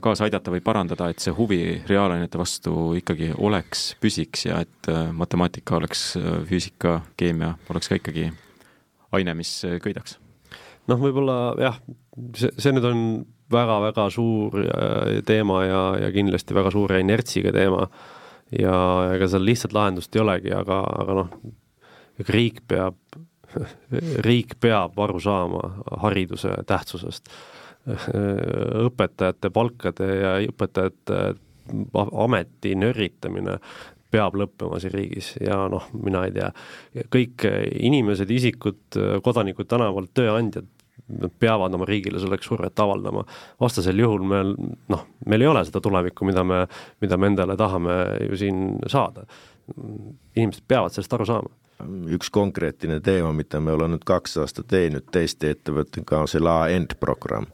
kaasa 0.00 0.28
aidata 0.28 0.52
või 0.54 0.60
parandada, 0.62 1.08
et 1.10 1.18
see 1.18 1.34
huvi 1.34 1.58
reaalainete 1.88 2.38
vastu 2.38 2.92
ikkagi 3.00 3.32
oleks, 3.34 3.88
püsiks 3.98 4.46
ja 4.46 4.60
et 4.62 4.90
matemaatika 5.12 5.80
oleks, 5.80 6.04
füüsika, 6.46 7.00
keemia 7.18 7.56
oleks 7.70 7.90
ka 7.90 7.98
ikkagi 7.98 8.28
aine, 9.18 9.34
mis 9.34 9.58
köidaks 9.82 10.20
noh, 10.90 11.00
võib-olla 11.00 11.38
jah, 11.60 11.78
see, 12.38 12.52
see 12.60 12.74
nüüd 12.74 12.86
on 12.88 13.02
väga-väga 13.52 14.08
suur 14.14 14.58
äh, 14.62 15.20
teema 15.26 15.62
ja, 15.66 15.82
ja 16.06 16.10
kindlasti 16.14 16.56
väga 16.56 16.72
suure 16.74 17.00
inertsiga 17.02 17.52
teema. 17.54 17.86
ja 18.54 18.76
ega 19.16 19.26
seal 19.26 19.42
lihtsat 19.42 19.72
lahendust 19.74 20.14
ei 20.14 20.22
olegi, 20.22 20.52
aga, 20.54 20.78
aga 21.02 21.16
noh, 21.18 21.30
riik 22.30 22.62
peab, 22.70 22.98
riik 24.22 24.54
peab 24.62 24.98
aru 25.02 25.20
saama 25.20 25.62
hariduse 26.04 26.52
tähtsusest. 26.66 27.30
õpetajate 28.88 29.50
palkade 29.54 30.08
ja 30.20 30.36
õpetajate 30.46 31.20
ameti 32.24 32.74
nörritamine 32.78 33.58
peab 34.10 34.36
lõppema 34.38 34.78
siin 34.80 34.94
riigis 34.94 35.32
ja 35.42 35.64
noh, 35.70 35.88
mina 35.98 36.22
ei 36.28 36.34
tea, 36.34 36.50
kõik 37.12 37.44
inimesed, 37.74 38.30
isikud, 38.30 38.98
kodanikud 39.26 39.68
tänavalt, 39.68 40.12
tööandjad 40.14 40.68
nad 41.06 41.34
peavad 41.38 41.74
oma 41.76 41.86
riigile 41.86 42.18
selleks 42.18 42.48
survet 42.48 42.80
avaldama. 42.82 43.24
vastasel 43.60 43.98
juhul 44.00 44.24
meil 44.26 44.54
noh, 44.90 45.04
meil 45.26 45.44
ei 45.44 45.50
ole 45.50 45.62
seda 45.66 45.82
tulevikku, 45.82 46.26
mida 46.26 46.42
me, 46.44 46.64
mida 47.04 47.18
me 47.20 47.30
endale 47.30 47.56
tahame 47.58 47.98
ju 48.30 48.38
siin 48.40 48.64
saada. 48.90 49.26
inimesed 50.36 50.64
peavad 50.68 50.94
sellest 50.94 51.12
aru 51.12 51.26
saama 51.26 51.65
üks 52.08 52.30
konkreetne 52.30 53.00
teema, 53.00 53.32
mida 53.36 53.60
me 53.60 53.72
oleme 53.72 53.96
nüüd 53.96 54.06
kaks 54.08 54.36
aastat 54.42 54.68
teinud 54.72 55.08
teiste 55.12 55.50
ettevõtetega, 55.52 56.22
on 56.24 56.30
see 56.30 56.40
LA-End 56.40 56.96
programm, 57.00 57.46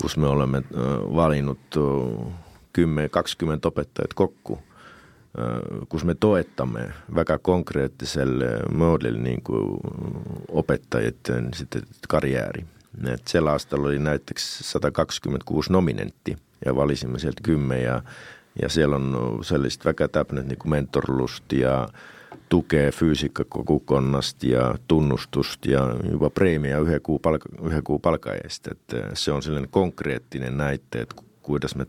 kus 0.00 0.16
me 0.16 0.30
oleme 0.30 0.62
äh, 0.62 0.90
valinud 1.16 1.80
äh, 1.80 2.26
kümme, 2.72 3.08
kakskümmend 3.10 3.66
õpetajat 3.66 4.14
kokku 4.14 4.60
Äh, 5.38 5.86
kus 5.88 6.04
me 6.04 6.14
toetame 6.14 6.88
väga 7.14 7.38
konkreettisel 7.38 8.42
moodlil 8.74 9.14
niin 9.22 9.42
kuin 9.42 9.78
opettajien 10.48 11.54
sitten 11.54 11.82
karjääri. 12.08 12.64
Et 13.06 13.28
sel 13.28 13.46
aastal 13.46 13.84
oli 13.84 13.98
näiteks 13.98 14.58
126 14.72 15.72
nominentti 15.72 16.36
ja 16.64 16.76
valisimme 16.76 17.18
sieltä 17.18 17.40
kymmenen 17.42 17.84
ja, 17.84 18.02
ja 18.62 18.68
siellä 18.68 18.96
on 18.96 19.38
sellaista 19.42 19.84
väga 19.84 20.08
täpnet 20.08 20.46
niin 20.46 20.58
kuin 20.58 20.70
mentorlust 20.70 21.52
ja 21.52 21.88
tukee 22.50 22.90
fysiikkakokukonnasta 22.90 24.46
ja 24.46 24.74
tunnustusta 24.88 25.70
ja 25.70 25.96
jopa 26.10 26.30
preemia 26.30 26.78
yhden 26.78 27.02
kuu, 27.02 27.18
palka, 27.18 27.48
yhden 27.62 27.82
kuu 27.82 27.98
palkaeesta. 27.98 28.70
Se 29.14 29.32
on 29.32 29.42
sellainen 29.42 29.70
konkreettinen 29.70 30.56
näitte, 30.56 31.00
että 31.00 31.14
kuidas 31.42 31.74
me 31.74 31.86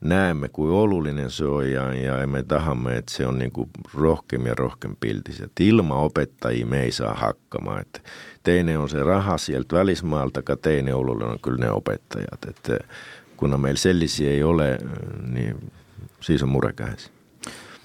näemme, 0.00 0.48
kuin 0.48 0.70
olullinen 0.70 1.30
se 1.30 1.44
on 1.44 1.70
ja, 1.70 1.94
ja 1.94 2.26
me 2.26 2.42
tahamme, 2.42 2.96
että 2.96 3.12
se 3.12 3.26
on 3.26 3.38
niin 3.38 3.52
kuin 3.52 3.70
rohkeammin 3.94 4.48
ja 4.48 4.54
rohkeammin 4.54 4.98
piltis. 5.00 5.40
Että 5.40 5.62
ilman 5.62 5.98
opettajia 5.98 6.66
me 6.66 6.82
ei 6.82 6.92
saa 6.92 7.14
hakkamaan. 7.14 7.80
Että 7.80 8.00
teine 8.42 8.78
on 8.78 8.88
se 8.88 9.02
raha 9.02 9.38
sieltä 9.38 9.76
välismaalta, 9.76 10.42
ka 10.42 10.56
teine 10.56 10.94
olullinen 10.94 11.32
on 11.32 11.40
kyllä 11.40 11.58
ne 11.58 11.70
opettajat. 11.70 12.44
Että 12.48 12.78
kuna 13.36 13.58
meillä 13.58 13.78
sellisiä 13.78 14.30
ei 14.30 14.42
ole, 14.42 14.78
niin 15.32 15.72
siis 16.20 16.42
on 16.42 16.48
mure 16.48 16.72
käes 16.72 17.15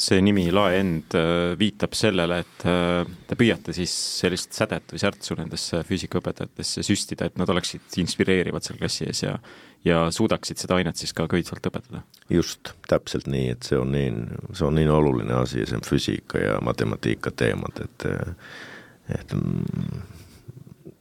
see 0.01 0.21
nimi 0.23 0.47
Laeend 0.53 1.15
äh, 1.17 1.53
viitab 1.59 1.93
sellele, 1.97 2.41
et 2.43 2.63
äh, 2.69 3.03
te 3.27 3.37
püüate 3.39 3.73
siis 3.75 3.93
sellist 4.21 4.55
sädet 4.57 4.93
või 4.93 5.01
särtsu 5.01 5.37
nendesse 5.39 5.83
füüsikaõpetajatesse 5.87 6.83
süstida, 6.85 7.27
et 7.29 7.37
nad 7.41 7.49
oleksid 7.53 7.99
inspireerivad 8.01 8.65
seal 8.65 8.81
klassi 8.81 9.07
ees 9.09 9.25
ja 9.27 9.37
ja 9.85 10.11
suudaksid 10.13 10.61
seda 10.61 10.75
ainet 10.77 10.99
siis 10.99 11.09
ka 11.17 11.25
köitsvalt 11.25 11.65
õpetada. 11.65 12.03
just, 12.29 12.73
täpselt 12.87 13.25
nii, 13.25 13.47
et 13.55 13.65
see 13.65 13.79
on 13.81 13.89
nii, 13.95 14.11
see 14.53 14.67
on 14.67 14.75
nii 14.77 14.89
oluline 14.93 15.33
asi, 15.33 15.65
see 15.65 15.79
on 15.79 15.85
füüsika 15.87 16.37
ja 16.37 16.59
matematiika 16.61 17.33
teemad, 17.33 17.81
et 17.81 18.05
et 19.11 19.33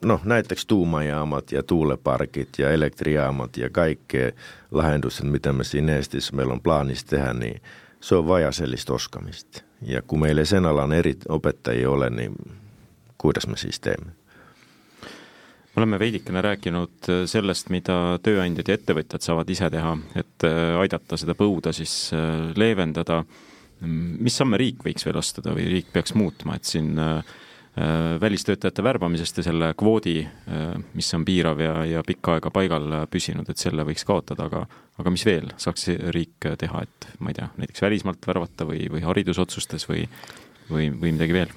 noh, 0.05 0.25
näiteks 0.25 0.67
tuumajaamad 0.67 1.53
ja 1.53 1.63
tuuleparkid 1.63 2.57
ja 2.59 2.71
elektrijaamad 2.71 3.57
ja 3.57 3.71
kaikki 3.71 4.33
lahendused, 4.71 5.27
mitä 5.27 5.53
me 5.53 5.65
siinä 5.65 5.97
Eestissä 5.97 6.37
meillä 6.37 6.53
on 6.53 6.61
plaanis 6.61 7.05
tehdä, 7.05 7.35
niin 7.35 7.63
se 8.01 8.15
on 8.15 8.29
vaja 8.29 8.53
sellist 8.53 8.91
oskamista. 8.91 9.63
Ja 9.83 10.03
kun 10.03 10.21
meillä 10.21 10.45
sen 10.45 10.67
alan 10.67 10.93
eri 10.93 11.17
opettajia 11.29 11.91
ole, 11.91 12.11
niin 12.11 12.35
kuidas 13.19 13.47
me 13.47 13.57
siis 13.57 13.81
teemme? 13.81 14.13
me 15.77 15.81
oleme 15.81 15.99
veidikene 15.99 16.41
rääkinud 16.43 17.09
äh, 17.09 17.21
sellest, 17.31 17.69
mida 17.71 18.19
tööandjad 18.23 18.69
ja 18.69 18.75
ettevõtjad 18.75 19.23
saavad 19.23 19.51
ise 19.55 19.69
teha, 19.71 19.93
et 20.19 20.47
äh, 20.47 20.81
aidata 20.83 21.17
seda 21.21 21.37
põuda 21.39 21.73
siis 21.73 22.11
äh, 22.13 22.51
leevendada. 22.59 23.25
mis 23.81 24.35
samme 24.37 24.59
riik 24.61 24.83
võiks 24.85 25.07
veel 25.07 25.17
astuda 25.17 25.55
või 25.57 25.65
riik 25.71 25.87
peaks 25.93 26.13
muutma, 26.13 26.57
et 26.57 26.65
siin 26.69 26.99
välistöötajate 28.21 28.83
värbamisest 28.83 29.37
ja 29.39 29.43
selle 29.47 29.69
kvoodi, 29.79 30.25
mis 30.95 31.15
on 31.15 31.25
piirav 31.25 31.61
ja, 31.63 31.75
ja 31.87 32.03
pikka 32.07 32.35
aega 32.35 32.51
paigal 32.51 32.89
püsinud, 33.11 33.47
et 33.49 33.63
selle 33.63 33.85
võiks 33.87 34.03
kaotada, 34.05 34.49
aga 34.51 34.65
aga 35.01 35.13
mis 35.13 35.25
veel 35.27 35.51
saaks 35.61 35.89
riik 36.15 36.49
teha, 36.61 36.85
et 36.85 37.09
ma 37.23 37.33
ei 37.33 37.39
tea, 37.39 37.49
näiteks 37.61 37.85
välismaalt 37.85 38.27
värvata 38.29 38.67
või, 38.69 38.85
või 38.93 39.03
haridusotsustes 39.05 39.87
või, 39.89 40.05
või, 40.71 40.91
või 40.93 41.15
midagi 41.15 41.37
veel? 41.37 41.55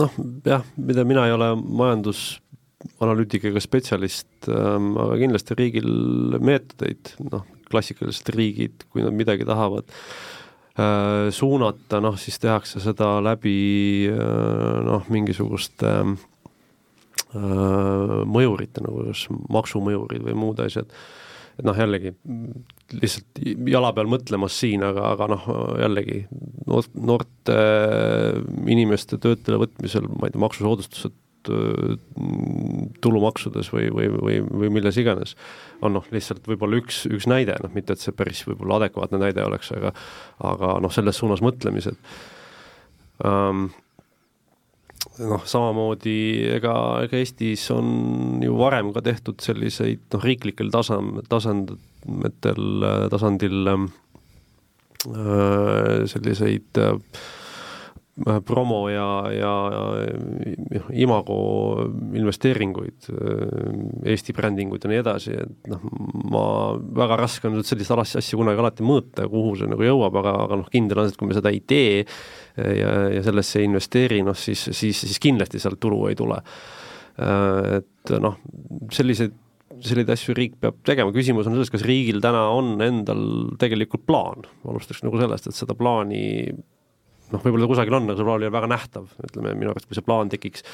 noh, 0.00 0.12
jah, 0.48 0.66
mida 0.80 1.04
mina 1.08 1.26
ei 1.28 1.34
ole 1.36 1.52
majandus 1.62 2.40
analüütikaga 3.02 3.60
spetsialist 3.62 4.50
ähm,, 4.50 4.94
aga 4.98 5.18
kindlasti 5.20 5.56
riigil 5.58 6.38
meetodeid, 6.42 7.14
noh, 7.30 7.46
klassikalised 7.70 8.28
riigid, 8.34 8.86
kui 8.92 9.04
nad 9.04 9.14
midagi 9.16 9.46
tahavad 9.48 9.86
äh, 9.86 10.41
suunata, 11.30 12.00
noh 12.00 12.16
siis 12.20 12.38
tehakse 12.40 12.80
seda 12.80 13.20
läbi 13.24 14.08
äh, 14.08 14.78
noh, 14.86 15.04
mingisuguste 15.12 15.90
äh, 16.00 16.14
mõjurite 18.24 18.84
nagu 18.84 19.04
kas 19.10 19.26
maksumõjurid 19.52 20.24
või 20.24 20.38
muud 20.44 20.62
asjad. 20.64 20.88
et 21.58 21.64
noh, 21.68 21.76
jällegi 21.76 22.14
lihtsalt 22.92 23.42
jala 23.68 23.92
peal 23.92 24.08
mõtlemas 24.08 24.56
siin, 24.60 24.82
aga, 24.84 25.12
aga 25.12 25.28
noh, 25.34 25.44
jällegi 25.80 26.24
noort, 26.66 26.90
noorte 26.96 27.58
inimeste 28.64 29.20
töötele 29.20 29.60
võtmisel, 29.66 30.08
ma 30.08 30.28
ei 30.28 30.32
tea, 30.32 30.40
maksusoodustused 30.40 31.12
Äh, 31.12 31.21
tulumaksudes 33.02 33.70
või, 33.72 33.88
või, 33.94 34.08
või, 34.12 34.38
või 34.46 34.70
milles 34.78 34.98
iganes, 35.00 35.36
on 35.82 35.96
noh, 35.96 36.06
lihtsalt 36.14 36.46
võib-olla 36.48 36.78
üks, 36.82 37.04
üks 37.10 37.26
näide, 37.30 37.56
noh 37.62 37.72
mitte, 37.74 37.96
et 37.96 38.02
see 38.02 38.14
päris 38.16 38.44
võib-olla 38.46 38.80
adekvaatne 38.82 39.20
näide 39.22 39.44
oleks, 39.46 39.72
aga 39.76 39.94
aga 40.52 40.76
noh, 40.82 40.92
selles 40.94 41.18
suunas 41.18 41.42
mõtlemised. 41.44 41.98
Um, 43.26 43.70
noh, 45.20 45.42
samamoodi 45.48 46.16
ega, 46.56 46.74
ega 47.04 47.18
Eestis 47.20 47.66
on 47.74 48.42
ju 48.44 48.56
varem 48.58 48.92
ka 48.94 49.02
tehtud 49.04 49.42
selliseid 49.44 50.04
noh, 50.14 50.24
riiklikel 50.24 50.70
tasand, 50.74 51.22
tasanditel, 51.32 52.88
tasandil 53.12 53.74
ähm, 53.74 53.90
selliseid 56.06 56.82
promo 58.44 58.90
ja, 58.92 59.06
ja, 59.32 59.52
ja 59.72 60.82
imago 61.00 61.36
investeeringuid, 62.12 63.08
Eesti 64.04 64.34
brändinguid 64.36 64.84
ja 64.84 64.90
nii 64.92 65.00
edasi, 65.00 65.36
et 65.40 65.70
noh, 65.72 65.86
ma, 66.28 66.44
väga 67.00 67.16
raske 67.22 67.48
on 67.48 67.62
sellist 67.64 67.94
asja 67.96 68.38
kunagi 68.38 68.60
alati 68.60 68.84
mõõta, 68.84 69.24
kuhu 69.32 69.54
see 69.56 69.70
nagu 69.72 69.86
jõuab, 69.86 70.18
aga, 70.20 70.34
aga 70.44 70.60
noh, 70.60 70.68
kindel 70.72 71.00
on 71.00 71.08
see, 71.08 71.16
et 71.16 71.22
kui 71.22 71.30
me 71.30 71.38
seda 71.38 71.52
ei 71.54 71.62
tee 71.64 72.02
ja, 72.02 72.92
ja 73.16 73.22
sellesse 73.24 73.62
ei 73.62 73.70
investeeri, 73.70 74.20
noh 74.26 74.36
siis, 74.36 74.68
siis, 74.76 75.06
siis 75.06 75.22
kindlasti 75.22 75.62
sealt 75.62 75.80
tulu 75.80 76.04
ei 76.10 76.18
tule. 76.18 76.36
Et 77.16 78.12
noh, 78.20 78.36
selliseid 78.92 79.40
selliseid 79.82 80.12
asju 80.14 80.34
riik 80.36 80.52
peab 80.62 80.76
tegema, 80.86 81.10
küsimus 81.14 81.48
on 81.48 81.56
selles, 81.56 81.70
kas 81.72 81.82
riigil 81.86 82.20
täna 82.22 82.44
on 82.54 82.76
endal 82.84 83.24
tegelikult 83.58 84.04
plaan, 84.06 84.44
alustaks 84.68 85.02
nagu 85.02 85.18
sellest, 85.18 85.48
et 85.48 85.56
seda 85.56 85.74
plaani 85.74 86.52
noh, 87.32 87.42
võib-olla 87.42 87.68
kusagil 87.70 87.96
on, 87.96 88.06
aga 88.08 88.18
see 88.20 88.28
plaan 88.28 88.44
ei 88.44 88.48
ole 88.48 88.54
väga 88.54 88.70
nähtav, 88.72 89.10
ütleme 89.28 89.56
minu 89.58 89.72
arust, 89.72 89.88
kui 89.88 89.98
see 89.98 90.06
plaan 90.06 90.32
tekiks 90.32 90.66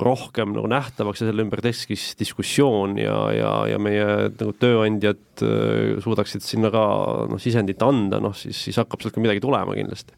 rohkem 0.00 0.52
nagu 0.54 0.68
nähtavaks 0.70 1.22
ja 1.22 1.30
selle 1.30 1.42
ümber 1.42 1.62
tekiks 1.64 2.12
diskussioon 2.20 2.98
ja, 3.00 3.16
ja, 3.34 3.50
ja 3.72 3.80
meie 3.82 4.06
nagu 4.28 4.52
tööandjad 4.60 5.42
äh, 5.42 5.96
suudaksid 6.04 6.44
sinna 6.46 6.70
ka 6.74 6.84
noh, 7.30 7.40
sisendit 7.42 7.82
anda, 7.82 8.20
noh 8.22 8.36
siis, 8.36 8.60
siis 8.68 8.78
hakkab 8.78 9.02
sealt 9.02 9.16
ka 9.16 9.24
midagi 9.24 9.42
tulema 9.42 9.74
kindlasti. 9.74 10.14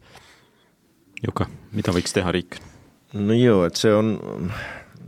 Juka, 1.22 1.46
mida 1.72 1.94
võiks 1.94 2.14
teha 2.14 2.34
riik? 2.34 2.58
no 3.12 3.36
joo, 3.36 3.64
et 3.68 3.78
see 3.80 3.92
on, 3.94 4.16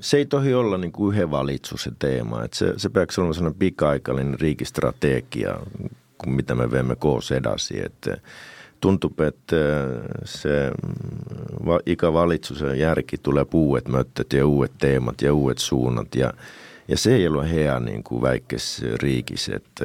se 0.01 0.23
ei 0.23 0.27
tohi 0.31 0.55
olla 0.55 0.79
niin 0.79 0.93
kuin 0.93 1.15
yhden 1.15 1.31
valitsusen 1.31 1.97
teema, 1.99 2.45
että 2.45 2.59
se, 2.59 2.73
se 2.77 2.89
peaks 2.89 3.19
olla 3.19 3.33
sellainen 3.33 3.59
pitkäaikainen 3.59 4.41
riikistrategia, 4.41 5.59
mitä 6.27 6.55
me 6.55 6.71
viemme 6.71 6.97
koos 6.97 7.33
edasi, 7.33 7.81
että 7.85 8.19
tuntuu, 8.85 9.15
että 9.27 9.57
se 10.25 10.71
ikä 11.87 12.13
valitsusen 12.13 12.79
järki 12.79 13.17
tulee 13.19 13.47
uudet 13.55 13.89
möttöt 13.89 14.33
ja 14.33 14.47
uudet 14.47 14.73
teemat 14.79 15.23
ja 15.23 15.35
uudet 15.35 15.59
suunnat 15.59 16.15
ja 16.15 16.33
ja 16.89 16.97
se 16.97 17.15
ei 17.15 17.29
ole 17.29 17.53
hea 17.53 17.81
niin 17.81 18.03
kuin 18.03 18.23
väikkes 18.23 18.83
riikis, 19.03 19.49
että 19.49 19.85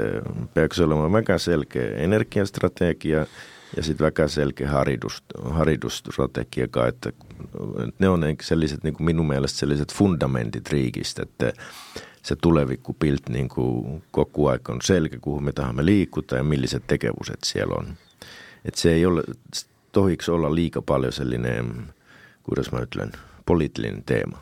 peaks 0.53 0.79
olema 0.79 1.11
väga 1.11 1.37
selkeä 1.37 1.95
energiastrategia 1.95 3.25
ja 3.77 3.83
sitten 3.83 4.05
väga 4.05 4.27
selkeä 4.27 4.69
haridus, 4.69 5.23
haridusstrategia, 5.49 6.67
että 6.87 7.11
ne 7.99 8.09
on 8.09 8.21
selliset 8.41 8.83
niin 8.83 8.93
kuin 8.93 9.05
minun 9.05 9.27
mielestä 9.27 9.59
selliset 9.59 9.93
fundamentit 9.93 10.69
riikistä, 10.69 11.23
että 11.23 11.53
se 12.23 12.35
tulevikkupilt 12.35 13.29
niin 13.29 13.49
kuin 13.49 14.03
koko 14.11 14.49
ajan 14.49 14.61
on 14.69 14.81
selkeä, 14.83 15.19
kuhu 15.21 15.39
me 15.39 15.51
tahamme 15.51 15.85
liikuta 15.85 16.35
ja 16.35 16.43
milliset 16.43 16.83
tekevukset 16.87 17.39
siellä 17.43 17.75
on 17.75 17.87
että 18.65 18.81
se 18.81 18.93
ei 18.93 19.05
ole, 19.05 19.23
tohiks 19.91 20.29
olla 20.29 20.51
liiga 20.55 20.81
paljon 20.81 21.13
sellainen, 21.13 21.93
kuidas 22.43 22.71
ma 22.71 22.83
ütlen, 22.85 23.13
poliitiline 23.45 24.03
teema. 24.05 24.41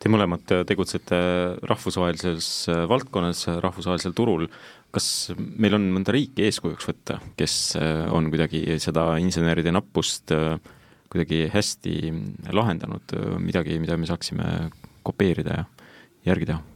Te 0.00 0.10
mõlemad 0.12 0.44
tegutsete 0.68 1.16
rahvusvahelises 1.64 2.66
valdkonnas, 2.88 3.46
rahvusvahelisel 3.64 4.12
turul. 4.16 4.48
kas 4.94 5.32
meil 5.34 5.74
on 5.74 5.88
mõnda 5.90 6.12
riiki 6.14 6.44
eeskujuks 6.46 6.86
võtta, 6.86 7.16
kes 7.34 7.54
on 8.14 8.28
kuidagi 8.30 8.76
seda 8.78 9.16
inseneride 9.18 9.72
nappust 9.74 10.30
kuidagi 11.10 11.48
hästi 11.50 12.12
lahendanud, 12.54 13.16
midagi, 13.42 13.80
mida 13.82 13.96
me 13.98 14.06
saaksime 14.06 14.70
kopeerida 15.02 15.58
ja 15.58 15.66
järgi 16.30 16.52
teha? 16.52 16.73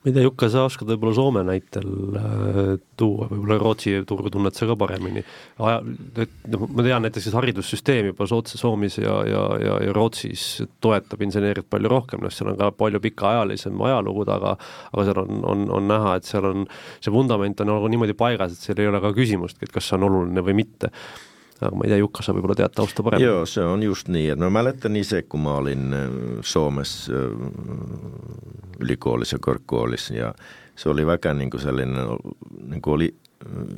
Ma 0.00 0.08
ei 0.08 0.14
tea, 0.16 0.22
Jukka, 0.24 0.48
sa 0.48 0.62
oskad 0.64 0.88
võib-olla 0.88 1.12
Soome 1.12 1.42
näitel 1.44 1.88
äh, 2.16 2.70
tuua, 2.96 3.26
võib-olla 3.28 3.58
Rootsi 3.60 3.92
turgu 4.08 4.32
tunned 4.32 4.56
sa 4.56 4.68
ka 4.70 4.76
paremini. 4.80 5.20
aja, 5.60 5.82
et 6.24 6.48
noh, 6.54 6.64
ma 6.72 6.86
tean 6.86 7.04
näiteks, 7.04 7.28
et 7.28 7.36
haridussüsteem 7.36 8.08
juba 8.08 8.28
Sootsi, 8.30 8.56
Soomes 8.60 8.96
ja, 8.96 9.18
ja, 9.28 9.44
ja, 9.60 9.76
ja 9.84 9.94
Rootsis 9.96 10.64
toetab 10.80 11.20
inseneeriat 11.26 11.68
palju 11.68 11.92
rohkem, 11.92 12.24
noh, 12.24 12.32
seal 12.32 12.54
on 12.54 12.60
ka 12.60 12.70
palju 12.80 13.02
pikaajalisem 13.04 13.84
ajalugu 13.90 14.24
taga, 14.30 14.56
aga 14.94 15.08
seal 15.10 15.24
on, 15.26 15.44
on, 15.52 15.66
on 15.78 15.90
näha, 15.92 16.16
et 16.16 16.28
seal 16.28 16.48
on, 16.48 16.68
see 17.04 17.12
vundament 17.12 17.60
on 17.60 17.74
nagu 17.74 17.92
niimoodi 17.92 18.16
paigas, 18.16 18.56
et 18.56 18.70
seal 18.70 18.80
ei 18.80 18.88
ole 18.88 19.04
ka 19.04 19.12
küsimustki, 19.16 19.68
et 19.68 19.74
kas 19.76 19.90
see 19.90 20.00
on 20.00 20.08
oluline 20.08 20.48
või 20.48 20.62
mitte 20.64 20.94
aga 21.66 21.76
ma 21.76 21.84
ei 21.84 21.92
tea, 21.92 22.00
Jukka, 22.00 22.22
sa 22.22 22.34
võib-olla 22.36 22.56
tead 22.58 22.74
tausta 22.74 23.02
paremini. 23.02 23.28
Joo, 23.28 23.46
se 23.46 23.64
on 23.64 23.82
just 23.82 24.08
niin. 24.08 24.38
mä 24.38 24.50
mäletän 24.50 24.96
itse, 24.96 25.22
kun 25.22 25.40
mä 25.40 25.54
olin 25.54 25.94
Suomessa 26.40 27.12
ylikoolissa 28.80 29.36
ja 29.36 29.40
korkeakoolissa 29.40 30.14
ja 30.14 30.34
se 30.76 30.88
oli 30.88 31.06
väga 31.06 31.34
niin 31.34 31.50
kuin 31.50 31.60
sellainen, 31.60 31.96
niin 32.66 32.82
kuin 32.82 32.94
oli 32.94 33.14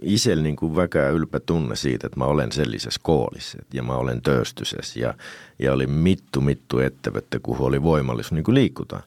itsellä 0.03 0.43
niin 0.43 0.57
kuin 0.57 0.77
väga 0.77 1.09
ylpeä 1.09 1.41
tunne 1.41 1.77
siitä, 1.77 2.07
että 2.07 2.19
mä 2.19 2.25
olen 2.25 2.53
sellisessä 2.53 3.01
koolissa 3.03 3.59
ja 3.73 3.83
mä 3.83 3.95
olen 3.95 4.23
tööstysessä 4.23 5.01
ja, 5.01 5.15
ja 5.59 5.73
oli 5.73 5.87
mittu 5.87 6.41
mittu 6.41 6.79
ettevöttä, 6.79 7.39
kun 7.43 7.57
oli 7.59 7.83
voimallisuus 7.83 8.33
niin 8.33 8.45
kuin 8.45 8.55
liikuta. 8.55 9.01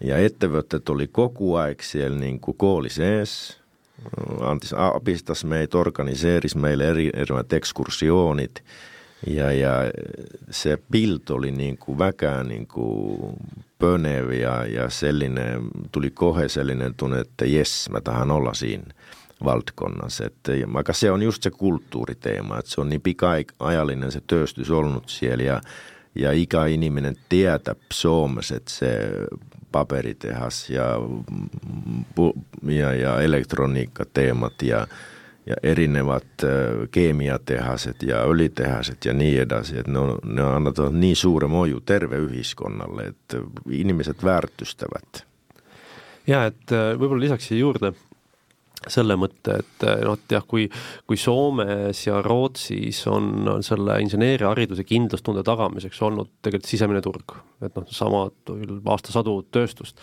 Ja 0.00 0.18
ettevöttet 0.18 0.88
oli 0.88 1.08
koko 1.08 1.58
ajan 1.58 1.76
siellä 1.82 2.18
niin 2.18 2.40
kuin 2.40 2.56
koolisees, 2.56 3.59
antis 4.40 4.72
apistas 4.72 5.44
meitä, 5.44 5.78
organiseeris 5.78 6.56
meille 6.56 6.88
eri, 6.88 7.10
erilaiset 7.14 7.52
ekskursioonit 7.52 8.64
ja, 9.26 9.52
ja 9.52 9.72
se 10.50 10.78
pilt 10.90 11.30
oli 11.30 11.50
niin 11.50 11.78
kuin 11.78 11.98
väkää 11.98 12.44
niin 12.44 12.66
kuin 12.66 13.36
pönev 13.78 14.30
ja, 14.30 14.66
ja 14.66 14.90
sellainen, 14.90 15.62
tuli 15.92 16.10
kohe 16.10 16.48
sellainen 16.48 16.94
tunne, 16.94 17.20
että 17.20 17.44
jes, 17.44 17.88
mä 17.90 18.00
tahan 18.00 18.30
olla 18.30 18.54
siinä 18.54 18.84
valtkonnassa. 19.44 20.24
Että, 20.24 20.52
vaikka 20.72 20.92
se 20.92 21.10
on 21.10 21.22
just 21.22 21.42
se 21.42 21.50
kulttuuriteema, 21.50 22.58
että 22.58 22.70
se 22.70 22.80
on 22.80 22.88
niin 22.88 23.00
pika-ajallinen 23.00 24.12
se 24.12 24.20
tööstys 24.26 24.70
ollut 24.70 25.08
siellä 25.08 25.44
ja, 25.44 25.60
ja 26.14 26.32
ikäiniminen 26.32 27.16
tietää 27.28 27.74
Suomessa, 27.92 28.56
että 28.56 28.70
se 28.70 29.10
paperitehas 29.72 30.70
ja, 30.70 30.84
ja, 32.62 32.94
ja 32.94 33.20
elektroniikkateemat 33.20 34.62
ja, 34.62 34.86
ja 35.46 35.56
erinevat 35.62 36.26
keemiatehaset 36.90 38.02
ja 38.02 38.16
öljytehaset 38.16 39.04
ja 39.04 39.12
niin 39.12 39.42
edasi, 39.42 39.78
että 39.78 39.92
ne, 39.92 39.98
on, 39.98 40.18
ne 40.24 40.42
on 40.44 40.54
annetaan 40.54 41.00
niin 41.00 41.16
suure 41.16 41.48
moju 41.48 41.80
terve 41.80 42.16
ühiskonnalle, 42.16 43.02
että 43.02 43.38
inimesed 43.70 44.24
väärtustavat. 44.24 45.26
ja 46.26 46.44
et 46.44 46.70
võib-olla 46.70 47.20
lisaks 47.20 47.48
siia 47.48 47.58
juurde 47.58 47.92
selle 48.88 49.16
mõtte, 49.20 49.58
et 49.60 49.84
noh, 50.06 50.16
et 50.16 50.32
jah, 50.32 50.44
kui, 50.48 50.64
kui 51.08 51.18
Soomes 51.20 52.00
ja 52.06 52.20
Rootsis 52.24 53.02
on, 53.10 53.28
on 53.52 53.64
selle 53.64 53.98
inseneeriahariduse 54.04 54.86
kindlustunde 54.88 55.44
tagamiseks 55.44 56.00
olnud 56.06 56.30
tegelikult 56.40 56.70
sisemine 56.70 57.02
turg, 57.04 57.34
et 57.60 57.76
noh, 57.76 57.84
sama 57.92 58.22
aastasadu 58.94 59.36
tööstust, 59.52 60.00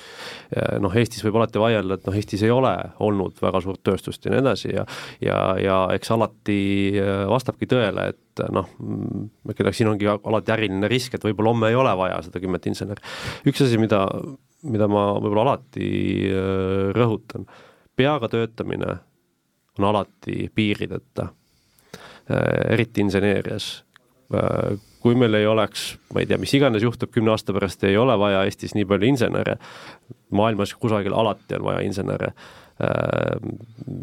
noh, 0.83 0.93
Eestis 0.93 1.25
võib 1.25 1.39
alati 1.39 1.61
vaielda, 1.61 1.97
et 1.97 2.05
noh, 2.05 2.17
Eestis 2.21 2.45
ei 2.45 2.53
ole 2.53 2.73
olnud 3.03 3.41
väga 3.41 3.63
suurt 3.65 3.81
tööstust 3.87 4.25
ja 4.27 4.33
nii 4.33 4.43
edasi 4.43 4.73
ja 4.75 4.85
ja, 5.25 5.37
ja 5.61 5.77
eks 5.95 6.11
alati 6.13 6.59
äh, 7.01 7.23
vastabki 7.29 7.69
tõele, 7.69 8.11
et 8.13 8.43
noh, 8.53 8.69
kelleks 9.57 9.81
siin 9.81 9.89
ongi 9.89 10.09
alati 10.09 10.53
äriline 10.53 10.89
risk, 10.91 11.15
et 11.17 11.25
võib-olla 11.25 11.55
homme 11.55 11.71
ei 11.71 11.79
ole 11.79 11.93
vaja 11.97 12.19
seda 12.27 12.41
kümmet 12.43 12.69
inseneri. 12.69 13.01
üks 13.49 13.63
asi, 13.65 13.79
mida, 13.81 14.03
mida 14.67 14.89
ma 14.91 15.09
võib-olla 15.17 15.47
alati 15.47 15.89
rõhutan 16.93 17.49
peaga 17.97 18.29
töötamine 18.29 18.97
on 19.79 19.85
alati 19.89 20.51
piirideta, 20.55 21.27
äh, 22.31 22.73
eriti 22.73 23.01
inseneerias. 23.01 23.85
Äh, 24.33 24.77
kui 24.99 25.15
meil 25.15 25.33
ei 25.37 25.47
oleks, 25.47 25.93
ma 26.13 26.21
ei 26.21 26.27
tea, 26.27 26.39
mis 26.41 26.53
iganes 26.57 26.83
juhtub 26.83 27.11
kümne 27.13 27.31
aasta 27.31 27.53
pärast, 27.55 27.83
ei 27.87 27.97
ole 27.97 28.17
vaja 28.19 28.43
Eestis 28.45 28.73
nii 28.75 28.85
palju 28.89 29.07
insenere, 29.07 29.57
maailmas 30.35 30.73
kusagil 30.75 31.15
alati 31.15 31.55
on 31.59 31.67
vaja 31.69 31.83
insenere, 31.85 32.33
äh, 32.83 33.99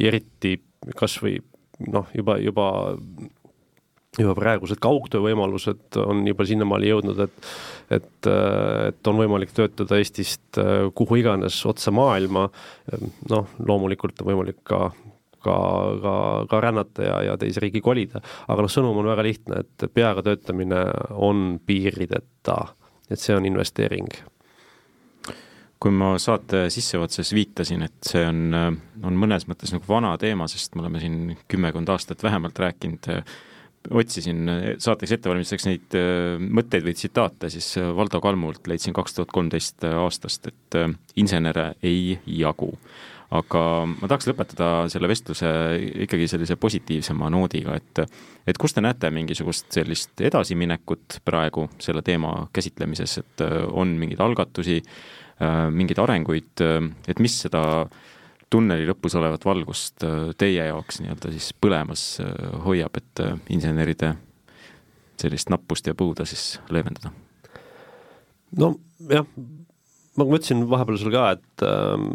eriti 0.00 0.56
kas 0.96 1.18
või 1.22 1.36
noh, 1.92 2.08
juba, 2.16 2.38
juba 2.40 2.68
juba 4.18 4.34
praegused 4.36 4.80
kaugtöövõimalused 4.82 5.96
on 6.02 6.26
juba 6.28 6.44
sinnamaale 6.48 6.90
jõudnud, 6.90 7.22
et 7.24 7.46
et, 7.92 8.28
et 8.88 9.08
on 9.08 9.18
võimalik 9.20 9.52
töötada 9.56 9.98
Eestist 10.00 10.58
kuhu 10.96 11.18
iganes 11.20 11.56
otse 11.68 11.92
maailma, 11.92 12.46
noh, 13.28 13.48
loomulikult 13.60 14.20
on 14.22 14.30
võimalik 14.32 14.60
ka 14.68 14.90
ka, 15.42 15.54
ka, 16.02 16.14
ka 16.50 16.60
rännata 16.62 17.06
ja, 17.06 17.16
ja 17.26 17.38
teise 17.40 17.62
riigi 17.64 17.82
kolida, 17.82 18.22
aga 18.48 18.64
noh, 18.64 18.70
sõnum 18.70 19.00
on 19.00 19.08
väga 19.10 19.24
lihtne, 19.26 19.62
et 19.64 19.86
peaga 19.94 20.22
töötamine 20.22 20.84
on 21.18 21.58
piirideta, 21.66 22.58
et 23.10 23.20
see 23.20 23.34
on 23.36 23.48
investeering. 23.48 24.06
Kui 25.82 25.90
ma 25.90 26.12
saate 26.22 26.68
sissejuhatuses 26.70 27.32
viitasin, 27.34 27.82
et 27.88 28.06
see 28.06 28.22
on, 28.22 28.54
on 29.02 29.16
mõnes 29.18 29.48
mõttes 29.50 29.74
nagu 29.74 29.88
vana 29.88 30.14
teema, 30.20 30.46
sest 30.46 30.76
me 30.76 30.84
oleme 30.84 31.02
siin 31.02 31.32
kümmekond 31.50 31.90
aastat 31.90 32.22
vähemalt 32.22 32.62
rääkinud 32.62 33.10
otsisin 33.90 34.50
saateks 34.78 35.16
ettevalmistuseks 35.16 35.68
neid 35.68 35.96
äh, 35.98 36.36
mõtteid 36.42 36.84
või 36.86 36.94
tsitaate, 36.96 37.50
siis 37.52 37.74
äh, 37.80 37.88
Valdo 37.96 38.20
Kalmult 38.22 38.66
leidsin 38.70 38.94
kaks 38.96 39.16
tuhat 39.16 39.32
kolmteist 39.34 39.84
aastast, 39.88 40.50
et 40.52 40.78
äh, 40.78 40.92
insenere 41.16 41.72
ei 41.82 42.18
jagu. 42.26 42.72
aga 43.32 43.60
ma 43.88 44.08
tahaks 44.10 44.26
lõpetada 44.28 44.66
selle 44.92 45.08
vestluse 45.08 45.48
ikkagi 46.04 46.26
sellise 46.28 46.58
positiivsema 46.60 47.30
noodiga, 47.32 47.78
et 47.80 48.02
et 48.46 48.58
kus 48.60 48.74
te 48.76 48.82
näete 48.84 49.08
mingisugust 49.10 49.72
sellist 49.72 50.20
edasiminekut 50.20 51.22
praegu 51.24 51.68
selle 51.80 52.02
teema 52.02 52.34
käsitlemises, 52.52 53.18
et 53.18 53.44
on 53.72 53.94
mingeid 53.96 54.20
algatusi, 54.20 54.82
mingeid 55.70 56.02
arenguid, 56.02 56.64
et 57.08 57.22
mis 57.24 57.38
seda 57.46 57.62
tunneli 58.52 58.84
lõpus 58.88 59.16
olevat 59.18 59.44
valgust 59.48 60.04
teie 60.40 60.68
jaoks 60.68 61.00
nii-öelda 61.00 61.32
siis 61.32 61.50
põlemas 61.56 62.04
hoiab, 62.66 63.00
et 63.00 63.22
inseneride 63.54 64.12
sellist 65.22 65.52
nappust 65.52 65.88
ja 65.88 65.96
põuda 65.96 66.26
siis 66.28 66.56
leevendada? 66.72 67.12
no 68.60 68.74
jah, 69.08 69.26
ma 70.18 70.26
mõtlesin 70.28 70.66
vahepeal 70.68 71.00
sulle 71.00 71.14
ka, 71.14 71.30
et, 71.38 71.64
ähm, 71.66 72.08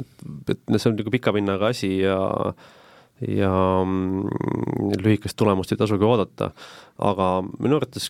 et, 0.00 0.12
et 0.52 0.76
see 0.76 0.90
on 0.90 0.98
nagu 0.98 1.14
pika 1.14 1.34
vinnaga 1.36 1.72
asi 1.74 1.94
ja 2.02 2.18
ja 3.20 3.52
mm, 3.84 4.94
lühikest 5.04 5.36
tulemust 5.36 5.74
ei 5.74 5.80
tasugi 5.80 6.06
oodata, 6.08 6.50
aga 7.04 7.32
minu 7.60 7.76
arvates 7.76 8.08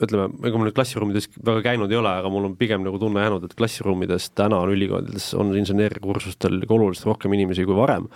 ütleme, 0.00 0.28
ega 0.48 0.58
ma 0.58 0.66
nüüd 0.66 0.76
klassiruumides 0.76 1.30
väga 1.44 1.64
käinud 1.70 1.92
ei 1.92 1.98
ole, 2.00 2.12
aga 2.22 2.30
mul 2.32 2.48
on 2.48 2.56
pigem 2.60 2.84
nagu 2.86 3.00
tunne 3.00 3.24
jäänud, 3.24 3.44
et 3.46 3.56
klassiruumides 3.58 4.30
täna 4.38 4.62
on 4.64 4.72
ülikoolides 4.74 5.32
on 5.40 5.52
inseneeriakursustel 5.60 6.62
oluliselt 6.68 7.10
rohkem 7.10 7.36
inimesi 7.36 7.66
kui 7.68 7.76
varem 7.78 8.08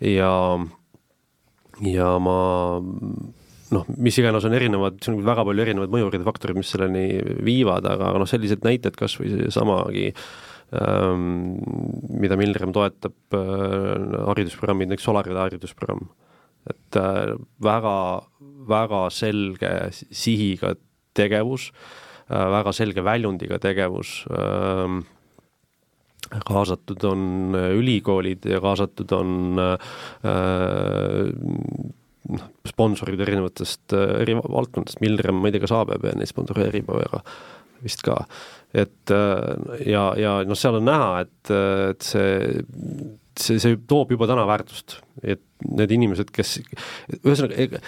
ja 0.00 0.30
ja 1.84 2.10
ma 2.22 2.38
noh, 3.74 3.86
mis 3.98 4.18
iganes 4.20 4.46
on 4.46 4.54
erinevad, 4.56 5.00
see 5.02 5.12
on 5.12 5.22
väga 5.26 5.44
palju 5.46 5.64
erinevaid 5.64 5.94
mõjureid 5.94 6.22
ja 6.22 6.28
faktoreid, 6.28 6.58
mis 6.60 6.70
selleni 6.72 7.06
viivad, 7.46 7.88
aga 7.90 8.12
noh, 8.20 8.28
sellised 8.28 8.62
näited 8.66 8.96
kas 8.98 9.16
või 9.20 9.32
seesamagi 9.32 10.06
ähm, 10.76 11.56
mida 12.22 12.38
Milrem 12.38 12.74
toetab 12.76 13.36
äh,, 13.36 14.22
haridusprogrammid, 14.30 14.92
näiteks 14.92 15.08
Solaride 15.08 15.42
haridusprogramm. 15.42 16.06
et 16.70 16.98
äh, 16.98 17.34
väga, 17.62 17.96
väga 18.70 19.02
selge 19.14 19.72
sihiga 19.92 20.74
tegevus 21.16 21.70
äh,, 21.72 22.46
väga 22.58 22.72
selge 22.76 23.04
väljundiga 23.06 23.60
tegevus 23.62 24.22
äh,, 24.30 24.96
kaasatud 26.46 27.04
on 27.06 27.54
ülikoolid 27.76 28.48
ja 28.50 28.60
kaasatud 28.64 29.12
on 29.14 29.60
äh, 29.62 29.78
noh, 32.32 32.46
sponsorid 32.66 33.20
erinevatest 33.22 33.94
äh, 33.96 34.22
eri 34.22 34.36
valdkondadest, 34.38 35.02
Milrem, 35.04 35.40
ma 35.40 35.50
ei 35.50 35.56
tea, 35.56 35.64
kas 35.64 35.74
ABB 35.76 36.08
neid 36.16 36.30
sponsoreerib, 36.30 36.90
aga 36.96 37.22
vist 37.84 38.02
ka. 38.06 38.22
et 38.74 39.12
äh, 39.14 39.78
ja, 39.86 40.08
ja 40.18 40.38
noh, 40.46 40.58
seal 40.58 40.80
on 40.80 40.88
näha, 40.88 41.22
et, 41.26 41.54
et 41.92 42.06
see, 42.06 42.66
see, 43.40 43.60
see 43.62 43.76
toob 43.88 44.12
juba 44.14 44.28
täna 44.30 44.46
väärtust, 44.48 44.98
et 45.22 45.42
need 45.64 45.92
inimesed, 45.96 46.30
kes, 46.34 46.56
ühesõnaga, 47.22 47.80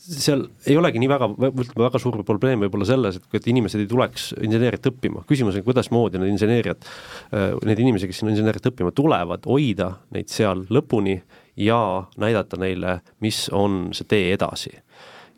seal 0.00 0.46
ei 0.68 0.76
olegi 0.80 1.00
nii 1.02 1.10
väga, 1.10 1.28
ütleme 1.50 1.84
väga 1.84 2.00
suur 2.00 2.16
probleem 2.26 2.64
võib-olla 2.64 2.88
selles, 2.88 3.18
et, 3.20 3.26
et 3.36 3.48
inimesed 3.52 3.82
ei 3.82 3.90
tuleks 3.90 4.30
inseneeriat 4.40 4.88
õppima, 4.92 5.24
küsimus 5.28 5.58
on, 5.58 5.66
kuidasmoodi 5.66 6.22
need 6.22 6.34
inseneeriat, 6.34 6.88
äh, 7.32 7.50
need 7.68 7.82
inimesed, 7.84 8.10
kes 8.10 8.22
sinna 8.22 8.32
inseneeriat 8.34 8.70
õppima 8.72 8.94
tulevad, 8.96 9.44
hoida 9.48 9.92
neid 10.16 10.32
seal 10.32 10.64
lõpuni 10.72 11.18
ja 11.60 11.80
näidata 12.20 12.58
neile, 12.60 13.00
mis 13.24 13.46
on 13.54 13.86
see 13.96 14.08
tee 14.08 14.32
edasi. 14.34 14.74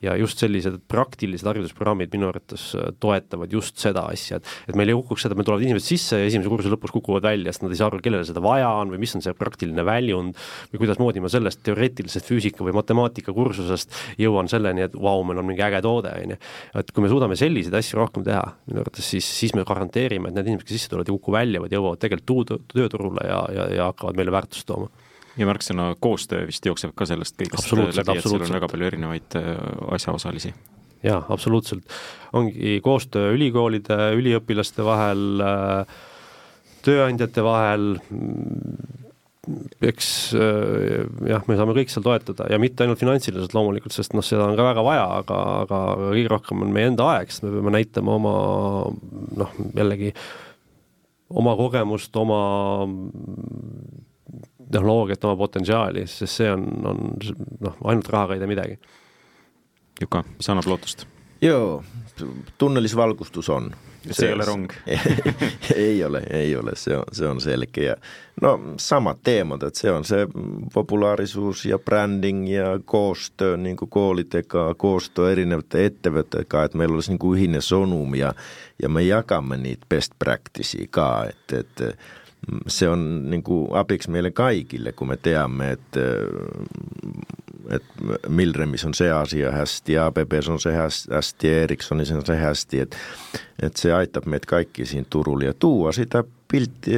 Ja 0.05 0.15
just 0.19 0.39
sellised 0.43 0.79
praktilised 0.91 1.47
haridusprogrammid 1.49 2.13
minu 2.15 2.29
arvates 2.31 2.71
äh, 2.79 2.91
toetavad 3.03 3.53
just 3.53 3.81
seda 3.83 4.05
asja, 4.13 4.39
et 4.39 4.71
et 4.71 4.79
meil 4.79 4.93
ei 4.93 4.97
kukuks 4.99 5.27
seda, 5.27 5.37
meil 5.39 5.47
tulevad 5.49 5.65
inimesed 5.67 5.89
sisse 5.89 6.21
ja 6.21 6.29
esimese 6.29 6.51
kursuse 6.53 6.73
lõpus 6.73 6.93
kukuvad 6.95 7.27
välja, 7.27 7.53
sest 7.53 7.65
nad 7.65 7.75
ei 7.75 7.81
saa 7.81 7.89
aru, 7.91 8.01
kellele 8.05 8.27
seda 8.29 8.43
vaja 8.45 8.71
on 8.81 8.93
või 8.95 9.03
mis 9.03 9.15
on 9.19 9.25
see 9.25 9.35
praktiline 9.39 9.85
väljund 9.87 10.39
või 10.73 10.83
kuidasmoodi 10.85 11.23
ma 11.25 11.33
sellest 11.33 11.63
teoreetilisest 11.67 12.29
füüsika 12.29 12.67
või 12.67 12.77
matemaatika 12.79 13.35
kursusest 13.37 13.95
jõuan 14.21 14.51
selleni, 14.51 14.87
et 14.87 14.95
vau, 14.95 15.23
meil 15.27 15.43
on 15.43 15.49
mingi 15.51 15.65
äge 15.67 15.83
toode, 15.85 16.15
on 16.23 16.37
ju. 16.37 16.39
et 16.83 16.95
kui 16.95 17.05
me 17.05 17.13
suudame 17.13 17.39
selliseid 17.39 17.75
asju 17.81 17.99
rohkem 17.99 18.27
teha, 18.27 18.45
minu 18.71 18.85
arvates 18.85 19.11
siis, 19.17 19.27
siis 19.41 19.55
me 19.59 19.67
garanteerime, 19.69 20.31
et 20.31 20.39
need 20.39 20.53
inimesed, 20.53 20.69
kes 20.69 20.79
sisse 20.79 20.95
tulevad, 20.95 21.11
ei 21.11 21.19
kuku 21.19 21.35
välja, 21.35 21.63
vaid 21.65 21.75
jõuavad 21.75 22.03
tegelikult 22.05 22.71
tööturule 22.71 23.27
ja, 23.27 23.43
ja, 23.55 23.69
ja 23.75 23.93
hakkavad 23.93 24.19
meile 24.19 24.35
väärtust 24.35 24.69
tooma 24.69 24.91
ja 25.39 25.47
märksõna 25.49 25.93
koostöö 26.01 26.47
vist 26.49 26.67
jookseb 26.67 26.95
ka 26.99 27.07
sellest 27.09 27.39
kõigest 27.39 27.71
läbi, 27.73 28.19
et 28.19 28.27
seal 28.27 28.43
on 28.43 28.57
väga 28.59 28.71
palju 28.71 28.91
erinevaid 28.91 29.39
äh, 29.39 29.51
asjaosalisi. 29.95 30.53
jaa, 31.07 31.23
absoluutselt. 31.29 31.85
ongi 32.33 32.79
koostöö 32.85 33.33
ülikoolide, 33.37 33.99
üliõpilaste 34.19 34.87
vahel, 34.87 35.27
äh, 35.43 36.01
tööandjate 36.87 37.45
vahel, 37.45 37.93
eks 39.83 40.09
äh, 40.37 41.07
jah, 41.31 41.47
me 41.49 41.57
saame 41.57 41.77
kõik 41.79 41.93
seal 41.93 42.05
toetada 42.05 42.49
ja 42.51 42.59
mitte 42.61 42.85
ainult 42.85 43.01
finantsiliselt 43.01 43.55
loomulikult, 43.57 43.95
sest 43.95 44.17
noh, 44.17 44.27
seda 44.27 44.49
on 44.49 44.59
ka 44.59 44.67
väga 44.67 44.85
vaja, 44.85 45.07
aga, 45.23 45.39
aga 45.63 45.81
kõige 46.03 46.35
rohkem 46.35 46.67
on 46.67 46.75
meie 46.75 46.91
enda 46.93 47.07
aeg, 47.15 47.33
sest 47.33 47.47
me 47.47 47.55
peame 47.57 47.79
näitama 47.79 48.19
oma 48.19 48.35
noh, 49.39 49.57
jällegi 49.79 50.13
oma 51.29 51.55
kogemust, 51.57 52.15
oma 52.17 52.43
tehnoloogiat, 54.73 55.25
oma 55.25 55.37
potentsiaali, 55.37 56.07
sest 56.07 56.43
see 56.43 56.51
on, 56.53 56.67
on 56.87 57.05
noh, 57.61 57.79
ainult 57.85 58.09
rahaga 58.13 58.37
ei 58.37 58.43
tee 58.43 58.51
midagi. 58.51 58.81
Juka, 60.01 60.23
mis 60.37 60.51
annab 60.53 60.69
lootust? 60.71 61.07
joo, 61.41 61.85
tunnelis 62.59 62.97
valgustus 62.97 63.49
on. 63.49 63.71
see 64.11 64.29
ei 64.29 64.33
ole 64.33 64.45
rong 64.45 64.71
ei 65.75 66.05
ole, 66.05 66.23
ei 66.31 66.57
ole, 66.57 66.73
see 66.75 66.97
on, 66.97 67.05
see 67.13 67.27
on 67.29 67.41
selge 67.41 67.83
ja 67.83 67.97
no 68.43 68.61
samad 68.81 69.19
teemad, 69.25 69.63
et 69.63 69.75
see 69.75 69.91
on 69.93 70.05
see 70.07 70.27
populaarisuus 70.75 71.65
ja 71.67 71.79
bränding 71.79 72.47
ja 72.49 72.79
koostöö 72.85 73.57
niin 73.57 73.77
kuin 73.77 73.91
koolidega, 73.91 74.75
koostöö 74.75 75.33
erinevate 75.33 75.85
ettevõtetega, 75.87 76.65
et 76.65 76.75
meil 76.75 76.95
olisi 76.95 77.11
niin 77.11 77.19
kuin 77.19 77.39
ühine 77.39 77.61
sõnum 77.61 78.15
ja 78.17 78.33
ja 78.83 78.89
me 78.89 79.03
jagamme 79.03 79.57
niitä 79.57 79.87
best 79.89 80.15
practice'i 80.25 80.87
ka, 80.91 81.27
et, 81.29 81.53
et 81.53 81.99
se 82.67 82.89
on 82.89 83.31
niin 83.31 83.43
kuin 83.43 83.69
apiks 83.73 84.09
meille 84.09 84.31
kaikille, 84.31 84.93
kun 84.93 85.09
me 85.09 85.17
teemme, 85.17 85.71
että, 85.71 86.01
että 87.71 87.93
Milremis 88.29 88.85
on 88.85 88.95
se 88.95 89.11
asia 89.11 89.53
hästi, 89.53 89.99
ABB 89.99 90.33
on 90.49 90.61
se 90.61 90.73
hästi, 91.13 91.49
Ericsson 91.49 92.01
on 92.01 92.27
se 92.27 92.37
hästi, 92.37 92.81
että, 92.81 92.97
että 93.63 93.81
se 93.81 93.93
aittaa 93.93 94.23
meitä 94.27 94.47
kaikki 94.47 94.87
siinä 94.87 95.07
Turulla. 95.11 95.45
Ja 95.45 95.55
tuua 95.55 95.93
sitä 95.93 96.25
piltti, 96.53 96.91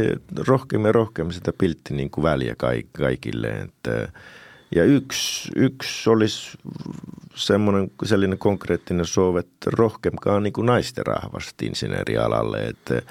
rohkeammin 0.47 0.95
rohkeammin 0.95 1.35
sitä 1.35 1.53
piltti 1.59 1.95
niin 1.95 2.11
kuin 2.11 2.23
väliä 2.23 2.55
kaikille, 2.93 3.49
että 3.49 4.09
ja 4.75 4.85
yksi, 4.85 5.51
yksi 5.57 6.11
olisi 6.11 6.59
semmoinen 7.35 7.91
sellainen 8.05 8.39
konkreettinen 8.39 9.07
sov, 9.07 9.37
että 9.37 9.71
rohkeamkaan 9.73 10.43
niin 10.43 10.53
kuin 10.53 10.67
naisten 10.67 11.07
rahvasti 11.07 11.67
insinöörialalle, 11.67 12.67
että 12.67 13.03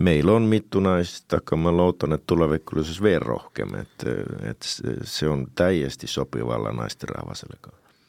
meillä 0.00 0.32
on 0.32 0.42
mittunaista, 0.42 1.38
mä 1.56 1.72
luotan, 1.72 2.12
että 2.12 2.26
tulevaisuudessa 2.26 3.02
vielä 3.02 3.24
rohkeammin, 3.24 3.80
että, 3.80 4.10
että 4.50 4.66
se 5.02 5.28
on 5.28 5.46
täiesti 5.54 6.06
sopivalla 6.06 6.72
naisten 6.72 7.08
rahvaselle 7.08 7.56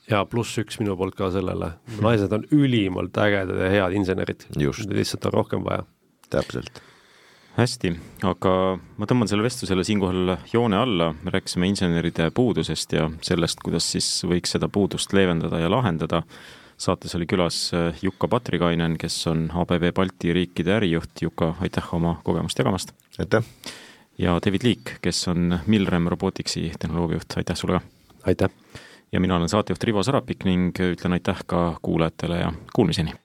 ja 0.10 0.26
pluss 0.30 0.58
üks 0.62 0.80
minu 0.82 0.96
poolt 0.98 1.16
ka 1.18 1.30
sellele, 1.34 1.72
naised 2.02 2.34
on 2.36 2.44
ülimalt 2.54 3.18
ägedad 3.22 3.62
ja 3.66 3.70
head 3.74 3.96
insenerid, 3.98 4.48
lihtsalt 4.58 5.26
on 5.30 5.34
rohkem 5.34 5.64
vaja. 5.66 5.86
täpselt. 6.30 6.82
Hästi, 7.56 7.94
aga 8.28 8.52
ma 9.00 9.08
tõmban 9.08 9.30
selle 9.32 9.46
vestlusele 9.46 9.86
siinkohal 9.88 10.34
joone 10.52 10.76
alla, 10.76 11.14
me 11.24 11.32
rääkisime 11.32 11.70
inseneride 11.72 12.28
puudusest 12.36 12.92
ja 12.98 13.08
sellest, 13.24 13.62
kuidas 13.64 13.88
siis 13.94 14.10
võiks 14.28 14.52
seda 14.58 14.68
puudust 14.68 15.14
leevendada 15.16 15.62
ja 15.62 15.70
lahendada. 15.72 16.24
Saates 16.78 17.16
oli 17.16 17.26
külas 17.26 17.72
äh, 17.74 17.96
Jukka 18.02 18.28
Patrikainen, 18.28 18.98
kes 18.98 19.18
on 19.28 19.48
ABB 19.54 19.92
Balti 19.96 20.34
riikide 20.34 20.76
ärijuht. 20.78 21.22
Juka, 21.22 21.54
aitäh 21.62 21.94
oma 21.94 22.20
kogemust 22.24 22.60
jagamast! 22.60 22.94
aitäh! 23.20 23.44
ja 24.18 24.40
David 24.46 24.64
Liik, 24.64 24.98
kes 25.02 25.28
on 25.28 25.60
Milrem 25.68 26.08
Roboticsi 26.08 26.72
tehnoloogiajuht, 26.80 27.38
aitäh 27.38 27.58
sulle 27.58 27.80
ka! 27.80 27.86
aitäh! 28.32 28.50
ja 29.12 29.20
mina 29.20 29.36
olen 29.36 29.50
saatejuht 29.50 29.84
Rivo 29.84 30.04
Sarapik 30.04 30.44
ning 30.46 30.76
ütlen 30.92 31.16
aitäh 31.16 31.44
ka 31.48 31.78
kuulajatele 31.82 32.40
ja 32.40 32.54
kuulmiseni! 32.74 33.16